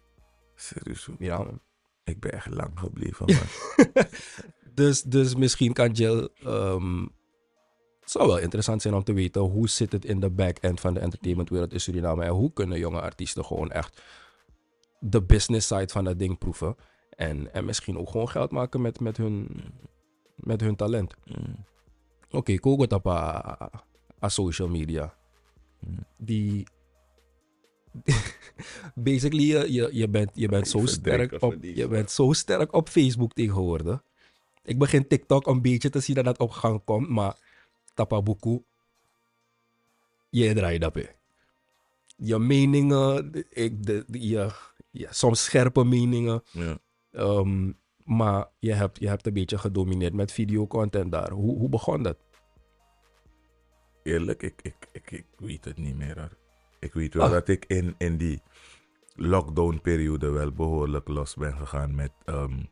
Serieus? 0.55 1.09
Ja, 1.19 1.37
man. 1.39 1.61
Ik 2.05 2.21
ben 2.21 2.33
echt 2.33 2.47
lang 2.55 2.79
gebleven, 2.79 3.27
man. 3.35 4.05
dus, 4.75 5.03
dus 5.03 5.35
misschien 5.35 5.73
kan 5.73 5.91
Jill... 5.91 6.29
ehm, 6.43 7.03
het 8.01 8.11
zou 8.11 8.27
wel 8.27 8.39
interessant 8.39 8.83
zijn 8.83 8.95
om 8.95 9.05
te 9.05 9.13
weten 9.13 9.43
hoe 9.43 9.69
zit 9.69 9.93
het 9.93 10.05
in 10.05 10.21
de 10.21 10.31
back-end 10.31 10.81
van 10.81 10.95
de 10.95 11.01
entertainmentwereld 11.01 11.73
in 11.73 11.81
Suriname. 11.81 12.25
En 12.25 12.31
hoe 12.33 12.53
kunnen 12.53 12.79
jonge 12.79 13.01
artiesten 13.01 13.45
gewoon 13.45 13.71
echt 13.71 14.03
de 15.01 15.23
business 15.23 15.67
side 15.67 15.89
van 15.89 16.05
dat 16.05 16.19
ding 16.19 16.39
proeven. 16.39 16.77
En, 17.17 17.53
en 17.53 17.65
misschien 17.65 17.99
ook 17.99 18.11
gewoon 18.11 18.29
geld 18.29 18.51
maken 18.51 18.81
met, 18.81 19.01
met, 19.01 19.17
hun, 19.17 19.49
met 20.35 20.61
hun 20.61 20.77
talent. 20.77 21.15
Mm. 21.25 21.65
Oké, 22.27 22.37
okay, 22.37 22.57
kogo 22.57 22.87
a 24.23 24.29
social 24.29 24.69
media. 24.69 25.15
Mm. 25.81 26.07
Die. 26.19 26.67
Basically, 28.95 29.47
je, 29.47 29.73
je, 29.73 29.89
je 29.93 30.09
bent, 30.09 30.31
je 30.35 30.49
bent 30.49 30.69
zo 30.69 30.87
sterk 30.87 31.43
op, 31.43 31.57
je 31.61 31.89
bent 31.89 32.11
zo 32.11 32.33
sterk 32.33 32.73
op 32.73 32.89
Facebook 32.89 33.33
tegenwoordig. 33.33 34.03
Ik 34.65 34.79
begin 34.79 35.09
TikTok 35.09 35.47
een 35.47 35.63
beetje 35.63 35.91
te 35.91 36.01
zien 36.01 36.15
dat 36.15 36.25
dat 36.25 36.39
op 36.39 36.51
gang 36.51 36.85
komt, 36.85 37.09
maar 37.09 37.37
tapa 37.95 38.23
buku, 38.23 38.63
je 40.31 40.55
draait 40.55 40.81
dat 40.81 40.95
hè. 40.95 41.07
Je 42.17 42.39
meningen, 42.39 43.33
ik, 43.51 43.87
de, 43.87 44.05
de- 44.07 44.29
je, 44.29 44.51
ja, 44.91 45.13
soms 45.13 45.45
scherpe 45.45 45.85
meningen, 45.85 46.43
Ja. 46.51 46.79
Ehm, 47.17 47.73
maar 48.05 48.47
je 48.59 48.73
hebt, 48.73 48.99
je 49.01 49.09
hebt 49.09 49.27
een 49.27 49.33
beetje 49.33 49.59
gedomineerd 49.59 50.13
met 50.15 50.33
videocontent 50.33 51.13
daar. 51.13 51.31
Hoe, 51.31 51.59
hoe 51.59 51.69
begon 51.69 52.03
dat? 52.03 52.17
Eerlijk, 54.03 54.43
ik, 54.43 54.61
ik, 54.63 54.77
ik, 54.93 55.11
ik 55.11 55.27
weet 55.37 55.65
het 55.65 55.77
niet 55.79 55.97
meer. 55.97 56.19
hoor. 56.21 56.37
Ik 56.81 56.93
weet 56.93 57.15
wel 57.15 57.25
Ah. 57.25 57.31
dat 57.31 57.49
ik 57.49 57.65
in, 57.67 57.95
in 57.99 58.17
die 58.17 58.43
lockdown-periode 59.15 60.31
wel 60.31 60.53
behoorlijk 60.53 61.09
los 61.09 61.35
ben 61.35 61.57
gegaan 61.57 61.95
met 61.95 62.13
ehm, 62.25 62.63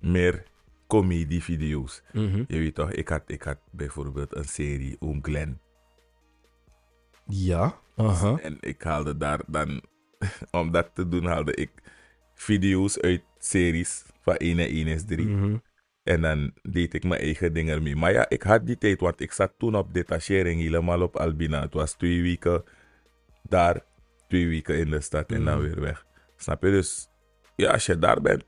meer 0.00 0.44
comedy-video's. 0.86 2.02
Je 2.12 2.44
weet 2.58 2.74
toch, 2.74 2.90
ik 2.92 3.08
had, 3.08 3.22
ik 3.26 3.42
had 3.42 3.58
bijvoorbeeld 3.70 4.36
een 4.36 4.44
serie 4.44 4.96
Oom 5.00 5.18
Glenn. 5.24 5.60
Ja. 7.26 7.80
Aha. 7.96 8.38
En 8.38 8.56
ik 8.60 8.82
haalde 8.82 9.16
daar 9.16 9.40
dan, 9.46 9.82
om 10.60 10.70
dat 10.70 10.90
te 10.94 11.08
doen, 11.08 11.24
haalde 11.24 11.54
ik 11.54 11.70
video's 12.34 12.98
uit 12.98 13.22
series 13.44 14.04
van 14.22 14.36
1 14.36 14.58
en 14.58 14.66
1 14.68 14.86
is 14.86 15.04
3. 15.04 15.26
Mhm. 15.26 15.56
En 16.02 16.20
dan 16.20 16.52
deed 16.62 16.94
ik 16.94 17.04
mijn 17.04 17.20
eigen 17.20 17.52
dingen 17.52 17.74
ermee. 17.74 17.96
Maar 17.96 18.12
ja, 18.12 18.28
ik 18.28 18.42
had 18.42 18.66
die 18.66 18.78
tijd, 18.78 19.00
want 19.00 19.20
ik 19.20 19.32
zat 19.32 19.52
toen 19.58 19.74
op 19.74 19.94
detachering 19.94 20.60
helemaal 20.60 21.02
op 21.02 21.16
Albina. 21.16 21.60
Het 21.60 21.74
was 21.74 21.92
twee 21.92 22.22
weken 22.22 22.64
daar, 23.42 23.80
twee 24.28 24.48
weken 24.48 24.76
in 24.78 24.90
de 24.90 25.00
stad 25.00 25.32
en 25.32 25.44
dan 25.44 25.58
Mhm. 25.58 25.66
weer 25.66 25.80
weg. 25.80 26.06
Snap 26.36 26.62
je? 26.62 26.70
Dus 26.70 27.08
ja, 27.56 27.70
als 27.72 27.86
je 27.86 27.98
daar 27.98 28.20
bent, 28.20 28.44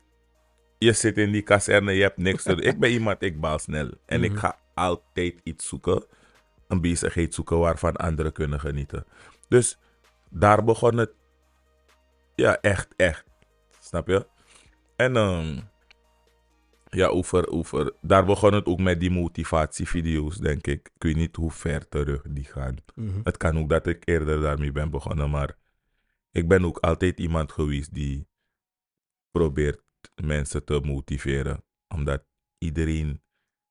je 0.79 0.93
zit 0.93 1.19
in 1.19 1.33
die 1.33 1.43
kazerne, 1.43 1.93
je 1.93 2.03
hebt 2.03 2.17
niks 2.17 2.43
te 2.43 2.55
doen. 2.55 2.65
Ik 2.65 2.79
ben 2.79 2.91
iemand, 2.99 3.23
ik 3.23 3.41
baal 3.41 3.59
snel. 3.59 3.91
En 4.07 4.25
ik 4.25 4.31
Mhm. 4.31 4.39
ga 4.41 4.59
altijd 4.75 5.41
iets 5.43 5.69
zoeken, 5.69 6.05
een 6.69 6.81
bezigheid 6.81 7.35
zoeken 7.35 7.59
waarvan 7.59 7.97
anderen 7.97 8.33
kunnen 8.33 8.61
genieten. 8.61 9.05
Dus 9.49 9.79
daar 10.31 10.65
begon 10.65 10.97
het, 10.97 11.11
ja, 12.35 12.61
echt, 12.61 12.89
echt. 12.97 13.25
Snap 13.81 14.07
je? 14.09 14.27
En 15.03 15.17
ehm 15.17 15.61
ja, 16.91 17.07
over, 17.07 17.49
over, 17.49 17.93
daar 18.01 18.25
begon 18.25 18.53
het 18.53 18.67
ook 18.67 18.81
met 18.81 19.01
die 19.01 19.11
motivatievideo's, 19.11 20.37
denk 20.37 20.67
ik. 20.67 20.91
Ik 20.95 21.03
weet 21.03 21.17
niet 21.17 21.37
hoe 21.37 21.51
ver 21.51 21.89
terug 21.89 22.23
die 22.29 22.45
gaan. 22.45 22.77
Mhm. 22.95 23.21
Het 23.25 23.37
kan 23.37 23.59
ook 23.59 23.69
dat 23.69 23.87
ik 23.87 24.03
eerder 24.05 24.41
daarmee 24.41 24.73
ben 24.73 24.91
begonnen, 24.91 25.31
maar 25.31 25.57
ik 26.31 26.49
ben 26.49 26.65
ook 26.65 26.79
altijd 26.79 27.21
iemand 27.21 27.53
geweest 27.53 27.95
die 27.95 28.27
probeert 29.31 29.83
mensen 30.23 30.65
te 30.65 30.81
motiveren. 30.85 31.65
Omdat 31.89 32.25
iedereen 32.59 33.23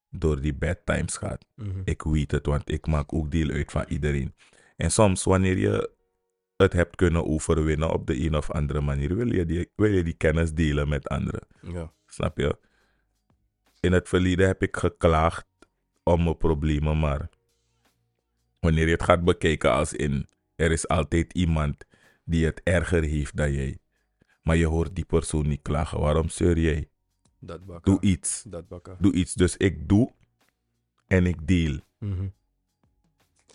door 0.10 0.42
die 0.42 0.54
bad 0.54 0.80
times 0.86 1.18
gaat. 1.18 1.46
Mhm. 1.56 1.82
Ik 1.84 2.02
weet 2.02 2.32
het, 2.32 2.46
want 2.46 2.70
ik 2.70 2.88
maak 2.88 3.14
ook 3.14 3.32
deel 3.32 3.50
uit 3.50 3.72
van 3.72 3.86
iedereen. 3.88 4.36
En 4.78 4.92
soms, 4.92 5.24
wanneer 5.24 5.58
je 5.58 5.92
het 6.62 6.74
hebt 6.74 6.96
kunnen 6.96 7.26
overwinnen 7.26 7.92
op 7.94 8.08
de 8.08 8.26
een 8.26 8.36
of 8.36 8.52
andere 8.52 8.82
manier, 8.82 9.16
wil 9.16 9.34
je 9.34 9.46
die, 9.46 9.70
wil 9.76 9.92
je 9.92 10.04
die 10.04 10.14
kennis 10.14 10.54
delen 10.54 10.90
met 10.90 11.08
anderen. 11.08 11.48
Ja. 11.62 11.94
Snap 12.06 12.38
je? 12.38 12.58
In 13.80 13.92
het 13.92 14.10
verleden 14.10 14.48
heb 14.48 14.62
ik 14.62 14.78
geklaagd 14.78 15.46
om 16.04 16.24
mijn 16.24 16.38
problemen, 16.38 17.00
maar 17.00 17.30
wanneer 18.60 18.86
je 18.86 18.92
het 18.92 19.04
gaat 19.04 19.24
bekijken 19.24 19.72
als 19.72 19.94
in 19.94 20.28
er 20.56 20.72
is 20.72 20.88
altijd 20.88 21.34
iemand 21.34 21.86
die 22.24 22.46
het 22.46 22.62
erger 22.64 23.04
heeft 23.04 23.36
dan 23.36 23.52
jij, 23.52 23.78
maar 24.42 24.56
je 24.56 24.66
hoort 24.66 24.96
die 24.96 25.06
persoon 25.06 25.48
niet 25.48 25.62
klagen, 25.62 26.00
waarom 26.00 26.30
zeur 26.30 26.60
jij? 26.60 26.90
Dat. 27.40 27.62
Doe 27.84 28.02
iets. 28.02 28.44
Dat 28.48 28.68
bakka. 28.68 28.96
Doe 29.00 29.14
iets. 29.14 29.34
Dus 29.34 29.58
ik 29.58 29.90
doe 29.90 30.12
en 31.08 31.26
ik 31.26 31.48
deel. 31.48 31.80
Mhm. 31.98 32.28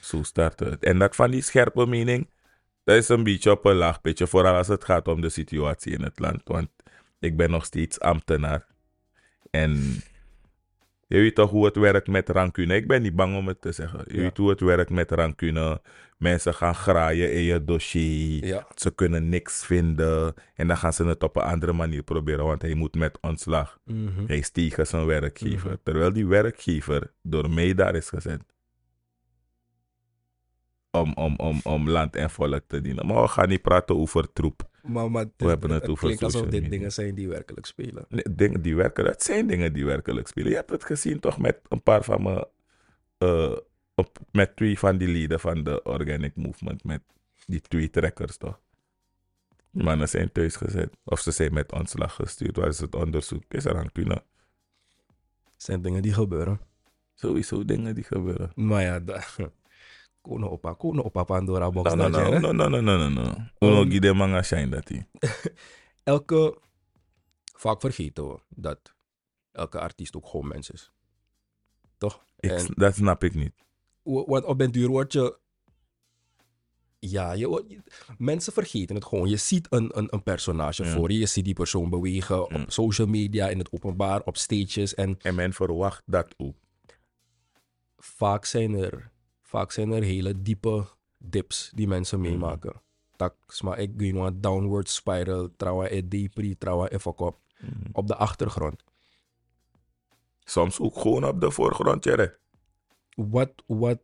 Zo 0.00 0.22
start 0.22 0.60
het. 0.60 0.84
En 0.84 0.98
dat 0.98 1.16
van 1.16 1.30
die 1.30 1.42
scherpe 1.42 1.86
mening, 1.86 2.30
dat 2.86 2.96
is 2.96 3.08
een 3.08 3.22
beetje 3.22 3.50
op 3.50 3.64
een 3.64 3.74
laag 3.76 4.00
pitje, 4.00 4.26
vooral 4.26 4.54
als 4.54 4.68
het 4.68 4.84
gaat 4.84 5.08
om 5.08 5.20
de 5.20 5.28
situatie 5.28 5.92
in 5.92 6.02
het 6.02 6.18
land. 6.18 6.40
Want 6.44 6.68
ik 7.18 7.36
ben 7.36 7.50
nog 7.50 7.64
steeds 7.64 8.00
ambtenaar. 8.00 8.66
En 9.50 9.72
je 11.06 11.18
weet 11.18 11.34
toch 11.34 11.50
hoe 11.50 11.64
het 11.64 11.76
werkt 11.76 12.06
met 12.08 12.28
rancune. 12.28 12.74
Ik 12.74 12.86
ben 12.86 13.02
niet 13.02 13.16
bang 13.16 13.36
om 13.36 13.46
het 13.46 13.60
te 13.60 13.72
zeggen. 13.72 14.04
Je 14.06 14.14
Ja. 14.16 14.20
weet 14.20 14.36
hoe 14.36 14.50
het 14.50 14.60
werkt 14.60 14.90
met 14.90 15.10
rancune. 15.10 15.80
Mensen 16.18 16.54
gaan 16.54 16.74
graaien 16.74 17.32
in 17.32 17.42
je 17.42 17.64
dossier. 17.64 18.46
Ja. 18.46 18.66
Ze 18.74 18.94
kunnen 18.94 19.28
niks 19.28 19.64
vinden. 19.64 20.34
En 20.54 20.66
dan 20.68 20.76
gaan 20.76 20.92
ze 20.92 21.04
het 21.04 21.22
op 21.22 21.36
een 21.36 21.42
andere 21.42 21.72
manier 21.72 22.02
proberen, 22.02 22.44
want 22.44 22.62
hij 22.62 22.74
moet 22.74 22.94
met 22.94 23.18
ontslag. 23.20 23.78
Mhm. 23.84 24.26
Hij 24.26 24.38
is 24.38 24.50
tegen 24.50 24.86
zijn 24.86 25.06
werkgever. 25.06 25.68
Mhm. 25.70 25.76
Terwijl 25.82 26.12
die 26.12 26.26
werkgever 26.26 27.12
door 27.22 27.50
mij 27.50 27.74
daar 27.74 27.94
is 27.94 28.08
gezet. 28.08 28.40
Om, 31.00 31.12
om, 31.14 31.34
om, 31.36 31.60
om 31.64 31.90
land 31.90 32.16
en 32.16 32.30
volk 32.30 32.62
te 32.66 32.80
dienen. 32.80 33.06
Maar 33.06 33.22
we 33.22 33.28
gaan 33.28 33.48
niet 33.48 33.62
praten 33.62 33.96
over 33.96 34.32
troep. 34.32 34.68
Maar, 34.82 35.10
maar 35.10 35.26
We 35.36 35.46
hebben 35.46 35.70
het 35.70 35.88
over 35.88 36.04
klinkt 36.04 36.22
alsof 36.22 36.46
dit 36.46 36.70
dingen 36.70 36.92
zijn 36.92 37.14
die 37.14 37.28
werkelijk 37.28 37.66
spelen. 37.66 38.04
Nee, 38.08 38.24
dingen 38.34 38.62
die 38.62 38.76
werken, 38.76 39.04
dat 39.04 39.22
zijn 39.22 39.46
dingen 39.46 39.72
die 39.72 39.84
werkelijk 39.84 40.26
spelen. 40.26 40.50
Je 40.50 40.56
hebt 40.56 40.70
het 40.70 40.84
gezien 40.84 41.20
toch 41.20 41.38
met 41.38 41.58
een 41.68 41.82
paar 41.82 42.04
van 42.04 42.22
mijn. 42.22 42.44
eh, 43.18 43.56
op, 43.94 44.18
met 44.32 44.56
twee 44.56 44.78
van 44.78 44.98
die 44.98 45.08
leden 45.08 45.40
van 45.40 45.64
de 45.64 45.82
Organic 45.82 46.36
Movement. 46.36 46.84
Met 46.84 47.02
die 47.46 47.60
twee 47.60 47.90
trekkers 47.90 48.36
toch. 48.36 48.60
Die 49.70 49.84
mannen 49.84 50.08
zijn 50.08 50.32
thuisgezet. 50.32 50.96
Of 51.04 51.20
ze 51.20 51.30
zijn 51.30 51.54
met 51.54 51.72
ontslag 51.72 52.14
gestuurd. 52.14 52.56
Waar 52.56 52.68
is 52.68 52.78
het 52.80 52.94
onderzoek? 52.94 53.42
Is 53.48 53.64
er 53.64 53.76
aan 53.76 53.92
kunnen? 53.92 54.22
zijn 55.56 55.82
dingen 55.82 56.02
die 56.02 56.12
gebeuren. 56.12 56.60
Sowieso 57.14 57.64
dingen 57.64 57.94
die 57.94 58.04
gebeuren. 58.04 58.50
Maar 58.54 58.82
ja, 58.82 59.00
da- 59.00 59.24
opa, 60.26 60.74
kono 60.74 61.02
opa 61.02 61.24
Pandora 61.24 61.70
box. 61.70 61.94
No, 61.94 62.08
no, 62.08 62.08
no, 62.08 62.38
no, 62.38 62.52
no, 62.52 62.68
no, 62.68 62.80
no, 62.80 62.96
no, 62.96 63.08
no. 63.08 63.34
Uno 63.58 63.80
Um, 63.82 63.90
gide 63.90 64.12
manga 64.12 64.42
shine 64.42 64.68
dat. 64.68 64.90
Elke, 66.04 66.58
vaak 67.56 67.80
vergeten 67.80 68.28
we 68.28 68.38
dat 68.48 68.94
elke 69.52 69.80
artiest 69.80 70.16
ook 70.16 70.26
gewoon 70.26 70.48
mens 70.48 70.70
is. 70.70 70.92
Toch? 71.98 72.24
Ik, 72.38 72.76
Dat 72.76 72.94
snap 72.94 73.24
ik 73.24 73.34
niet. 73.34 73.52
Want 74.02 74.44
op 74.44 74.58
den 74.58 74.70
duur 74.72 74.88
word 74.88 75.12
je... 75.12 75.38
Ja, 76.98 77.32
je, 77.32 77.48
wordt- 77.48 77.70
je- 77.70 77.82
mensen 78.18 78.52
vergeten 78.52 78.94
het 78.94 79.04
gewoon. 79.04 79.28
Je 79.28 79.36
ziet 79.36 79.66
een, 79.70 79.98
een, 79.98 80.06
een 80.10 80.22
personage 80.22 80.84
Ja. 80.84 80.90
voor 80.90 81.10
je. 81.12 81.18
Je 81.18 81.26
ziet 81.26 81.44
die 81.44 81.54
persoon 81.54 81.90
bewegen 81.90 82.42
op 82.54 82.64
social 82.70 83.06
media, 83.06 83.48
in 83.48 83.58
het 83.58 83.72
openbaar, 83.72 84.22
op 84.22 84.36
stages. 84.36 84.94
En 84.94 85.16
En 85.22 85.34
men 85.34 85.52
verwacht 85.52 86.02
dat 86.06 86.34
ook. 86.36 86.56
vaak 87.96 88.44
zijn 88.44 88.74
er, 88.74 89.10
vaak 89.56 89.72
zijn 89.72 89.90
er 89.92 90.02
hele 90.02 90.42
diepe 90.42 90.84
dips 91.18 91.70
die 91.74 91.88
mensen 91.88 92.18
Mm. 92.20 92.24
meemaken. 92.24 92.82
Tak, 93.16 93.34
maar 93.62 93.78
ik 93.78 93.90
ging 93.96 94.18
een 94.18 94.40
downward 94.40 94.88
spiral, 94.88 95.48
trouwens, 95.56 95.90
ik 95.90 96.10
depri, 96.10 96.56
trouwens, 96.58 96.90
even 96.90 97.18
op, 97.18 97.38
Mhm. 97.58 97.70
op 97.92 98.06
de 98.06 98.16
achtergrond. 98.16 98.82
Soms 100.44 100.80
ook 100.80 100.96
gewoon 100.98 101.24
op 101.24 101.40
de 101.40 101.50
voorgrond, 101.50 102.04
Jerry. 102.04 102.34
Wat, 103.14 103.52
wat 103.66 103.98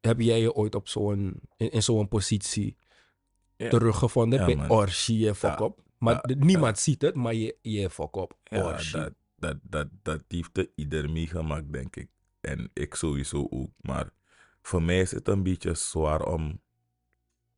heb 0.00 0.20
jij 0.20 0.40
je 0.40 0.54
ooit 0.54 0.74
op 0.74 0.88
zo'n, 0.88 1.40
in, 1.56 1.70
in 1.70 1.82
zo'n 1.82 2.08
positie 2.08 2.76
teruggevonden? 3.56 4.38
Ja, 4.38 4.44
bij 4.66 4.86
je 5.06 5.34
fuck 5.34 5.60
op. 5.60 5.78
Maar 5.98 6.14
Ja, 6.28 6.34
niemand 6.38 6.78
ziet 6.78 7.02
het, 7.02 7.14
maar 7.14 7.34
je, 7.34 7.56
je 7.62 7.90
fuck 7.90 8.16
op. 8.16 8.36
Ja, 8.44 8.78
dat, 8.92 9.12
dat, 9.36 9.56
dat, 9.62 9.88
dat 10.02 10.22
heeft 10.28 10.54
de 10.54 10.70
ieder 10.74 11.10
meegemaakt, 11.10 11.72
denk 11.72 11.96
ik. 11.96 12.08
En 12.48 12.70
ik 12.72 12.94
sowieso 12.94 13.46
ook. 13.50 13.70
Maar 13.80 14.10
voor 14.62 14.82
mij 14.82 15.00
is 15.00 15.10
het 15.10 15.28
een 15.28 15.42
beetje 15.42 15.74
zwaar 15.74 16.22
om 16.22 16.60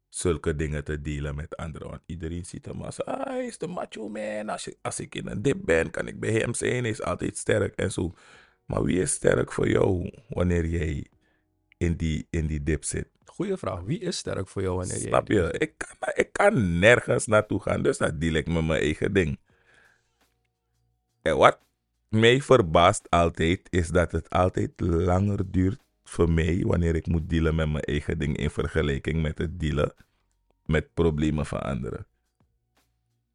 zulke 0.08 0.56
dingen 0.56 0.84
te 0.84 1.00
delen 1.00 1.34
met 1.34 1.56
anderen. 1.56 1.88
Want 1.88 2.02
iedereen 2.06 2.44
ziet 2.44 2.64
hem 2.64 2.82
als, 2.82 3.04
ah, 3.04 3.24
hij 3.24 3.46
is 3.46 3.58
de 3.58 3.66
macho 3.66 4.08
man. 4.08 4.48
Als, 4.48 4.64
je, 4.64 4.76
als 4.82 5.00
ik 5.00 5.14
in 5.14 5.26
een 5.26 5.42
dip 5.42 5.58
ben, 5.64 5.90
kan 5.90 6.08
ik 6.08 6.20
bij 6.20 6.32
hem 6.32 6.54
zijn. 6.54 6.82
Hij 6.82 6.90
is 6.90 7.02
altijd 7.02 7.36
sterk 7.36 7.74
en 7.76 7.92
zo. 7.92 8.14
Maar 8.64 8.82
wie 8.82 9.00
is 9.00 9.12
sterk 9.12 9.52
voor 9.52 9.68
jou 9.68 10.12
wanneer 10.28 10.66
jij 10.66 11.06
in 11.76 11.96
die, 11.96 12.26
in 12.30 12.46
die 12.46 12.62
dip 12.62 12.84
zit? 12.84 13.08
Goeie 13.24 13.56
vraag. 13.56 13.80
Wie 13.80 13.98
is 13.98 14.16
sterk 14.16 14.48
voor 14.48 14.62
jou 14.62 14.76
wanneer 14.76 14.96
Snap 14.96 15.28
jij... 15.28 15.42
je? 15.42 15.58
Ik 15.58 15.74
kan, 15.76 16.12
ik 16.14 16.32
kan 16.32 16.78
nergens 16.78 17.26
naartoe 17.26 17.60
gaan, 17.60 17.82
dus 17.82 17.98
dat 17.98 18.20
deal 18.20 18.34
ik 18.34 18.46
met 18.46 18.66
mijn 18.66 18.80
eigen 18.80 19.12
ding. 19.12 19.38
En 21.22 21.36
wat 21.36 21.58
mij 22.10 22.40
verbaast 22.40 23.10
altijd, 23.10 23.60
is 23.70 23.88
dat 23.88 24.12
het 24.12 24.30
altijd 24.30 24.70
langer 24.80 25.50
duurt 25.50 25.80
voor 26.04 26.30
mij 26.30 26.64
wanneer 26.66 26.94
ik 26.94 27.06
moet 27.06 27.28
dealen 27.30 27.54
met 27.54 27.70
mijn 27.70 27.84
eigen 27.84 28.18
ding 28.18 28.36
in 28.36 28.50
vergelijking 28.50 29.22
met 29.22 29.38
het 29.38 29.60
dealen 29.60 29.94
met 30.64 30.94
problemen 30.94 31.46
van 31.46 31.60
anderen. 31.60 32.06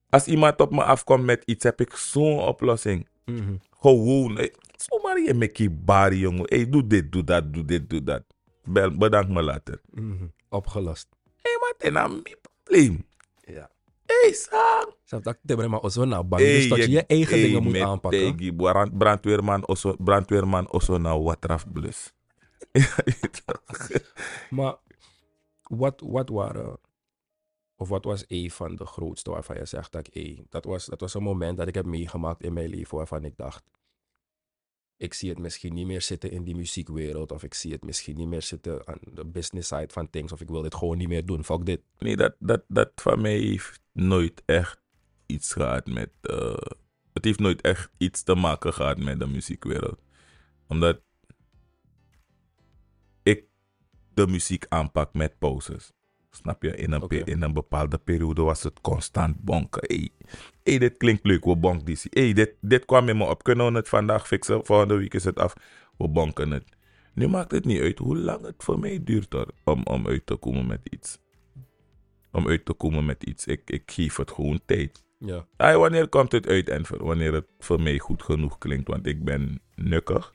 Als 0.10 0.26
iemand 0.28 0.60
op 0.60 0.72
me 0.72 0.84
afkomt 0.84 1.24
met 1.24 1.44
iets, 1.46 1.64
heb 1.64 1.82
ik 1.82 1.96
zo'n 1.96 2.40
oplossing. 2.40 3.08
Mhm. 3.26 3.56
Gewoon, 3.72 4.38
eh, 4.38 4.54
zomaar 4.76 5.22
je 5.22 5.34
met 5.34 5.86
bari, 5.86 6.20
jongen. 6.20 6.46
Hey, 6.46 6.70
doe 6.70 6.88
dit, 6.88 7.12
doe 7.12 7.24
dat, 7.24 7.54
doe 7.54 7.66
dit, 7.66 7.90
doe 7.90 8.04
dat. 8.04 8.24
Bel, 8.64 8.98
bedank 8.98 9.30
me 9.30 9.42
later. 9.42 9.82
Mhm. 9.92 10.28
Opgelast. 10.50 11.08
Hé, 11.24 11.50
hey, 11.50 11.58
wat 11.60 11.76
is 11.78 11.92
nou 11.92 12.10
mijn 12.10 12.38
probleem? 12.42 13.06
Ja. 13.40 13.70
Hé, 14.22 15.20
dat 15.22 15.38
ik 15.46 15.68
maar 15.68 15.92
zo 15.92 16.06
naar 16.06 16.28
bang. 16.28 16.42
dus 16.42 16.70
dat 16.70 16.78
je 16.78 16.90
je 16.90 17.06
eigen 17.06 17.38
dingen 17.38 17.64
moet 17.64 17.80
aanpakken. 17.80 18.56
Brandweerman, 18.98 19.68
osso, 19.68 19.96
brandweerman, 19.98 20.72
osso 20.72 20.98
nou 20.98 21.24
watraf 21.24 21.72
blus. 21.72 22.14
Maar 24.50 24.76
wat, 25.64 26.02
wat 26.06 26.30
waren... 26.30 26.80
Of 27.78 27.90
wat 27.90 28.06
was 28.06 28.26
een 28.28 28.52
van 28.52 28.76
de 28.76 28.86
grootste 28.86 29.30
waarvan 29.32 29.56
je 29.56 29.66
zegt 29.66 29.92
dat. 29.92 30.10
Hey, 30.12 30.46
dat, 30.50 30.66
was, 30.66 30.86
dat 30.86 31.00
was 31.00 31.14
een 31.14 31.24
moment 31.24 31.58
dat 31.58 31.68
ik 31.68 31.76
heb 31.76 31.86
meegemaakt 31.86 32.44
in 32.44 32.54
mijn 32.54 32.70
leven 32.70 32.98
waarvan 32.98 33.24
ik 33.24 33.38
dacht... 33.38 33.64
Ik 34.98 35.14
zie 35.14 35.30
het 35.30 35.40
misschien 35.40 35.74
niet 35.74 35.86
meer 35.86 36.02
zitten 36.02 36.32
in 36.32 36.44
die 36.44 36.56
muziekwereld. 36.56 37.32
Of 37.32 37.44
ik 37.44 37.54
zie 37.54 37.72
het 37.72 37.84
misschien 37.84 38.16
niet 38.18 38.28
meer 38.28 38.42
zitten 38.42 38.88
aan 38.88 39.00
de 39.14 39.26
business 39.26 39.68
side 39.68 39.90
van 39.90 40.10
things. 40.10 40.32
Of 40.32 40.42
ik 40.42 40.48
wil 40.50 40.62
dit 40.62 40.76
gewoon 40.76 40.98
niet 40.98 41.08
meer 41.08 41.26
doen. 41.26 41.44
Fuck 41.44 41.66
dit. 41.66 41.82
nee, 41.98 42.16
dat, 42.16 42.36
dat, 42.40 42.64
dat 42.68 42.92
van 42.96 43.22
mij 43.22 43.38
heeft 43.38 43.82
nooit 43.92 44.44
echt 44.46 44.82
iets 45.26 45.54
gehad 45.54 45.86
met... 45.86 46.10
eh, 46.22 46.58
het 47.14 47.26
heeft 47.26 47.40
nooit 47.40 47.62
echt 47.62 47.90
iets 47.98 48.24
te 48.24 48.36
maken 48.36 48.74
gehad 48.74 48.98
met 48.98 49.20
de 49.20 49.28
muziekwereld. 49.28 50.02
Omdat 50.68 51.02
ik 53.24 53.44
de 54.14 54.28
muziek 54.28 54.66
aanpak 54.70 55.14
met 55.14 55.38
pauzes. 55.38 55.92
Snap 56.36 56.64
je? 56.64 56.76
In 56.76 56.92
een, 56.92 57.10
in 57.10 57.42
een 57.42 57.54
bepaalde 57.54 57.98
periode 57.98 58.42
was 58.42 58.64
het 58.64 58.82
constant 58.82 59.44
bonken. 59.44 59.84
Hey, 59.88 60.10
hey 60.64 60.78
dit 60.78 60.98
klinkt 60.98 61.26
leuk, 61.26 61.46
we 61.46 61.56
bonken 61.56 61.86
die. 61.86 61.98
Hey, 62.10 62.34
dit, 62.34 62.54
dit 62.62 62.86
kwam 62.86 63.10
in 63.10 63.18
me 63.18 63.26
op. 63.26 63.44
Kunnen 63.44 63.72
we 63.72 63.78
het 63.78 63.90
vandaag 63.90 64.28
fixen? 64.28 64.66
Volgende 64.66 64.96
week 64.98 65.14
is 65.14 65.24
het 65.24 65.40
af. 65.40 65.54
We 65.98 66.08
bonken 66.08 66.52
het. 66.52 66.64
Nu 67.14 67.28
maakt 67.28 67.52
het 67.52 67.66
niet 67.66 67.82
uit 67.82 67.98
hoe 68.00 68.18
lang 68.18 68.46
het 68.46 68.64
voor 68.64 68.80
mij 68.80 69.04
duurt 69.04 69.36
om, 69.64 69.82
om 69.84 70.08
uit 70.08 70.26
te 70.26 70.36
komen 70.36 70.68
met 70.68 70.82
iets. 70.84 71.20
Om 72.32 72.48
uit 72.48 72.66
te 72.66 72.74
komen 72.74 73.06
met 73.06 73.24
iets. 73.24 73.46
Ik, 73.46 73.62
ik 73.70 73.92
geef 73.92 74.16
het 74.16 74.32
gewoon 74.32 74.60
tijd. 74.66 75.04
Ja. 75.20 75.48
Ay, 75.58 75.78
wanneer 75.78 76.08
komt 76.08 76.32
het 76.32 76.48
uit 76.48 76.70
en 76.70 76.86
voor- 76.86 77.04
wanneer 77.04 77.34
het 77.34 77.48
voor 77.60 77.82
mij 77.82 78.00
goed 78.00 78.24
genoeg 78.24 78.58
klinkt? 78.58 78.88
Want 78.88 79.08
ik 79.08 79.24
ben 79.24 79.62
nukkig. 79.76 80.34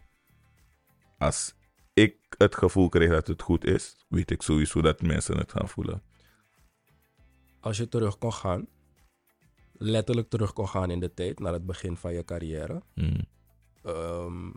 Als 1.19 1.55
ik 2.01 2.17
het 2.39 2.57
gevoel 2.57 2.89
krijg 2.89 3.11
dat 3.11 3.27
het 3.27 3.43
goed 3.43 3.65
is, 3.65 3.97
weet 4.09 4.31
ik 4.31 4.43
sowieso 4.43 4.83
dat 4.83 5.03
mensen 5.03 5.37
het 5.37 5.53
gaan 5.53 5.69
voelen. 5.69 6.03
Als 7.61 7.77
je 7.77 7.89
terug 7.89 8.19
kon 8.19 8.33
gaan... 8.33 8.67
Letterlijk 9.73 10.29
terug 10.29 10.53
kon 10.53 10.69
gaan 10.69 10.91
in 10.91 11.01
de 11.01 11.15
tijd. 11.15 11.39
Naar 11.39 11.53
het 11.53 11.67
begin 11.67 11.97
van 11.97 12.13
je 12.13 12.25
carrière. 12.25 12.83
Hmm. 12.95 13.27
Ehm, 13.83 14.51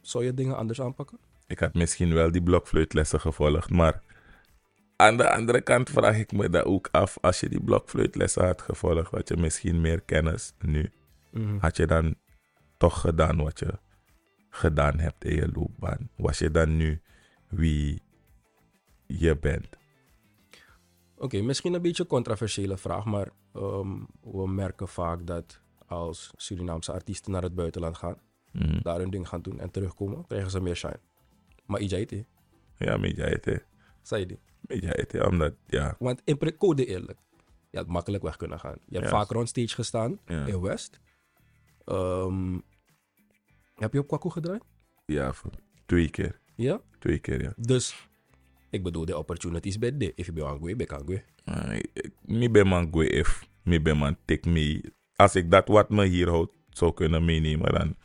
zou 0.00 0.24
je 0.24 0.34
dingen 0.34 0.56
anders 0.56 0.80
aanpakken? 0.80 1.18
Ik 1.46 1.58
had 1.58 1.74
misschien 1.74 2.14
wel 2.14 2.30
die 2.30 2.42
blokfluitlessen 2.42 3.20
gevolgd, 3.20 3.70
maar 3.70 4.02
aan 4.96 5.16
de 5.16 5.30
andere 5.30 5.60
kant 5.60 5.90
vraag 5.90 6.16
ik 6.16 6.32
me 6.32 6.50
dat 6.50 6.64
ook 6.64 6.88
af. 6.90 7.18
Als 7.20 7.40
je 7.40 7.48
die 7.48 7.62
blokfluitlessen 7.62 8.44
had 8.44 8.62
gevolgd, 8.62 9.10
had 9.10 9.28
je 9.28 9.36
misschien 9.36 9.80
meer 9.80 10.00
kennis 10.00 10.52
nu. 10.58 10.92
Had 11.58 11.76
je 11.76 11.86
dan 11.86 12.14
toch 12.76 13.00
gedaan 13.00 13.36
wat 13.36 13.58
je 13.58 13.78
gedaan 14.50 14.98
hebt 14.98 15.24
in 15.24 15.34
je 15.34 15.48
loopbaan? 15.52 16.10
Was 16.16 16.38
je 16.38 16.50
dan 16.50 16.76
nu 16.76 17.00
wie 17.48 18.02
je 19.06 19.38
bent? 19.38 19.68
Oké, 21.16 21.40
misschien 21.40 21.74
een 21.74 21.82
beetje 21.82 22.02
een 22.02 22.08
controversiële 22.08 22.76
vraag, 22.76 23.04
maar 23.04 23.28
ehm, 23.54 23.98
we 24.22 24.48
merken 24.48 24.88
vaak 24.88 25.26
dat 25.26 25.60
als 25.86 26.30
Surinaamse 26.36 26.92
artiesten 26.92 27.32
naar 27.32 27.42
het 27.42 27.54
buitenland 27.54 27.96
gaan, 27.96 28.16
Mhm. 28.52 28.80
daar 28.82 28.98
hun 28.98 29.10
ding 29.10 29.28
gaan 29.28 29.42
doen 29.42 29.60
en 29.60 29.70
terugkomen, 29.70 30.26
krijgen 30.26 30.50
ze 30.50 30.60
meer 30.60 30.76
shine. 30.76 31.00
Maar 31.66 31.80
iets 31.80 31.92
het, 31.92 32.24
Ja, 32.76 32.98
het, 33.30 33.44
hè. 33.44 33.56
zei 34.02 34.20
je 34.20 34.26
hè. 35.12 35.26
Omdat, 35.26 35.54
ja. 35.66 35.96
Want 35.98 36.20
in 36.24 36.36
code 36.56 36.86
eerlijk, 36.86 37.18
je 37.70 37.78
had 37.78 37.86
makkelijk 37.86 38.22
weg 38.22 38.36
kunnen 38.36 38.58
gaan. 38.58 38.76
Je 38.88 38.98
hebt 38.98 39.10
vaak 39.10 39.30
onstage 39.36 39.74
gestaan 39.74 40.18
Ja. 40.26 40.46
in 40.46 40.60
West. 40.60 41.00
Ehm, 41.84 42.58
heb 43.80 43.92
je 43.92 43.98
op 43.98 44.06
Kwaku 44.08 44.30
gedraaid? 44.30 44.62
Ja, 45.06 45.32
voor 45.32 45.50
twee 45.86 46.10
keer. 46.10 46.40
Ja? 46.54 46.80
Twee 46.98 47.18
keer, 47.18 47.42
ja. 47.42 47.52
Dus, 47.56 48.08
ik 48.70 48.82
bedoel, 48.82 49.04
de 49.04 49.18
opportunities 49.18 49.78
bij 49.78 49.96
de. 49.96 50.12
If 50.14 50.26
je 50.26 50.32
ben 50.76 50.86
ik 50.86 50.92
angry. 50.92 51.24
Ah, 51.44 51.74
ik- 51.74 51.90
ik- 51.92 52.12
ben 52.52 52.66
go 52.92 53.00
if. 53.00 53.48
Mi 53.62 53.80
ben 53.82 53.96
man 53.96 54.16
take 54.24 54.48
me. 54.48 54.92
Als 55.16 55.34
ik 55.34 55.50
dat 55.50 55.68
wat 55.68 55.90
me 55.90 56.04
hier 56.06 56.28
houdt 56.28 56.52
zou 56.70 56.94
kunnen 56.94 57.24
meenemen, 57.24 57.72
dan 57.72 57.96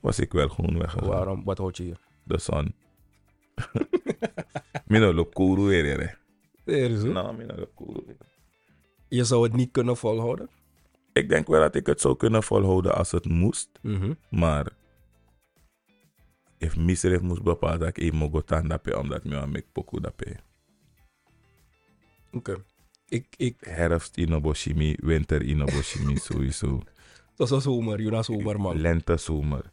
was 0.00 0.18
ik 0.18 0.32
wel 0.32 0.48
gewoon 0.48 0.78
weggegaan. 0.78 1.08
Waarom? 1.08 1.44
Wat 1.44 1.58
houd 1.58 1.76
je 1.76 1.82
hier? 1.82 1.98
De 2.22 2.38
zon. 2.38 2.74
Mi 4.86 4.98
no 4.98 5.12
lo 5.14 5.24
kuru 5.24 5.62
weer, 5.62 6.00
hè. 6.00 6.06
Serieus? 6.66 7.02
Nou, 7.02 7.36
weer. 8.06 8.16
Je 9.08 9.24
zou 9.24 9.42
het 9.42 9.52
niet 9.52 9.70
kunnen 9.70 9.96
volhouden? 9.96 10.48
Ik 11.12 11.28
denk 11.28 11.46
wel 11.46 11.60
dat 11.60 11.74
ik 11.74 11.86
het 11.86 12.00
zou 12.00 12.16
kunnen 12.16 12.42
volhouden 12.42 12.94
als 12.94 13.10
het 13.10 13.24
moest. 13.24 13.68
Mhm. 13.82 14.14
Maar 14.30 14.72
if 16.60 16.76
misref 16.76 17.20
moest 17.20 17.42
bepalen 17.42 17.78
dat 17.78 17.88
ik 17.88 17.98
even 17.98 18.16
mogen 18.16 18.42
gaan 18.46 18.68
dappen, 18.68 18.98
omdat 18.98 19.24
ik 19.24 19.32
aan 19.32 19.50
mek 19.50 19.72
poku. 19.72 20.00
Oké. 22.32 22.64
Ik, 23.08 23.26
ik, 23.36 23.56
Herfst 23.60 24.16
in 24.16 24.34
Oboshimi, 24.34 24.96
winter 25.00 25.42
in 25.42 25.62
Oboshimi 25.62 26.16
sowieso. 26.28 26.82
dat 27.36 27.48
was 27.48 27.62
zomer, 27.62 28.00
Jonas 28.00 28.26
zomer, 28.26 28.60
man. 28.60 28.80
Lente, 28.80 29.16
zomer. 29.16 29.70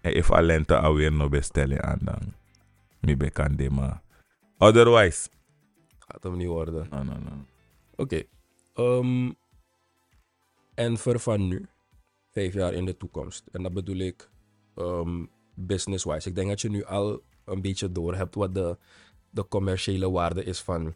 En 0.00 0.14
if 0.14 0.30
a 0.30 0.42
lente 0.42 0.76
alweer 0.76 1.12
no 1.12 1.28
bestellen 1.28 1.82
aan 1.82 1.98
dan. 2.02 2.34
Mi 3.00 3.16
bekan 3.16 3.56
de. 3.56 3.70
Otherwise. 4.58 5.28
Gaat 5.98 6.22
hem 6.22 6.36
niet 6.36 6.46
worden. 6.46 6.86
No, 6.90 7.02
no, 7.02 7.18
no. 7.18 7.46
Oké. 7.96 8.22
Ehm, 8.74 9.32
en 10.74 10.98
voor 10.98 11.20
van 11.20 11.48
nu, 11.48 11.66
vijf 12.30 12.54
jaar 12.54 12.72
in 12.72 12.84
de 12.84 12.96
toekomst. 12.96 13.44
En 13.52 13.62
dat 13.62 13.72
bedoel 13.72 13.98
ik 13.98 14.30
ehm, 14.74 15.24
business-wise. 15.54 16.28
Ik 16.28 16.34
denk 16.34 16.48
dat 16.48 16.60
je 16.60 16.70
nu 16.70 16.84
al 16.84 17.22
een 17.44 17.60
beetje 17.60 17.92
door 17.92 18.14
hebt 18.14 18.34
wat 18.34 18.54
de, 18.54 18.76
de 19.30 19.48
commerciële 19.48 20.10
waarde 20.10 20.44
is 20.44 20.60
van 20.60 20.94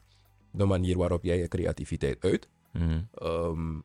de 0.50 0.64
manier 0.64 0.96
waarop 0.96 1.24
jij 1.24 1.38
je 1.38 1.48
creativiteit 1.48 2.24
uit. 2.24 2.48
Mhm. 2.72 3.00
Ehm, 3.14 3.78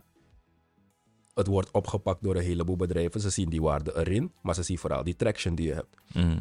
het 1.34 1.48
wordt 1.48 1.72
opgepakt 1.72 2.24
door 2.24 2.36
een 2.36 2.44
heleboel 2.44 2.76
bedrijven. 2.76 3.22
Ze 3.22 3.30
zien 3.30 3.50
die 3.50 3.62
waarde 3.62 3.98
erin, 3.98 4.32
maar 4.42 4.56
ze 4.56 4.64
zien 4.64 4.78
vooral 4.78 5.04
die 5.04 5.16
traction 5.16 5.56
die 5.56 5.68
je 5.68 5.74
hebt. 5.74 5.98
Mhm. 6.14 6.40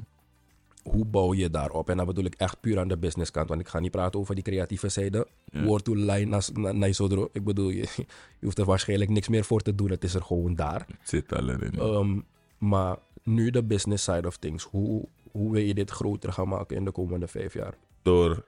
hoe 0.82 1.04
bouw 1.04 1.34
je 1.34 1.50
daarop? 1.50 1.90
En 1.90 1.96
dan 1.96 2.06
bedoel 2.06 2.24
ik 2.24 2.34
echt 2.34 2.60
puur 2.60 2.78
aan 2.78 2.88
de 2.88 2.98
businesskant. 2.98 3.48
Want 3.48 3.60
ik 3.60 3.68
ga 3.68 3.78
niet 3.78 3.90
praten 3.90 4.20
over 4.20 4.34
die 4.34 4.44
creatieve 4.44 4.88
zijde. 4.88 5.26
Ja. 5.44 5.62
Woord 5.62 5.84
to 5.84 5.94
line 5.94 6.40
naar, 6.52 6.88
Isodro. 6.88 7.28
Ik 7.32 7.44
bedoel, 7.44 7.68
je, 7.68 7.88
je 7.96 8.06
hoeft 8.40 8.58
er 8.58 8.64
waarschijnlijk 8.64 9.10
niks 9.10 9.28
meer 9.28 9.44
voor 9.44 9.60
te 9.60 9.74
doen. 9.74 9.90
Het 9.90 10.04
is 10.04 10.14
er 10.14 10.22
gewoon 10.22 10.54
daar. 10.54 10.86
Het 10.98 11.08
zit 11.08 11.32
al 11.32 11.48
erin. 11.48 11.78
Ehm, 11.78 12.20
maar 12.58 12.98
nu 13.22 13.50
de 13.50 13.62
business 13.62 14.04
side 14.04 14.26
of 14.26 14.36
things. 14.36 14.64
Hoe, 14.64 15.08
hoe 15.30 15.52
wil 15.52 15.62
je 15.62 15.74
dit 15.74 15.90
groter 15.90 16.32
gaan 16.32 16.48
maken 16.48 16.76
in 16.76 16.84
de 16.84 16.90
komende 16.90 17.28
vijf 17.28 17.54
jaar? 17.54 17.74
door 18.02 18.44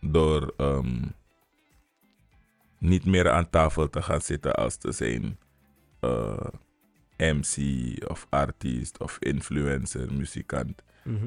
door 0.00 0.54
ehm, 0.56 1.02
niet 2.78 3.04
meer 3.04 3.30
aan 3.30 3.50
tafel 3.50 3.90
te 3.90 4.02
gaan 4.02 4.20
zitten 4.20 4.54
als 4.54 4.76
te 4.76 4.92
zijn 4.92 5.38
eh, 6.00 6.46
MC 7.16 7.56
of 8.10 8.26
artiest 8.30 9.00
of 9.00 9.18
influencer, 9.18 10.12
muzikant. 10.12 10.82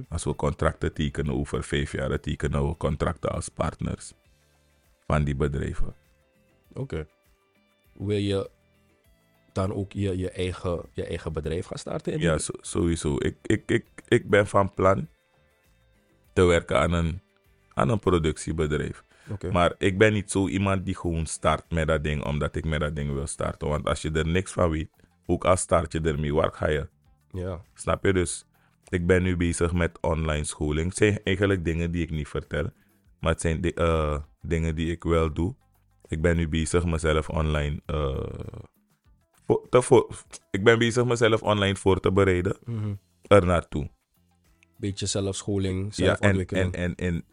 Als 0.10 0.24
we 0.24 0.36
contracten 0.36 0.94
tekenen 0.94 1.34
over 1.34 1.64
vijf 1.64 1.92
jaar, 1.92 2.20
tekenen 2.20 2.68
we 2.68 2.78
contracten 2.78 3.32
als 3.32 3.50
partners 3.50 4.14
van 5.06 5.24
die 5.24 5.36
bedrijven. 5.36 5.96
Oké. 6.74 7.08
Wil 7.94 8.18
je 8.18 8.50
dan 9.58 9.74
ook 9.74 9.92
je, 9.92 10.18
je, 10.18 10.30
eigen, 10.32 10.82
je 10.94 11.06
eigen 11.06 11.34
bedrijf 11.34 11.66
gaan 11.66 11.78
starten? 11.78 12.14
In 12.14 12.20
Ja, 12.20 12.38
so- 12.38 12.54
sowieso. 12.62 13.16
Ik, 13.20 13.36
ik, 13.42 13.64
ik, 13.72 13.86
ik 14.08 14.30
ben 14.30 14.48
van 14.48 14.74
plan 14.74 15.08
te 16.34 16.44
werken 16.44 16.80
aan 16.80 16.92
een, 16.94 17.22
aan 17.74 17.90
een 17.90 18.00
productiebedrijf. 18.00 19.04
Maar 19.52 19.74
ik 19.78 19.98
ben 19.98 20.14
niet 20.14 20.32
zo 20.32 20.48
iemand 20.48 20.86
die 20.86 20.96
gewoon 20.96 21.26
start 21.26 21.72
met 21.72 21.88
dat 21.88 22.04
ding 22.04 22.24
omdat 22.26 22.56
ik 22.56 22.66
met 22.66 22.80
dat 22.80 22.96
ding 22.96 23.14
wil 23.14 23.28
starten. 23.28 23.68
Want 23.68 23.86
als 23.88 24.02
je 24.02 24.12
er 24.12 24.28
niks 24.28 24.52
van 24.52 24.70
weet, 24.70 24.90
ook 25.26 25.46
al 25.46 25.58
start 25.58 25.92
je 25.92 26.02
ermee, 26.02 26.34
waar 26.34 26.52
ga 26.54 26.68
je? 26.70 26.88
Ja. 27.32 27.62
Snap 27.74 28.06
je 28.06 28.14
dus? 28.14 28.46
Ik 28.90 29.06
ben 29.08 29.24
nu 29.24 29.38
bezig 29.38 29.74
met 29.74 29.98
online 30.02 30.44
scholing. 30.44 30.88
Het 30.88 30.98
zijn 30.98 31.20
eigenlijk 31.24 31.66
dingen 31.66 31.92
die 31.92 32.02
ik 32.04 32.12
niet 32.12 32.28
vertel. 32.28 32.70
Maar 33.20 33.32
het 33.32 33.42
zijn 33.42 33.62
di- 33.62 33.70
eh, 33.76 34.18
dingen 34.42 34.76
die 34.76 34.92
ik 34.92 35.04
wel 35.04 35.34
doe. 35.34 35.56
Ik 36.08 36.22
ben 36.22 36.36
nu 36.36 36.48
bezig 36.48 36.86
mezelf 36.86 37.30
online. 37.30 37.82
eh, 37.86 38.18
voor, 39.48 39.70
te 39.70 39.82
voor, 39.82 40.24
ik 40.52 40.64
ben 40.64 40.80
bezig 40.80 41.06
mezelf 41.06 41.42
online 41.42 41.76
voor 41.76 42.00
te 42.00 42.12
bereiden. 42.12 42.58
Mhm. 42.66 42.94
Er 43.28 43.46
naartoe. 43.46 43.90
Beetje 44.78 45.06
zelfscholing, 45.06 45.80
Ja, 45.80 45.86
en, 45.86 45.94
zelfontwikkeling. 45.94 46.74
en, 46.74 46.96
en, 46.96 47.14
en 47.14 47.24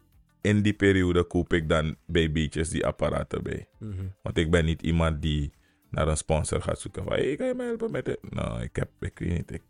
in 0.41 0.61
die 0.61 0.73
periode 0.73 1.23
koop 1.23 1.53
ik 1.53 1.69
dan 1.69 1.95
bij 2.05 2.31
beetjes 2.31 2.69
die 2.69 2.85
apparaten 2.85 3.43
bij. 3.43 3.67
Mhm. 3.79 4.05
Want 4.21 4.37
ik 4.37 4.51
ben 4.51 4.65
niet 4.65 4.81
iemand 4.81 5.21
die 5.21 5.53
naar 5.89 6.07
een 6.07 6.17
sponsor 6.17 6.61
gaat 6.61 6.79
zoeken 6.79 7.03
van, 7.03 7.13
hey, 7.13 7.35
kan 7.35 7.47
je 7.47 7.53
me 7.53 7.63
helpen 7.63 7.91
met 7.91 8.05
dit? 8.05 8.17
Nou, 8.29 8.61
ik 8.61 8.75
heb, 8.75 8.89
ik 8.99 9.19
weet 9.19 9.29
niet, 9.29 9.51
ik... 9.51 9.61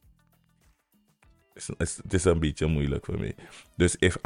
Het 1.53 1.73
is, 1.77 1.97
het 1.97 2.13
is 2.13 2.23
een 2.25 2.39
beetje 2.39 2.65
moeilijk 2.67 3.05
voor 3.05 3.19
mij. 3.19 3.35
Dus 3.75 3.95
if 3.95 4.17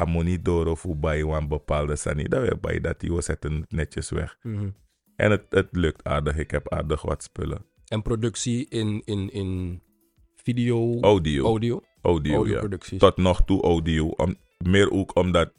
door 0.41 0.65
of 0.65 0.81
hoe 0.81 0.95
bij 0.95 1.21
een 1.21 1.47
bepaalde 1.47 1.95
sani, 1.95 2.23
dan 2.23 2.41
wil 2.41 2.57
bij 2.61 2.79
dat 2.79 2.99
die 2.99 3.13
we 3.13 3.21
zetten 3.21 3.55
het 3.55 3.71
netjes 3.71 4.09
weg. 4.09 4.37
Mhm. 4.41 4.69
En 5.15 5.31
het, 5.31 5.45
het 5.49 5.67
lukt 5.71 6.03
aardig, 6.03 6.37
ik 6.37 6.51
heb 6.51 6.73
aardig 6.73 7.01
wat 7.01 7.23
spullen. 7.23 7.65
En 7.89 8.01
productie 8.01 8.67
in, 8.69 9.01
in, 9.05 9.31
in 9.31 9.81
video, 10.35 11.01
Audio, 11.01 11.45
audio, 11.45 11.81
audio, 12.01 12.47
ja. 12.47 12.67
Tot 12.97 13.17
nog 13.17 13.41
toe 13.45 13.61
audio. 13.61 14.07
Om, 14.07 14.35
meer 14.57 14.91
ook 14.91 15.15
omdat 15.15 15.51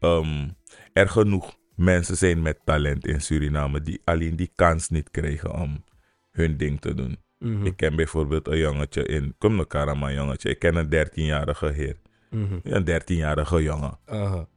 ehm, 0.00 0.48
er 0.92 1.08
genoeg 1.08 1.56
mensen 1.74 2.16
zijn 2.16 2.42
met 2.42 2.60
talent 2.64 3.06
in 3.06 3.20
Suriname 3.20 3.80
die 3.80 4.00
alleen 4.04 4.36
die 4.36 4.50
kans 4.54 4.88
niet 4.88 5.10
krijgen 5.10 5.54
om 5.54 5.84
hun 6.30 6.56
ding 6.56 6.80
te 6.80 6.94
doen. 6.94 7.18
Mhm. 7.38 7.66
Ik 7.66 7.76
ken 7.76 7.96
bijvoorbeeld 7.96 8.48
een 8.48 8.58
jongetje 8.58 9.06
in, 9.06 9.34
kom 9.38 9.56
naar 9.56 9.66
Karama 9.66 10.12
jongetje, 10.12 10.50
ik 10.50 10.58
ken 10.58 10.76
een 10.76 11.08
13-jarige 11.08 11.70
heer. 11.70 11.96
Mhm. 12.30 12.58
Een 12.62 12.84
13-jarige 12.84 13.62
jongen. 13.62 13.98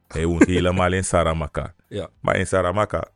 Hij 0.08 0.26
woont 0.26 0.46
helemaal 0.46 0.94
in 0.94 1.04
Saramaka. 1.04 1.76
Ja. 1.90 2.10
Maar 2.22 2.36
in 2.36 2.48
Saramaka, 2.48 3.08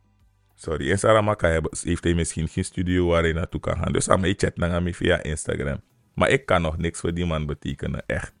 sorry, 0.62 0.90
in 0.90 0.98
Saramaka 0.98 1.60
heeft 1.82 2.04
hij 2.04 2.14
misschien 2.14 2.48
geen 2.48 2.64
studio 2.64 3.06
waar 3.06 3.22
hij 3.22 3.32
naartoe 3.32 3.60
kan 3.60 3.76
gaan. 3.76 3.92
Dus 3.92 4.08
aan 4.08 4.20
mij 4.20 4.34
chat 4.36 4.56
naar 4.56 4.82
mij 4.82 4.94
via 4.94 5.22
Instagram. 5.22 5.80
Maar 6.14 6.30
ik 6.30 6.46
kan 6.46 6.62
nog 6.62 6.76
niks 6.78 7.00
voor 7.00 7.14
die 7.14 7.26
man 7.26 7.46
betekenen, 7.46 8.02
echt. 8.06 8.34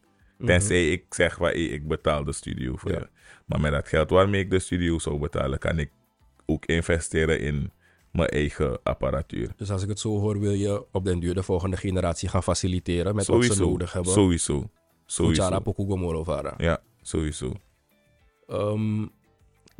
Tenzij 0.44 0.90
ik 0.90 1.14
zeg 1.14 1.34
van, 1.36 1.46
hey, 1.46 1.64
ik 1.64 1.88
betaal 1.88 2.24
de 2.24 2.32
studio 2.32 2.76
voor 2.76 2.90
Ja. 2.90 2.98
je. 2.98 3.08
Maar 3.46 3.60
met 3.60 3.72
dat 3.72 3.88
geld 3.88 4.10
waarmee 4.10 4.40
ik 4.40 4.50
de 4.50 4.58
studio 4.58 4.98
zou 4.98 5.18
betalen, 5.18 5.58
kan 5.58 5.78
ik 5.78 5.90
ook 6.46 6.66
investeren 6.66 7.40
in 7.40 7.72
mijn 8.12 8.28
eigen 8.28 8.82
apparatuur. 8.82 9.52
Dus 9.56 9.70
als 9.70 9.82
ik 9.82 9.88
het 9.88 9.98
zo 10.00 10.18
hoor, 10.20 10.38
wil 10.40 10.52
je 10.52 10.84
op 10.92 11.04
den 11.04 11.18
duur 11.20 11.34
de 11.34 11.42
volgende 11.42 11.76
generatie 11.76 12.28
gaan 12.28 12.42
faciliteren 12.42 13.14
met 13.14 13.26
wat 13.26 13.44
ze 13.44 13.60
nodig 13.62 13.92
hebben. 13.92 14.12
Sowieso. 14.12 14.70
Sowieso. 15.06 15.42
Ja, 16.58 16.82
sowieso. 17.02 17.52
Ehm, 18.46 19.02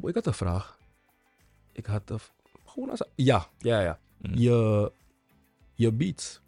ik 0.03 0.15
had 0.15 0.27
een 0.27 0.35
vraag 0.35 0.81
ik 1.73 1.87
had 1.87 2.09
de. 2.09 2.17
Gewoon 2.67 2.91
als, 2.91 3.03
ja, 3.15 3.49
ja, 3.59 3.81
ja. 3.81 3.99
Mm. 4.19 4.35
Je, 4.35 4.93
je 5.75 5.93
beats. 5.93 6.41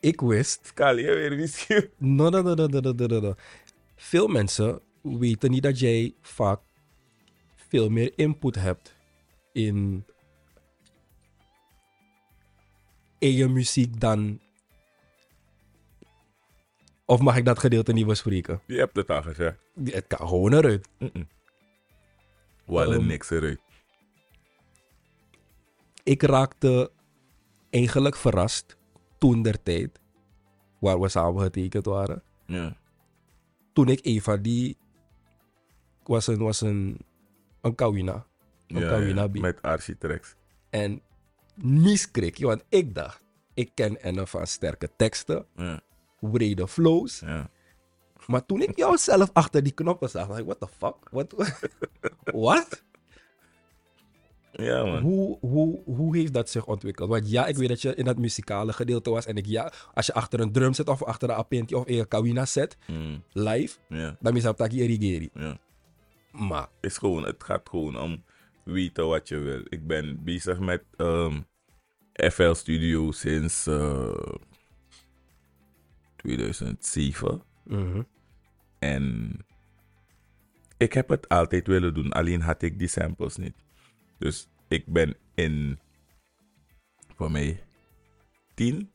Ik 0.00 0.20
wist. 0.20 0.72
Kali, 0.74 1.04
weer 1.04 1.36
misschien. 1.36 1.90
No, 1.96 2.28
no, 2.28 2.42
no, 2.42 2.54
no, 2.54 2.80
no, 2.92 3.20
no. 3.20 3.34
Veel 3.96 4.26
mensen 4.26 4.80
weten 5.02 5.50
niet 5.50 5.62
dat 5.62 5.78
jij 5.78 6.14
vaak 6.20 6.60
veel 7.54 7.88
meer 7.88 8.12
input 8.16 8.54
hebt 8.54 8.96
in, 9.52 10.04
in 13.18 13.32
je 13.32 13.48
muziek 13.48 14.00
dan. 14.00 14.40
Of 17.04 17.20
mag 17.20 17.36
ik 17.36 17.44
dat 17.44 17.58
gedeelte 17.58 17.92
niet 17.92 18.06
bespreken? 18.06 18.60
Je 18.66 18.76
hebt 18.78 18.96
het 18.96 19.10
al 19.10 19.22
gezegd. 19.22 19.58
Het 19.84 20.06
kan 20.06 20.28
gewoon 20.28 20.52
eruit. 20.52 20.88
Mm 20.98 21.10
-mm. 22.66 23.06
Niks 23.06 23.30
eruit 23.30 23.60
ik 26.02 26.22
raakte 26.22 26.90
eigenlijk 27.70 28.16
verrast 28.16 28.76
toen 29.18 29.42
der 29.42 29.62
tijd, 29.62 30.00
waar 30.78 31.00
we 31.00 31.08
samen 31.08 31.42
getekend 31.42 31.86
waren. 31.86 32.22
Ja. 32.46 32.76
Toen 33.72 33.88
ik 33.88 33.98
een 34.02 34.22
van 34.22 34.42
die 34.42 34.76
was 36.04 36.26
een, 36.26 36.38
was 36.38 36.60
een, 36.60 36.98
een 37.60 37.74
Kawina. 37.74 38.26
Een 38.66 38.80
Ja, 38.80 38.88
Kawina 38.88 39.28
ja. 39.32 39.40
Met 39.40 39.62
Architrax. 39.62 40.34
En 40.70 41.02
miskrik, 41.54 42.38
want 42.38 42.64
ik 42.68 42.94
dacht, 42.94 43.24
ik 43.54 43.70
ken 43.74 44.02
Enne 44.02 44.26
van 44.26 44.46
sterke 44.46 44.90
teksten, 44.96 45.46
Ja, 45.56 45.80
brede 46.20 46.68
flows. 46.68 47.20
ja. 47.20 47.50
Maar 48.26 48.46
toen 48.46 48.60
ik 48.62 48.76
jou 48.76 48.96
zelf 48.98 49.30
achter 49.32 49.62
die 49.62 49.72
knoppen 49.72 50.10
zag, 50.10 50.26
dacht 50.26 50.38
ik, 50.40 50.44
what 50.44 50.60
the 50.60 50.68
fuck? 50.78 50.96
What? 51.14 51.34
What? 52.24 52.84
Ja, 54.52 54.84
man. 54.84 55.02
Hoe, 55.02 55.38
hoe, 55.40 55.82
hoe 55.84 56.16
heeft 56.16 56.32
dat 56.32 56.50
zich 56.50 56.66
ontwikkeld? 56.66 57.08
Want 57.08 57.30
ja, 57.30 57.46
ik 57.46 57.56
weet 57.56 57.68
dat 57.68 57.82
je 57.82 57.94
in 57.94 58.04
dat 58.04 58.18
muzikale 58.18 58.72
gedeelte 58.72 59.10
was. 59.10 59.26
En 59.26 59.36
ik, 59.36 59.46
ja, 59.46 59.72
als 59.94 60.06
je 60.06 60.14
achter 60.14 60.40
een 60.40 60.52
drum 60.52 60.72
zit 60.72 60.88
of 60.88 61.02
achter 61.02 61.28
een 61.30 61.34
appentie 61.36 61.76
of 61.76 61.84
een 61.88 62.08
kawina 62.08 62.46
zet, 62.46 62.76
Mm, 62.86 63.22
live, 63.32 63.78
dan 64.20 64.36
is 64.36 64.42
dat 64.42 64.56
taki 64.56 64.80
erigeri. 64.80 65.30
ja. 65.34 65.58
Maar, 66.32 66.68
is 66.80 66.98
gewoon, 66.98 67.24
het 67.24 67.44
gaat 67.44 67.68
gewoon 67.68 67.98
om 68.00 68.22
weten 68.64 69.06
wat 69.08 69.28
je 69.28 69.38
wil. 69.38 69.60
Ik 69.68 69.86
ben 69.86 70.24
bezig 70.24 70.58
met 70.60 70.82
ehm, 70.96 71.40
FL 72.12 72.52
Studio 72.52 73.10
sinds 73.10 73.66
eh, 73.66 74.16
2007. 76.16 77.42
mhm, 77.64 78.02
En 78.78 79.36
ik 80.76 80.92
heb 80.92 81.08
het 81.08 81.28
altijd 81.28 81.66
willen 81.66 81.94
doen, 81.94 82.10
alleen 82.12 82.40
had 82.40 82.62
ik 82.62 82.78
die 82.78 82.88
samples 82.88 83.36
niet. 83.36 83.54
Dus 84.22 84.48
ik 84.68 84.86
ben 84.86 85.16
in, 85.34 85.78
voor 87.16 87.30
mij, 87.30 87.62
tien 88.54 88.90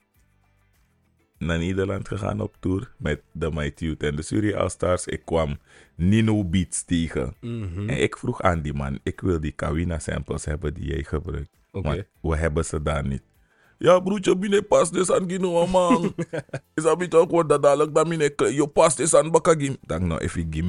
naar 1.37 1.57
Nederland 1.57 2.07
gegaan 2.07 2.41
op 2.41 2.55
tour 2.59 2.91
met 2.97 3.21
de 3.31 3.51
Mighty 3.51 3.85
Youth 3.85 4.03
en 4.03 4.15
de 4.15 4.21
Suri 4.21 4.53
All 4.53 4.69
Stars. 4.69 5.05
Ik 5.05 5.25
kwam 5.25 5.59
Nino 5.95 6.45
Beats 6.45 6.83
tegen. 6.83 7.35
mhm. 7.41 7.89
En 7.89 8.01
ik 8.01 8.17
vroeg 8.17 8.41
aan 8.41 8.61
die 8.61 8.73
man, 8.73 8.99
ik 9.03 9.19
wil 9.21 9.39
die 9.39 9.51
Kawina 9.51 9.99
samples 9.99 10.45
hebben 10.45 10.73
die 10.73 10.85
jij 10.85 11.03
gebruikt. 11.03 11.49
Oké. 11.71 11.87
Maar 11.87 12.05
we 12.21 12.37
hebben 12.37 12.65
ze 12.65 12.81
daar 12.81 13.07
niet. 13.07 13.23
Ja, 13.77 13.99
broertje, 13.99 14.37
binnen 14.37 14.67
pas 14.67 14.91
dit 14.91 15.11
aan 15.11 15.29
Gino, 15.29 15.67
man. 15.67 16.13
Is 16.75 16.83
dat 16.83 16.97
beetje 16.97 17.17
awkward 17.17 17.49
dat 17.49 17.61
dadelijk 17.63 17.93
dat 17.95 18.07
mine, 18.07 18.33
je 18.53 18.67
pas 18.67 18.95
dit 18.95 19.13
aan 19.13 19.31
bakagim. 19.31 19.77
Dan 19.81 20.07
nou, 20.07 20.21
if 20.23 20.35
ik 20.35 20.63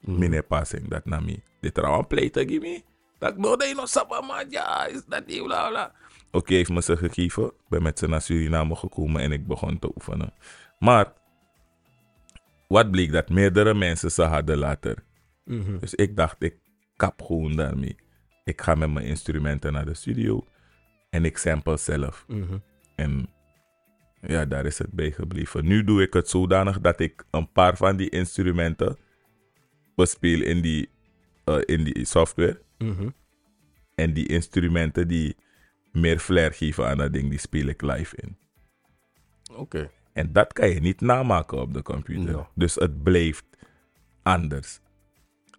Mhm. 0.00 0.18
mine 0.18 0.42
passing 0.42 0.88
dat 0.88 1.04
na 1.04 1.20
mi. 1.20 1.42
Dit 1.60 1.74
trouwens 1.74 2.06
play 2.08 2.30
te 2.30 2.46
gimme. 2.48 2.82
Dat 3.18 3.36
no, 3.36 3.56
de 3.56 3.72
no 3.74 4.44
ja, 4.48 4.86
is 4.86 5.04
dat 5.06 5.26
die, 5.26 5.42
bla 5.42 5.68
bla. 5.68 5.92
Oké, 6.30 6.54
heeft 6.54 6.70
me 6.70 6.82
ze 6.82 6.96
gegeven. 6.96 7.44
Ik 7.44 7.68
ben 7.68 7.82
met 7.82 7.98
ze 7.98 8.08
naar 8.08 8.22
Suriname 8.22 8.76
gekomen 8.76 9.22
en 9.22 9.32
ik 9.32 9.46
begon 9.46 9.78
te 9.78 9.90
oefenen. 9.96 10.32
Maar, 10.78 11.12
wat 12.68 12.90
bleek 12.90 13.12
dat 13.12 13.28
meerdere 13.28 13.74
mensen 13.74 14.10
ze 14.10 14.22
hadden 14.22 14.58
later. 14.58 15.04
Mhm. 15.44 15.78
Dus 15.78 15.94
ik 15.94 16.16
dacht, 16.16 16.42
ik 16.42 16.56
kap 16.96 17.22
gewoon 17.22 17.56
daarmee. 17.56 17.96
Ik 18.44 18.60
ga 18.60 18.74
met 18.74 18.92
mijn 18.92 19.06
instrumenten 19.06 19.72
naar 19.72 19.84
de 19.84 19.94
studio 19.94 20.46
en 21.10 21.24
ik 21.24 21.38
sample 21.38 21.76
zelf. 21.76 22.24
Mhm. 22.28 22.58
En 22.94 23.28
Ja, 24.20 24.44
daar 24.44 24.66
is 24.66 24.78
het 24.78 24.92
bij 24.92 25.10
gebleven. 25.10 25.66
Nu 25.66 25.84
doe 25.84 26.02
ik 26.02 26.12
het 26.12 26.28
zodanig 26.28 26.80
dat 26.80 27.00
ik 27.00 27.24
een 27.30 27.52
paar 27.52 27.76
van 27.76 27.96
die 27.96 28.08
instrumenten 28.08 28.96
bespeel 29.94 30.42
in 30.42 30.60
die, 30.60 30.90
eh, 31.44 31.58
in 31.64 31.84
die 31.84 32.04
software. 32.04 32.60
Mhm. 32.78 33.08
En 33.94 34.12
die 34.14 34.26
instrumenten 34.26 35.08
die 35.08 35.36
meer 35.92 36.18
flair 36.18 36.52
geven 36.52 36.86
aan 36.86 36.98
dat 36.98 37.12
ding, 37.12 37.30
die 37.30 37.38
speel 37.38 37.66
ik 37.66 37.82
live 37.82 38.16
in. 38.16 38.36
Oké. 39.54 39.90
En 40.12 40.32
dat 40.32 40.52
kan 40.52 40.68
je 40.68 40.80
niet 40.80 41.00
namaken 41.00 41.60
op 41.60 41.74
de 41.74 41.82
computer. 41.82 42.32
No. 42.32 42.48
Dus 42.54 42.74
het 42.74 43.02
blijft 43.02 43.44
anders. 44.22 44.80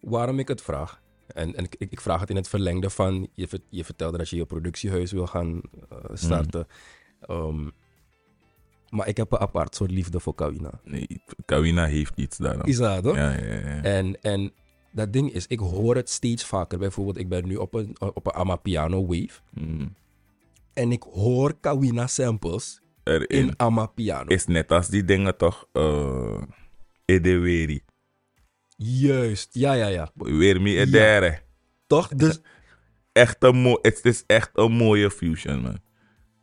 Waarom 0.02 0.40
ik 0.40 0.48
het 0.48 0.62
vraag, 0.62 1.02
en, 1.28 1.56
en 1.56 1.64
ik, 1.64 1.76
ik 1.78 2.02
vraag 2.02 2.20
het 2.20 2.30
in 2.30 2.36
het 2.36 2.48
verlengde 2.48 2.90
van, 2.90 3.30
je, 3.34 3.62
je 3.70 3.84
vertelde 3.84 4.18
dat 4.18 4.30
je 4.30 4.36
je 4.36 4.46
productiehuis 4.46 5.12
wil 5.12 5.28
gaan 5.28 5.62
eh, 5.90 5.98
starten. 6.14 6.68
Ehm, 7.22 7.70
maar 8.90 9.08
ik 9.08 9.18
heb 9.18 9.32
een 9.32 9.40
apart 9.40 9.76
soort 9.76 9.92
liefde 9.92 10.20
voor 10.20 10.36
Kawina. 10.36 10.80
Nee, 10.84 11.22
Kawina 11.46 11.86
heeft 11.86 12.14
iets 12.16 12.38
daarom. 12.38 12.66
Is 12.66 12.78
dat 12.78 13.04
toch? 13.04 13.16
Ja, 13.16 13.32
ja, 13.32 13.54
ja. 13.54 13.82
En, 13.82 14.22
en 14.22 14.54
dat 15.00 15.14
ding 15.14 15.34
is, 15.34 15.47
ik 15.47 15.60
hoor 15.60 15.95
het 15.95 16.10
steeds 16.10 16.45
vaker. 16.45 16.80
Bijvoorbeeld, 16.80 17.18
ik 17.18 17.30
ben 17.30 17.47
nu 17.47 17.56
op 17.56 17.74
een, 17.74 17.95
op 18.00 18.26
een 18.26 18.34
Amapiano 18.34 19.06
Wave. 19.06 19.39
Mm. 19.50 19.93
En 20.74 20.91
ik 20.91 21.04
hoor 21.04 21.60
Kawina 21.60 22.08
samples 22.08 22.82
Erin 23.04 23.28
in 23.28 23.54
Amapiano. 23.60 24.28
is 24.28 24.45
net 24.45 24.72
als 24.72 24.88
die 24.88 25.06
dingen 25.06 25.38
toch. 25.38 25.68
eh 25.72 26.41
Edeweri. 27.06 27.82
Juist, 28.78 29.54
ja, 29.54 29.74
ja, 29.74 29.88
ja. 29.88 30.12
Weer 30.14 30.62
me 30.62 30.76
edere. 30.78 31.39
Toch? 31.88 32.08
Dus, 32.08 32.39
Echt 33.12 33.43
een 33.43 33.56
mooi. 33.56 33.78
Het 33.82 34.06
is 34.06 34.24
echt 34.28 34.50
een 34.54 34.72
mooie 34.72 35.12
fusion, 35.12 35.62
man. 35.62 35.80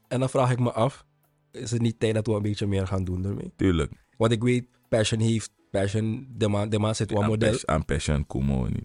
en 0.09 0.21
dan 0.21 0.31
vraag 0.31 0.51
ik 0.51 0.59
me 0.59 0.73
af, 0.73 1.05
is 1.53 1.71
het 1.71 1.81
niet 1.81 2.01
tijd 2.01 2.15
dat 2.15 2.27
we 2.27 2.33
een 2.33 2.43
beetje 2.43 2.67
meer 2.67 2.87
gaan 2.87 3.05
doen 3.05 3.25
ermee? 3.25 3.53
Tuurlijk. 3.57 3.93
Want 4.17 4.33
ik 4.33 4.43
weet, 4.43 4.65
Passion 4.89 5.21
heeft, 5.21 5.51
Passion, 5.71 6.27
de 6.37 6.49
man, 6.49 6.69
de 6.69 6.79
man 6.79 6.95
zit 6.95 7.11
wel 7.11 7.23
Aan 7.23 7.29
model, 7.29 7.59
Aan 7.65 7.85
Passion 7.85 8.27
Kumo 8.27 8.67
niet. 8.67 8.85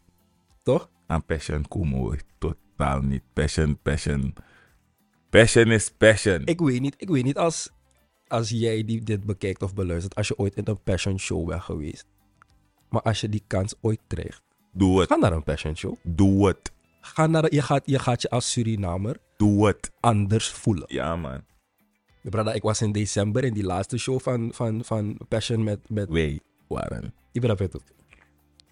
toch? 0.63 0.89
Aan 1.07 1.25
Passion 1.25 1.67
Kumo 1.67 2.15
totaal 2.37 3.01
niet. 3.01 3.23
Passion, 3.33 3.77
passion. 3.81 4.33
Passion 5.29 5.71
is 5.71 5.89
passion. 5.97 6.41
Ik 6.45 6.59
weet 6.59 6.81
niet, 6.81 6.95
ik 6.97 7.09
weet 7.09 7.23
niet 7.23 7.37
als, 7.37 7.69
als 8.27 8.49
jij 8.49 8.83
die 8.85 9.03
dit 9.03 9.23
bekijkt 9.23 9.61
of 9.61 9.73
beluistert, 9.73 10.15
als 10.15 10.27
je 10.27 10.37
ooit 10.37 10.55
in 10.55 10.63
een 10.67 10.81
Passion 10.83 11.19
show 11.19 11.47
bent 11.47 11.61
geweest. 11.61 12.05
Maar 12.89 13.01
als 13.01 13.21
je 13.21 13.29
die 13.29 13.43
kans 13.47 13.73
ooit 13.81 13.99
krijgt, 14.07 14.41
Doe 14.73 14.99
het. 14.99 15.09
ga 15.09 15.15
naar 15.15 15.31
een 15.33 15.43
Passion 15.43 15.75
show. 15.77 15.95
Doe 16.03 16.47
het. 16.47 16.71
Ga 17.01 17.27
naar, 17.27 17.53
je, 17.53 17.61
gaat, 17.61 17.81
je 17.85 17.99
gaat 17.99 18.21
je 18.21 18.29
als 18.29 18.51
Surinamer 18.51 19.17
Doe 19.37 19.67
het. 19.67 19.91
anders 19.99 20.49
voelen. 20.49 20.83
Ja, 20.87 21.15
man. 21.15 21.41
Brada, 22.21 22.53
ik 22.53 22.61
was 22.61 22.81
in 22.81 22.91
december 22.91 23.43
in 23.43 23.53
die 23.53 23.63
laatste 23.63 23.97
show 23.97 24.19
van, 24.19 24.49
van, 24.53 24.83
van 24.85 25.17
Passion 25.27 25.63
met... 25.63 25.89
met 25.89 26.09
Wij 26.09 26.39
waren. 26.71 27.13
Ibra 27.31 27.55
Peto. 27.55 27.79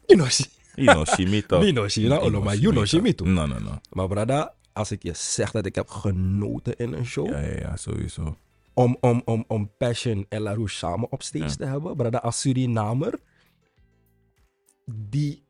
Inoshi. 0.06 0.46
Inoshimi 0.76 1.46
toch? 1.46 1.64
Inoshi, 1.64 2.08
na 2.08 2.20
olo, 2.20 2.42
maar 2.42 2.56
Inoshimi 2.56 3.16
toch? 3.16 3.28
No, 3.28 3.46
no, 3.46 3.60
no. 3.60 3.80
Maar 3.90 4.08
brada, 4.08 4.54
als 4.74 4.92
ik 4.92 5.04
je 5.04 5.14
zeg 5.14 5.52
dat 5.52 5.66
ik 5.66 5.76
heb 5.76 5.90
genoten 5.90 6.76
in 6.78 6.94
een 6.94 7.06
show... 7.06 7.28
Ja, 7.30 7.40
ja, 7.40 7.60
ja, 7.60 7.76
sowieso. 7.76 8.38
om, 8.74 8.98
om, 9.00 9.22
om, 9.26 9.44
om 9.48 9.72
Passion 9.78 10.26
en 10.30 10.42
La 10.42 10.54
Rouge 10.54 10.76
samen 10.76 11.12
op 11.12 11.24
stage 11.24 11.46
Ja. 11.46 11.56
te 11.56 11.66
hebben. 11.66 11.96
Brada, 11.96 12.18
als 12.18 12.40
Surinamer, 12.40 13.20
die, 14.86 15.44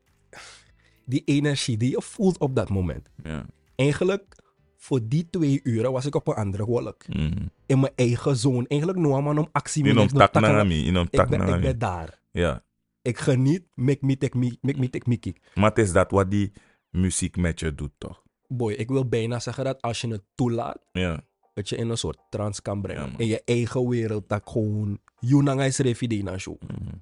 die 1.05 1.21
energie 1.25 1.77
die 1.77 1.89
je 1.89 2.01
voelt 2.01 2.37
op 2.37 2.55
dat 2.55 2.69
moment. 2.69 3.09
Ja. 3.23 3.45
Eigenlijk, 3.75 4.35
voor 4.77 4.99
die 5.07 5.27
twee 5.29 5.59
uren 5.63 5.91
was 5.91 6.05
ik 6.05 6.15
op 6.15 6.27
een 6.27 6.33
andere 6.35 6.65
wolk. 6.65 7.07
Mhm. 7.07 7.45
In 7.65 7.79
mijn 7.79 7.93
eigen 7.95 8.35
zone. 8.35 8.67
Eigenlijk 8.67 9.01
nog 9.01 9.21
maar 9.21 9.37
om 9.37 9.49
actie. 9.51 9.85
In 9.85 9.97
om 9.97 10.07
tak 10.07 10.33
naar 10.33 10.61
om 10.61 10.71
ik 10.71 11.61
ben 11.61 11.79
daar. 11.79 12.18
Ja. 12.31 12.63
Ik 13.01 13.17
geniet, 13.17 13.63
make 13.75 14.05
me 14.05 14.17
take 14.17 14.37
me, 14.37 14.57
make 14.61 14.79
me 14.79 14.89
take 14.89 15.09
me 15.09 15.17
kick. 15.17 15.51
Maar 15.55 15.69
het 15.69 15.77
is 15.79 15.91
dat 15.91 16.11
wat 16.11 16.31
die 16.31 16.51
muziek 16.89 17.37
met 17.37 17.59
je 17.59 17.75
doet, 17.75 17.91
toch? 17.97 18.23
Boy, 18.47 18.73
ik 18.73 18.89
wil 18.89 19.07
bijna 19.07 19.39
zeggen 19.39 19.63
dat 19.63 19.81
als 19.81 20.01
je 20.01 20.07
het 20.07 20.23
toelaat, 20.35 20.79
Ja. 20.91 21.23
dat 21.53 21.69
je 21.69 21.75
in 21.75 21.89
een 21.89 21.97
soort 21.97 22.19
trance 22.29 22.61
kan 22.61 22.81
brengen. 22.81 23.11
Ja, 23.11 23.17
in 23.17 23.27
je 23.27 23.41
eigen 23.45 23.87
wereld, 23.87 24.29
dat 24.29 24.41
gewoon... 24.49 24.99
Yunanga 25.19 25.63
is 25.63 25.77
refidena 25.77 26.37
show. 26.37 26.61
Mhm. 26.61 26.95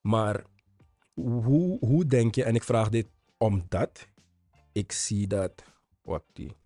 Maar 0.00 0.44
hoe, 1.14 1.78
hoe 1.78 2.06
denk 2.06 2.34
je, 2.34 2.44
en 2.44 2.54
ik 2.54 2.62
vraag 2.64 2.88
dit 2.88 3.06
omdat 3.38 4.08
ik 4.72 4.92
zie 4.92 5.26
dat. 5.26 5.64
Wat 6.02 6.24
die. 6.32 6.56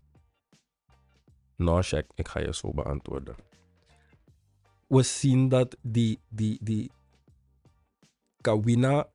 Nou, 1.55 1.81
check, 1.81 2.11
ik 2.15 2.27
ga 2.27 2.39
je 2.39 2.53
zo 2.53 2.71
beantwoorden. 2.73 3.35
We 4.87 5.03
zien 5.03 5.49
dat 5.49 5.77
die, 5.81 6.19
die, 6.29 6.57
die 6.61 6.91
Kawina 8.41 9.07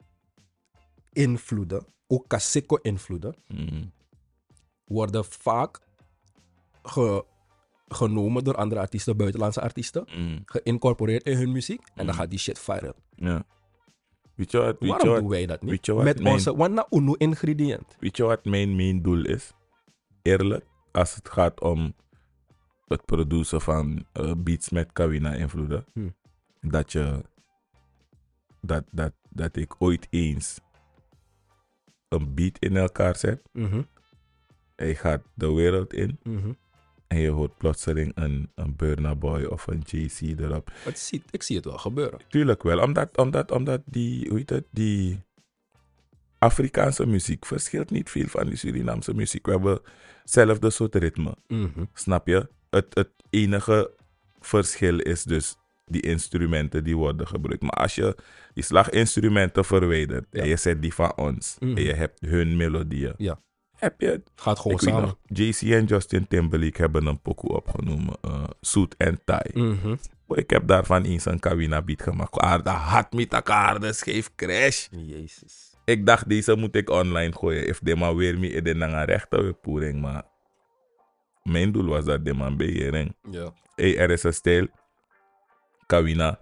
invloeden, 1.12 1.86
ook 2.06 2.28
Kaseko 2.28 2.76
invloeden, 2.82 3.34
Mhm. 3.48 3.84
worden 4.84 5.24
vaak 5.24 5.78
ge- 6.82 7.24
genomen 7.88 8.44
door 8.44 8.54
andere 8.54 8.80
artiesten, 8.80 9.16
buitenlandse 9.16 9.60
artiesten, 9.60 10.04
Mhm. 10.08 10.38
geïncorporeerd 10.44 11.22
in 11.24 11.36
hun 11.36 11.52
muziek 11.52 11.80
en 11.80 11.92
dan 11.94 12.06
Mm. 12.06 12.12
gaat 12.12 12.30
die 12.30 12.38
shit 12.38 12.58
viral. 12.58 12.94
Ja. 13.14 13.44
Weet 14.34 14.50
je 14.50 14.58
wat, 14.58 14.66
weet 14.66 14.80
je 14.80 14.86
Waarom 14.86 15.08
wat, 15.08 15.18
doen 15.20 15.28
wij 15.28 15.46
dat 15.46 15.62
niet? 15.62 15.86
Met 15.86 16.20
mijn- 16.22 16.34
onze 16.34 16.56
wanna 16.56 16.86
unu 16.90 17.14
ingrediënt. 17.18 17.96
weet 18.00 18.16
je 18.16 18.22
wat 18.24 18.44
mijn 18.44 18.76
main 18.76 19.02
doel 19.02 19.24
is? 19.24 19.52
Eerlijk, 20.22 20.64
als 20.92 21.14
het 21.14 21.28
gaat 21.28 21.60
om 21.60 21.94
het 22.86 23.04
produceren 23.04 23.60
van 23.60 24.06
eh, 24.12 24.32
beats 24.36 24.70
met 24.70 24.92
Kawina 24.92 25.34
invloeden, 25.34 25.84
Hmm. 25.92 26.14
dat 26.60 26.92
je 26.92 27.22
dat, 28.66 28.84
dat, 28.90 29.12
dat 29.28 29.56
ik 29.56 29.74
ooit 29.78 30.06
eens 30.10 30.58
een 32.08 32.34
beat 32.34 32.58
in 32.58 32.76
elkaar 32.76 33.16
zet. 33.16 33.40
Mhm, 33.52 33.82
Hij 34.76 34.94
gaat 34.94 35.22
de 35.34 35.52
wereld 35.52 35.92
in 35.92 36.18
mhm. 36.22 36.52
en 37.06 37.18
je 37.18 37.30
hoort 37.30 37.56
plotseling 37.56 38.12
een, 38.14 38.50
een 38.54 38.76
Burna 38.76 39.14
Boy 39.14 39.44
of 39.44 39.66
een 39.66 39.82
JC 39.86 40.20
erop. 40.20 40.70
Het 40.74 40.98
ziet, 40.98 41.22
ik 41.30 41.42
zie 41.42 41.56
het 41.56 41.64
wel 41.64 41.78
gebeuren. 41.78 42.20
Tuurlijk 42.28 42.62
wel, 42.62 42.80
omdat, 42.80 43.16
omdat, 43.16 43.50
omdat 43.50 43.82
die, 43.84 44.28
hoe 44.28 44.38
heet 44.38 44.50
het, 44.50 44.64
die 44.70 45.24
Afrikaanse 46.38 47.06
muziek 47.06 47.46
verschilt 47.46 47.90
niet 47.90 48.10
veel 48.10 48.26
van 48.26 48.46
die 48.46 48.56
Surinaamse 48.56 49.14
muziek. 49.14 49.46
We 49.46 49.52
hebben 49.52 49.80
hetzelfde 50.20 50.70
soort 50.70 50.94
ritme, 50.94 51.34
Mhm. 51.48 51.84
snap 51.92 52.26
je? 52.26 52.48
Het, 52.70 52.86
het 52.94 53.10
enige 53.30 53.90
verschil 54.40 54.98
is 54.98 55.22
dus 55.22 55.56
die 55.90 56.00
instrumenten 56.02 56.84
die 56.84 56.96
worden 56.96 57.26
gebruikt. 57.26 57.62
Maar 57.62 57.70
als 57.70 57.94
je 57.94 58.16
die 58.54 58.64
slaginstrumenten 58.64 59.64
verwijdert 59.64 60.26
Ja. 60.30 60.42
en 60.42 60.48
je 60.48 60.56
zet 60.56 60.82
die 60.82 60.94
van 60.94 61.16
ons 61.16 61.56
Mhm. 61.60 61.76
en 61.76 61.82
je 61.82 61.92
hebt 61.92 62.20
hun 62.20 62.56
melodieën, 62.56 63.14
Ja. 63.16 63.40
heb 63.76 64.00
je 64.00 64.06
het. 64.06 64.30
Gaat 64.34 64.58
gewoon 64.58 64.78
samen. 64.78 65.00
nog, 65.02 65.16
JC 65.24 65.60
en 65.60 65.84
Justin 65.84 66.28
Timberlake 66.28 66.80
hebben 66.80 67.06
een 67.06 67.20
pokoe 67.20 67.56
opgenomen, 67.56 68.14
eh 68.20 68.44
Suit 68.60 68.94
and 68.98 69.20
Tie. 69.24 69.62
Mhm. 69.62 69.94
Ik 70.28 70.50
heb 70.50 70.66
daarvan 70.66 71.04
eens 71.04 71.24
een 71.24 71.38
Kawina 71.38 71.82
beat 71.82 72.02
gemaakt. 72.02 72.38
Aarde 72.38 72.70
had 72.70 73.12
met 73.12 73.32
elkaar, 73.32 73.80
de 73.80 73.92
scheef 73.92 74.34
crash. 74.34 74.86
Jezus. 74.90 75.74
Ik 75.84 76.06
dacht, 76.06 76.28
deze 76.28 76.56
moet 76.56 76.76
ik 76.76 76.90
online 76.90 77.32
gooien. 77.32 77.66
If 77.66 77.78
de 77.78 77.96
man 77.96 78.16
weer 78.16 78.38
me 78.38 78.48
in 78.48 78.64
de 78.64 78.74
nanga 78.74 79.04
rechte 79.04 79.42
webpoering. 79.42 80.00
Maar 80.00 80.24
mijn 81.42 81.72
doel 81.72 81.86
was 81.86 82.04
dat 82.04 82.24
de 82.24 82.34
man. 82.34 82.56
Ja. 83.30 83.52
Hey, 83.74 83.98
er 83.98 84.10
is 84.10 84.22
een 84.22 84.32
stijl. 84.34 84.66
Kawina. 85.86 86.40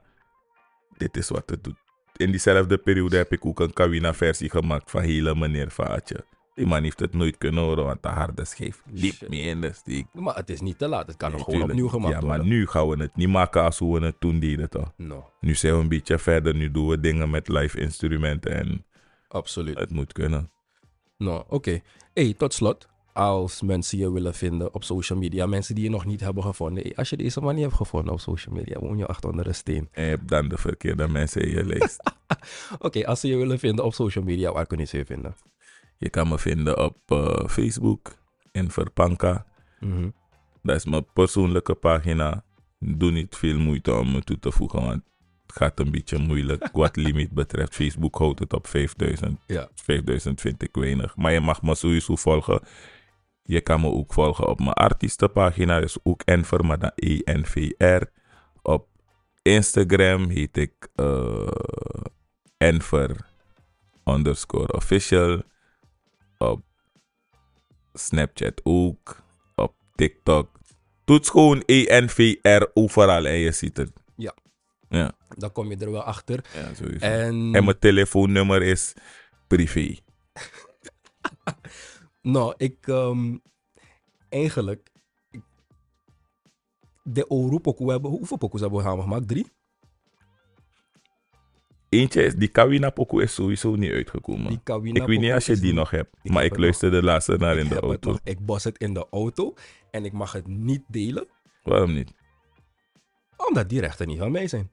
Dit 0.97 1.17
is 1.17 1.29
wat 1.29 1.51
het 1.51 1.65
doet. 1.65 1.77
In 2.17 2.31
diezelfde 2.31 2.79
periode 2.79 3.17
heb 3.17 3.33
ik 3.33 3.47
ook 3.47 3.61
een 3.61 3.73
Kawina 3.73 4.15
versie 4.15 4.51
gemaakt 4.51 4.91
van 4.91 5.03
hele 5.03 5.35
meneer 5.35 5.71
Vaatje. 5.71 6.25
Die 6.55 6.67
man 6.67 6.83
heeft 6.83 7.01
het 7.01 7.13
nooit 7.15 7.39
kunnen 7.39 7.63
horen, 7.65 7.85
want 7.85 8.03
de 8.03 8.09
harde 8.09 8.45
scheef 8.45 8.83
liep 8.93 9.13
Shit. 9.15 9.29
me 9.29 9.37
in 9.37 9.61
de 9.61 9.73
steek. 9.73 10.07
Maar 10.13 10.35
het 10.37 10.51
is 10.51 10.61
niet 10.61 10.79
te 10.79 10.89
laat. 10.89 11.07
Het 11.07 11.17
kan 11.17 11.31
nog 11.31 11.47
Nee, 11.47 11.57
gewoon 11.57 11.69
tuurlijk. 11.69 11.81
opnieuw 11.91 12.01
gemaakt 12.01 12.21
Ja, 12.23 12.29
maar 12.29 12.37
worden. 12.39 12.57
nu 12.59 12.67
gaan 12.67 12.89
we 12.89 12.97
het 13.03 13.17
niet 13.17 13.29
maken 13.29 13.63
als 13.63 13.79
hoe 13.79 13.99
we 14.01 14.07
het 14.07 14.21
toen 14.21 14.41
deden, 14.41 14.71
toch? 14.71 14.93
No, 14.97 15.31
Nu 15.41 15.55
zijn 15.55 15.75
we 15.75 15.81
een 15.81 15.89
beetje 15.89 16.19
verder. 16.19 16.55
Nu 16.55 16.71
doen 16.71 16.89
we 16.89 17.01
dingen 17.01 17.31
met 17.31 17.49
live 17.49 17.79
instrumenten 17.81 18.53
en 18.55 18.85
absoluut. 19.29 19.79
het 19.79 19.91
moet 19.91 20.13
kunnen. 20.13 20.51
No, 21.19 21.45
oké. 21.49 21.81
Hey, 22.13 22.35
tot 22.39 22.55
slot. 22.55 22.89
Als 23.15 23.63
mensen 23.63 23.99
je 23.99 24.13
willen 24.13 24.35
vinden 24.35 24.75
op 24.75 24.85
social 24.85 25.19
media, 25.19 25.47
mensen 25.47 25.75
die 25.75 25.85
je 25.85 25.91
nog 25.91 26.05
niet 26.05 26.21
hebben 26.21 26.43
gevonden. 26.43 26.83
Hey, 26.83 26.97
als 26.97 27.11
je 27.11 27.17
deze 27.17 27.41
man 27.41 27.55
niet 27.55 27.65
hebt 27.65 27.77
gevonden 27.77 28.13
op 28.13 28.21
social 28.21 28.55
media, 28.55 28.79
woon 28.79 28.99
je 28.99 29.07
achter 29.07 29.31
onder 29.31 29.47
een 29.47 29.55
steen. 29.55 29.89
En 29.93 30.03
je 30.03 30.09
hebt 30.09 30.29
dan 30.29 30.49
de 30.49 30.59
verkeerde 30.59 31.09
mensen 31.09 31.43
in 31.43 31.51
je 31.51 31.65
lijst. 31.65 32.03
Oké, 32.79 33.07
als 33.07 33.21
ze 33.21 33.29
je 33.29 33.37
willen 33.37 33.59
vinden 33.59 33.85
op 33.85 33.95
social 33.95 34.25
media, 34.25 34.53
waar 34.53 34.67
kunnen 34.67 34.89
ze 34.89 34.97
je 34.97 35.05
vinden? 35.05 35.35
Je 35.99 36.11
kan 36.11 36.29
me 36.29 36.39
vinden 36.39 36.85
op 36.85 36.97
eh, 37.07 37.49
Facebook 37.49 38.17
in 38.53 38.71
Verpanka. 38.71 39.47
Mhm. 39.81 40.09
Dat 40.63 40.77
is 40.77 40.85
mijn 40.85 41.07
persoonlijke 41.13 41.75
pagina. 41.75 42.45
Doe 42.79 43.11
niet 43.11 43.37
veel 43.37 43.59
moeite 43.59 43.95
om 43.95 44.13
me 44.13 44.23
toe 44.23 44.39
te 44.39 44.53
voegen, 44.53 44.81
want 44.81 45.03
het 45.47 45.57
gaat 45.57 45.81
een 45.81 45.91
beetje 45.91 46.19
moeilijk 46.19 46.69
wat 46.73 46.97
limiet 46.97 47.31
betreft. 47.31 47.75
Facebook 47.75 48.17
houdt 48.17 48.39
het 48.39 48.53
op 48.53 48.67
5000. 48.67 49.39
Ja. 49.47 49.69
5000 49.75 50.41
vind 50.41 50.63
ik 50.63 50.75
weinig. 50.77 51.17
Maar 51.17 51.33
je 51.33 51.41
mag 51.41 51.63
me 51.63 51.75
sowieso 51.75 52.17
volgen. 52.17 52.61
Je 53.47 53.61
kan 53.61 53.81
me 53.81 53.87
ook 53.89 54.13
volgen 54.13 54.49
op 54.49 54.59
mijn 54.59 54.73
artiestenpagina. 54.73 55.79
Is 55.79 55.97
ook 56.03 56.23
Enver, 56.23 56.65
maar 56.65 56.79
dan 56.79 56.93
E-N-V-R. 56.95 58.03
Instagram 59.45 60.29
heet 60.29 60.57
ik 60.57 60.89
eh 60.95 61.49
Enver 62.57 63.27
underscore 64.05 64.73
official. 64.73 65.43
Op 66.39 66.63
Snapchat 67.93 68.61
ook. 68.63 69.23
Op 69.55 69.75
TikTok. 69.95 70.51
Toets 71.05 71.29
gewoon 71.31 71.63
ENVR 71.67 72.67
overal 72.75 73.27
en 73.27 73.37
je 73.37 73.53
ziet 73.53 73.77
het. 73.77 73.93
Ja. 74.17 74.35
Ja, 74.89 75.13
Dan 75.29 75.53
kom 75.53 75.71
je 75.71 75.77
er 75.77 75.91
wel 75.91 76.03
achter. 76.03 76.45
ja 76.55 76.75
sowieso. 76.75 77.05
En, 77.07 77.55
En 77.55 77.65
mijn 77.65 77.79
telefoonnummer 77.79 78.63
is 78.63 78.93
privé. 79.47 79.97
nou, 82.25 82.55
ik 82.57 82.87
ehm, 82.89 83.37
eigenlijk. 84.29 84.91
ik- 85.31 85.43
De 87.03 87.29
Oru 87.29 87.59
pokoe 87.59 87.91
hebben. 87.91 88.11
Hoeveel 88.11 88.37
pokoes 88.37 88.61
hebben 88.61 88.79
we 88.85 89.01
gemaakt? 89.01 89.29
Drie? 89.29 89.47
Eentje 91.89 92.23
is, 92.25 92.35
die 92.35 92.49
Kawina 92.49 92.91
Poku 92.91 93.23
is 93.23 93.35
sowieso 93.35 93.75
niet 93.77 93.91
uitgekomen. 93.93 94.49
Die 94.49 94.61
Kawina 94.63 95.01
ik 95.01 95.07
weet 95.07 95.09
niet 95.09 95.19
pokoe 95.19 95.35
als 95.35 95.47
je 95.47 95.57
die 95.57 95.73
nog 95.73 95.91
hebt, 95.91 96.17
Ik 96.23 96.31
maar 96.31 96.43
heb 96.43 96.53
ik 96.53 96.59
luisterde 96.59 97.03
laatst 97.03 97.29
naar 97.29 97.57
in 97.59 97.69
de 97.69 97.81
auto. 97.81 98.11
nog. 98.11 98.21
Ik 98.25 98.47
bos 98.47 98.65
het 98.65 98.79
in 98.79 98.95
de 98.95 99.07
auto 99.11 99.55
en 99.91 100.05
ik 100.05 100.13
mag 100.13 100.33
het 100.33 100.47
niet 100.47 100.83
delen, 100.89 101.29
Waarom 101.63 101.93
niet? 101.93 102.13
omdat 103.37 103.69
die 103.69 103.81
rechten 103.81 104.07
niet 104.07 104.19
van 104.19 104.31
mij 104.33 104.49
zijn. 104.49 104.71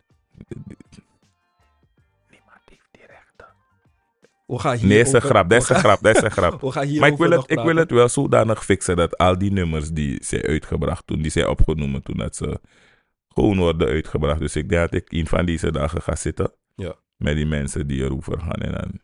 We 4.51 4.59
gaan 4.59 4.77
hier 4.77 4.87
Nee, 4.87 4.99
is 4.99 5.11
een 5.13 5.21
grap, 5.21 5.49
dat 5.49 5.61
is 5.61 5.69
een 5.69 5.75
grap, 5.75 6.01
dat 6.01 6.15
is 6.15 6.21
een 6.21 6.31
grap. 6.31 6.61
We 6.61 6.71
gaan 6.71 6.87
hier 6.87 6.99
Maar 6.99 7.09
ik 7.09 7.17
wil, 7.17 7.31
het, 7.31 7.51
ik 7.51 7.59
wil 7.59 7.75
het 7.75 7.91
wel 7.91 8.09
zodanig 8.09 8.65
fixen 8.65 8.95
dat 8.95 9.17
al 9.17 9.37
die 9.37 9.51
nummers 9.51 9.89
die 9.89 10.17
zijn 10.23 10.41
uitgebracht 10.43 11.07
toen, 11.07 11.21
die 11.21 11.31
zijn 11.31 11.47
opgenomen 11.47 12.03
toen, 12.03 12.17
dat 12.17 12.35
ze 12.35 12.59
gewoon 13.27 13.57
worden 13.57 13.87
uitgebracht. 13.87 14.39
Dus 14.39 14.55
ik 14.55 14.69
denk 14.69 14.91
dat 14.91 15.01
ik 15.01 15.11
een 15.11 15.27
van 15.27 15.45
deze 15.45 15.71
dagen 15.71 16.01
ga 16.01 16.15
zitten 16.15 16.51
Ja. 16.75 16.95
met 17.17 17.35
die 17.35 17.45
mensen 17.45 17.87
die 17.87 18.03
erover 18.03 18.39
gaan 18.39 18.61
en 18.61 18.71
dan 18.71 18.99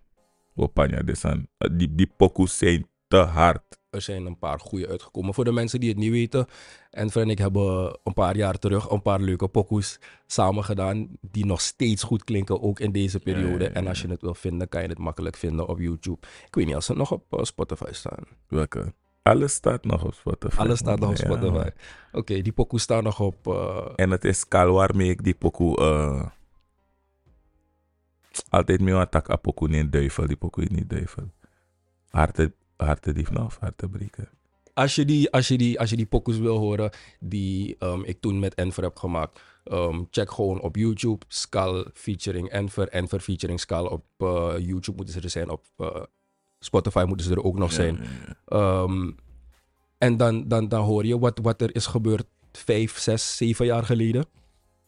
Opanja 0.55 1.01
dus 1.01 1.25
aan. 1.25 1.47
Die, 1.71 1.95
die 1.95 2.11
pokoes 2.17 2.57
zijn 2.57 2.87
te 3.07 3.17
hard. 3.17 3.63
Er 3.97 4.03
zijn 4.03 4.25
een 4.25 4.37
paar 4.37 4.59
goede 4.59 4.87
uitgekomen. 4.87 5.33
Voor 5.33 5.43
de 5.45 5.51
mensen 5.51 5.79
die 5.79 5.89
het 5.89 5.97
niet 5.97 6.11
weten, 6.11 6.45
Enver 6.89 7.21
en 7.21 7.29
ik 7.29 7.37
hebben 7.37 7.99
een 8.03 8.13
paar 8.13 8.35
jaar 8.37 8.59
terug 8.59 8.89
een 8.89 9.01
paar 9.01 9.19
leuke 9.19 9.47
pokoes 9.47 9.99
samen 10.27 10.63
gedaan. 10.63 11.07
Die 11.21 11.45
nog 11.45 11.61
steeds 11.61 12.03
goed 12.03 12.23
klinken, 12.23 12.61
ook 12.61 12.79
in 12.79 12.91
deze 12.91 13.19
periode. 13.19 13.63
Ja, 13.63 13.63
ja, 13.63 13.67
ja. 13.69 13.73
En 13.73 13.87
als 13.87 14.01
je 14.01 14.07
het 14.07 14.21
wil 14.21 14.33
vinden, 14.33 14.69
kan 14.69 14.81
je 14.81 14.87
het 14.87 14.97
makkelijk 14.97 15.35
vinden 15.35 15.67
op 15.67 15.79
YouTube. 15.79 16.27
Ik 16.47 16.55
weet 16.55 16.65
niet 16.65 16.75
als 16.75 16.85
ze 16.85 16.93
nog 16.93 17.11
op 17.11 17.33
eh, 17.33 17.43
Spotify 17.43 17.91
staan. 17.91 18.23
Welke? 18.47 18.93
Alles 19.21 19.53
staat 19.53 19.85
nog 19.85 20.03
op 20.03 20.13
Spotify. 20.13 20.59
Alles 20.59 20.79
staat 20.79 20.99
nog 20.99 21.09
op 21.09 21.17
Spotify. 21.17 21.69
Oké, 22.11 22.41
die 22.41 22.53
pokoes 22.53 22.81
staan 22.81 23.03
nog 23.03 23.19
op. 23.19 23.47
eh, 23.47 23.87
En 23.95 24.11
het 24.11 24.25
is 24.25 24.47
kal 24.47 24.73
waarmee 24.73 25.09
ik 25.09 25.23
die 25.23 25.35
pokoe... 25.35 25.77
eh 25.77 26.25
altijd 28.49 28.81
mee 28.81 28.95
aan 28.95 29.09
tak 29.09 29.41
pokoe 29.41 29.67
niet 29.67 29.91
duivel. 29.91 30.27
Die 30.27 30.35
pokoe 30.37 30.63
is 30.63 30.69
niet 30.69 30.89
duivel. 30.89 31.31
Harte, 32.09 32.53
harte 32.77 33.13
dief 33.13 33.31
nou 33.31 33.45
of 33.45 33.57
hartebreker. 33.59 34.29
als 34.73 34.95
je 34.95 35.05
die, 35.05 35.31
als 35.31 35.47
je 35.47 35.57
die, 35.57 35.79
als 35.79 35.89
je 35.89 35.95
die 35.95 36.05
pokus 36.05 36.37
wil 36.37 36.57
horen 36.57 36.89
die 37.19 37.75
ehm, 37.79 38.01
ik 38.03 38.19
toen 38.21 38.39
met 38.39 38.53
Enver 38.55 38.83
heb 38.83 38.97
gemaakt, 38.97 39.39
ehm, 39.63 40.03
check 40.11 40.31
gewoon 40.31 40.61
op 40.61 40.75
YouTube. 40.75 41.25
Skal 41.27 41.85
featuring 41.93 42.49
Enver, 42.49 42.87
Enver 42.89 43.19
featuring 43.19 43.59
Skal. 43.59 43.85
Op 43.87 44.03
eh, 44.17 44.53
YouTube 44.57 44.95
moeten 44.97 45.13
ze 45.15 45.21
er 45.21 45.29
zijn, 45.29 45.49
op 45.49 45.65
eh, 45.77 46.01
Spotify 46.59 47.03
moeten 47.07 47.25
ze 47.25 47.31
er 47.31 47.43
ook 47.43 47.57
nog 47.57 47.71
zijn. 47.71 47.95
Ja. 47.95 48.35
Ehm, 48.45 49.11
en 49.97 50.17
dan, 50.17 50.47
dan, 50.47 50.67
dan 50.67 50.83
hoor 50.83 51.05
je 51.05 51.19
wat, 51.19 51.39
wat 51.41 51.61
er 51.61 51.75
is 51.75 51.85
gebeurd 51.85 52.25
vijf, 52.51 52.97
zes, 52.97 53.37
zeven 53.37 53.65
jaar 53.65 53.83
geleden. 53.83 54.25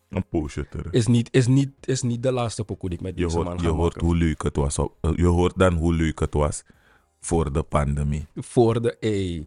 Een 0.09 0.27
poosje 0.29 0.67
terug. 0.69 0.91
Is 0.91 1.07
niet, 1.07 1.27
is 1.31 1.47
niet, 1.47 1.69
is 1.81 2.01
niet 2.01 2.23
de 2.23 2.31
laatste 2.31 2.63
pokoe 2.63 2.89
die 2.89 2.97
ik 2.97 3.03
met 3.03 3.17
Je 3.17 3.23
deze 3.25 3.39
man 3.39 3.59
ga 3.59 3.65
je 3.65 3.71
hoort 3.73 3.95
hoe 4.01 4.15
leuk 4.15 4.43
het 4.43 4.55
was. 4.55 4.77
op- 4.79 4.97
eh, 5.01 5.11
Je 5.15 5.25
hoort 5.25 5.57
dan 5.57 5.73
hoe 5.73 5.93
leuk 5.93 6.19
het 6.19 6.33
was 6.33 6.63
voor 7.19 7.53
de 7.53 7.63
pandemie. 7.63 8.25
Voor 8.35 8.81
de 8.81 8.97
E. 8.99 9.43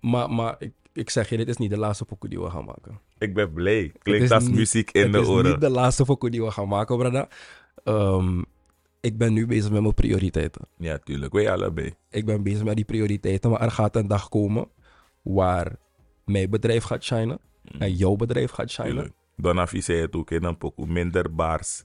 Maar 0.00 0.30
maar 0.30 0.56
ik, 0.58 0.72
ik 0.92 1.10
zeg 1.10 1.28
je, 1.28 1.36
dit 1.36 1.48
is 1.48 1.56
niet 1.56 1.70
de 1.70 1.78
laatste 1.78 2.04
pokoe 2.04 2.28
die 2.28 2.40
we 2.40 2.50
gaan 2.50 2.64
maken. 2.64 3.00
Ik 3.18 3.34
ben 3.34 3.52
blij. 3.52 3.82
Het 3.92 4.02
Klinkt 4.02 4.24
is 4.24 4.30
als 4.30 4.44
niet- 4.46 4.54
muziek 4.54 4.90
in 4.90 5.02
het 5.02 5.12
de 5.12 5.20
is 5.20 5.26
oren. 5.26 5.50
niet 5.50 5.60
de 5.60 5.70
laatste 5.70 6.04
pokoe 6.04 6.30
die 6.30 6.42
we 6.42 6.50
gaan 6.50 6.68
maken, 6.68 6.98
brada. 6.98 7.28
Ehm, 7.84 8.42
ik 9.00 9.18
ben 9.18 9.32
nu 9.32 9.46
bezig 9.46 9.70
met 9.70 9.80
mijn 9.82 9.94
prioriteiten. 9.94 10.62
Ja, 10.76 10.98
tuurlijk. 10.98 11.32
Wij 11.32 11.52
allebei. 11.52 11.94
Ik 12.10 12.24
ben 12.26 12.42
bezig 12.42 12.64
met 12.64 12.76
die 12.76 12.84
prioriteiten, 12.84 13.50
maar 13.50 13.60
er 13.60 13.70
gaat 13.70 13.96
een 13.96 14.06
dag 14.08 14.28
komen 14.28 14.68
waar 15.22 15.76
mijn 16.24 16.50
bedrijf 16.50 16.84
gaat 16.84 17.04
shinen 17.04 17.38
en 17.78 17.94
jouw 17.94 18.16
bedrijf 18.16 18.50
gaat 18.50 18.70
shinen. 18.70 18.90
Mm. 18.92 18.96
Tuurlijk. 18.96 19.14
Donafi 19.36 19.82
zei 19.82 20.00
het 20.00 20.14
ook 20.16 20.30
in 20.30 20.44
een 20.44 20.58
pokoe. 20.58 20.86
Minder 20.86 21.34
baars, 21.34 21.84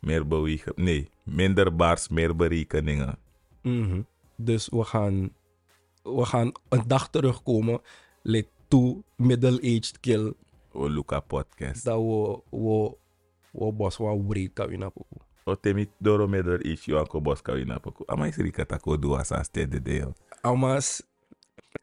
meer 0.00 0.26
bewegen. 0.26 0.72
Nee, 0.76 1.08
minder 1.22 1.76
baars, 1.76 2.08
meer 2.08 2.36
berekeningen. 2.36 3.18
Mhm. 3.62 4.02
Dus 4.36 4.68
we 4.68 4.84
gaan, 4.84 5.32
we 6.02 6.24
gaan 6.24 6.52
een 6.68 6.82
dag 6.86 7.10
terugkomen. 7.10 7.80
Let 8.22 8.46
toe 8.68 9.02
middle-aged 9.16 10.00
kill. 10.00 10.32
O 10.72 10.88
Luca 10.88 11.20
podcast. 11.20 11.84
Dat 11.84 11.98
we, 11.98 12.40
we, 12.50 12.96
we 13.50 13.72
bos 13.72 13.96
wel 13.96 14.24
breed 14.26 14.52
kan. 14.52 14.92
O 15.44 15.54
temi 15.54 15.90
doro 15.98 16.28
middle 16.28 16.62
iets 16.62 16.84
yo 16.84 16.98
anko 16.98 17.20
bos 17.20 17.42
kawina 17.42 17.78
pokoe. 17.78 18.06
Ama 18.06 18.26
is 18.26 18.36
rika 18.36 18.64
tako 18.64 18.96
doa 18.98 19.24
sa 19.24 19.42
stede 19.42 19.82
deel. 19.82 20.14
Amas, 20.40 21.02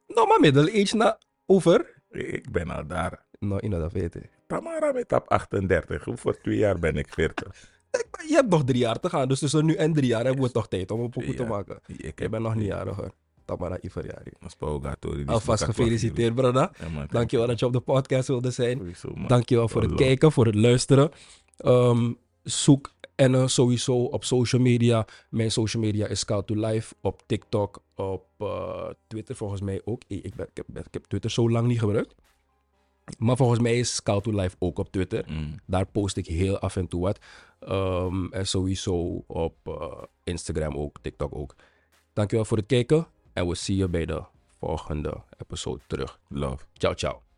no 0.07 0.25
maar 0.25 0.39
middle-aged 0.39 0.93
na 0.93 1.17
over. 1.45 2.01
Ik 2.09 2.51
ben 2.51 2.69
al 2.69 2.87
daar. 2.87 3.25
No, 3.39 3.57
in 3.57 3.71
dat 3.71 3.91
weten. 3.91 4.29
Tamara 4.47 4.91
met 4.91 5.11
op 5.11 5.27
38. 5.27 6.03
Voor 6.19 6.37
twee 6.41 6.57
jaar 6.57 6.79
ben 6.79 6.95
ik 6.95 7.13
40. 7.13 7.78
Je 8.27 8.35
hebt 8.35 8.49
nog 8.49 8.63
drie 8.63 8.79
jaar 8.79 8.99
te 8.99 9.09
gaan, 9.09 9.27
dus 9.27 9.39
tussen 9.39 9.65
nu 9.65 9.73
en 9.73 9.93
drie 9.93 10.07
jaar 10.07 10.25
hebben 10.25 10.43
we 10.43 10.51
toch 10.51 10.67
tijd 10.67 10.91
om 10.91 10.99
een 10.99 11.09
pokoe 11.09 11.33
te 11.33 11.43
maken. 11.43 11.79
Ik 11.85 12.19
heb 12.19 12.31
ben 12.31 12.41
nog 12.41 12.55
niet 12.55 12.65
jarig 12.65 12.95
hoor. 12.95 13.11
Tamara 13.45 13.77
Iverjari. 13.81 14.31
Alvast 15.25 15.63
gefeliciteerd, 15.63 16.35
brada. 16.35 16.71
Dankjewel 17.09 17.47
dat 17.47 17.59
je 17.59 17.65
op 17.65 17.73
de 17.73 17.79
podcast 17.79 18.27
wilde 18.27 18.51
zijn. 18.51 18.95
Dankjewel 19.27 19.67
voor 19.67 19.81
het 19.81 19.95
kijken, 19.95 20.31
voor 20.31 20.45
het 20.45 20.55
luisteren. 20.55 21.11
Ehm, 21.57 22.13
zoek 22.43 22.91
Enne 23.15 23.47
sowieso 23.47 24.03
op 24.03 24.23
social 24.23 24.61
media. 24.61 25.07
Mijn 25.29 25.51
social 25.51 25.83
media 25.83 26.07
is 26.07 26.19
Scout 26.19 26.47
to 26.47 26.55
Life. 26.55 26.95
Op 27.01 27.21
TikTok, 27.25 27.81
op 27.95 28.25
eh, 28.37 28.89
Twitter 29.07 29.35
volgens 29.35 29.61
mij 29.61 29.81
ook. 29.85 30.01
Ik, 30.07 30.35
ben, 30.35 30.47
ik, 30.53 30.63
heb, 30.67 30.85
ik 30.85 30.93
heb 30.93 31.05
Twitter 31.05 31.31
zo 31.31 31.49
lang 31.49 31.67
niet 31.67 31.79
gebruikt. 31.79 32.15
Maar 33.17 33.37
volgens 33.37 33.59
mij 33.59 33.79
is 33.79 33.95
Scout 33.95 34.23
to 34.23 34.31
Life 34.31 34.55
ook 34.59 34.79
op 34.79 34.91
Twitter. 34.91 35.25
Mm. 35.27 35.55
Daar 35.65 35.85
post 35.85 36.17
ik 36.17 36.25
heel 36.25 36.59
af 36.59 36.75
en 36.75 36.87
toe 36.87 37.01
wat. 37.01 37.19
Ehm, 37.59 38.25
en 38.31 38.47
sowieso 38.47 39.23
op 39.27 39.55
eh, 39.63 40.03
Instagram 40.23 40.77
ook, 40.77 40.97
TikTok 41.01 41.35
ook. 41.35 41.55
Dankjewel 42.13 42.45
voor 42.45 42.57
het 42.57 42.65
kijken. 42.65 43.07
En 43.33 43.47
we 43.47 43.55
zien 43.55 43.77
je 43.77 43.87
bij 43.87 44.05
de 44.05 44.23
volgende 44.59 45.21
episode 45.37 45.81
terug. 45.87 46.19
Love. 46.27 46.65
Ciao, 46.73 46.93
ciao. 46.93 47.28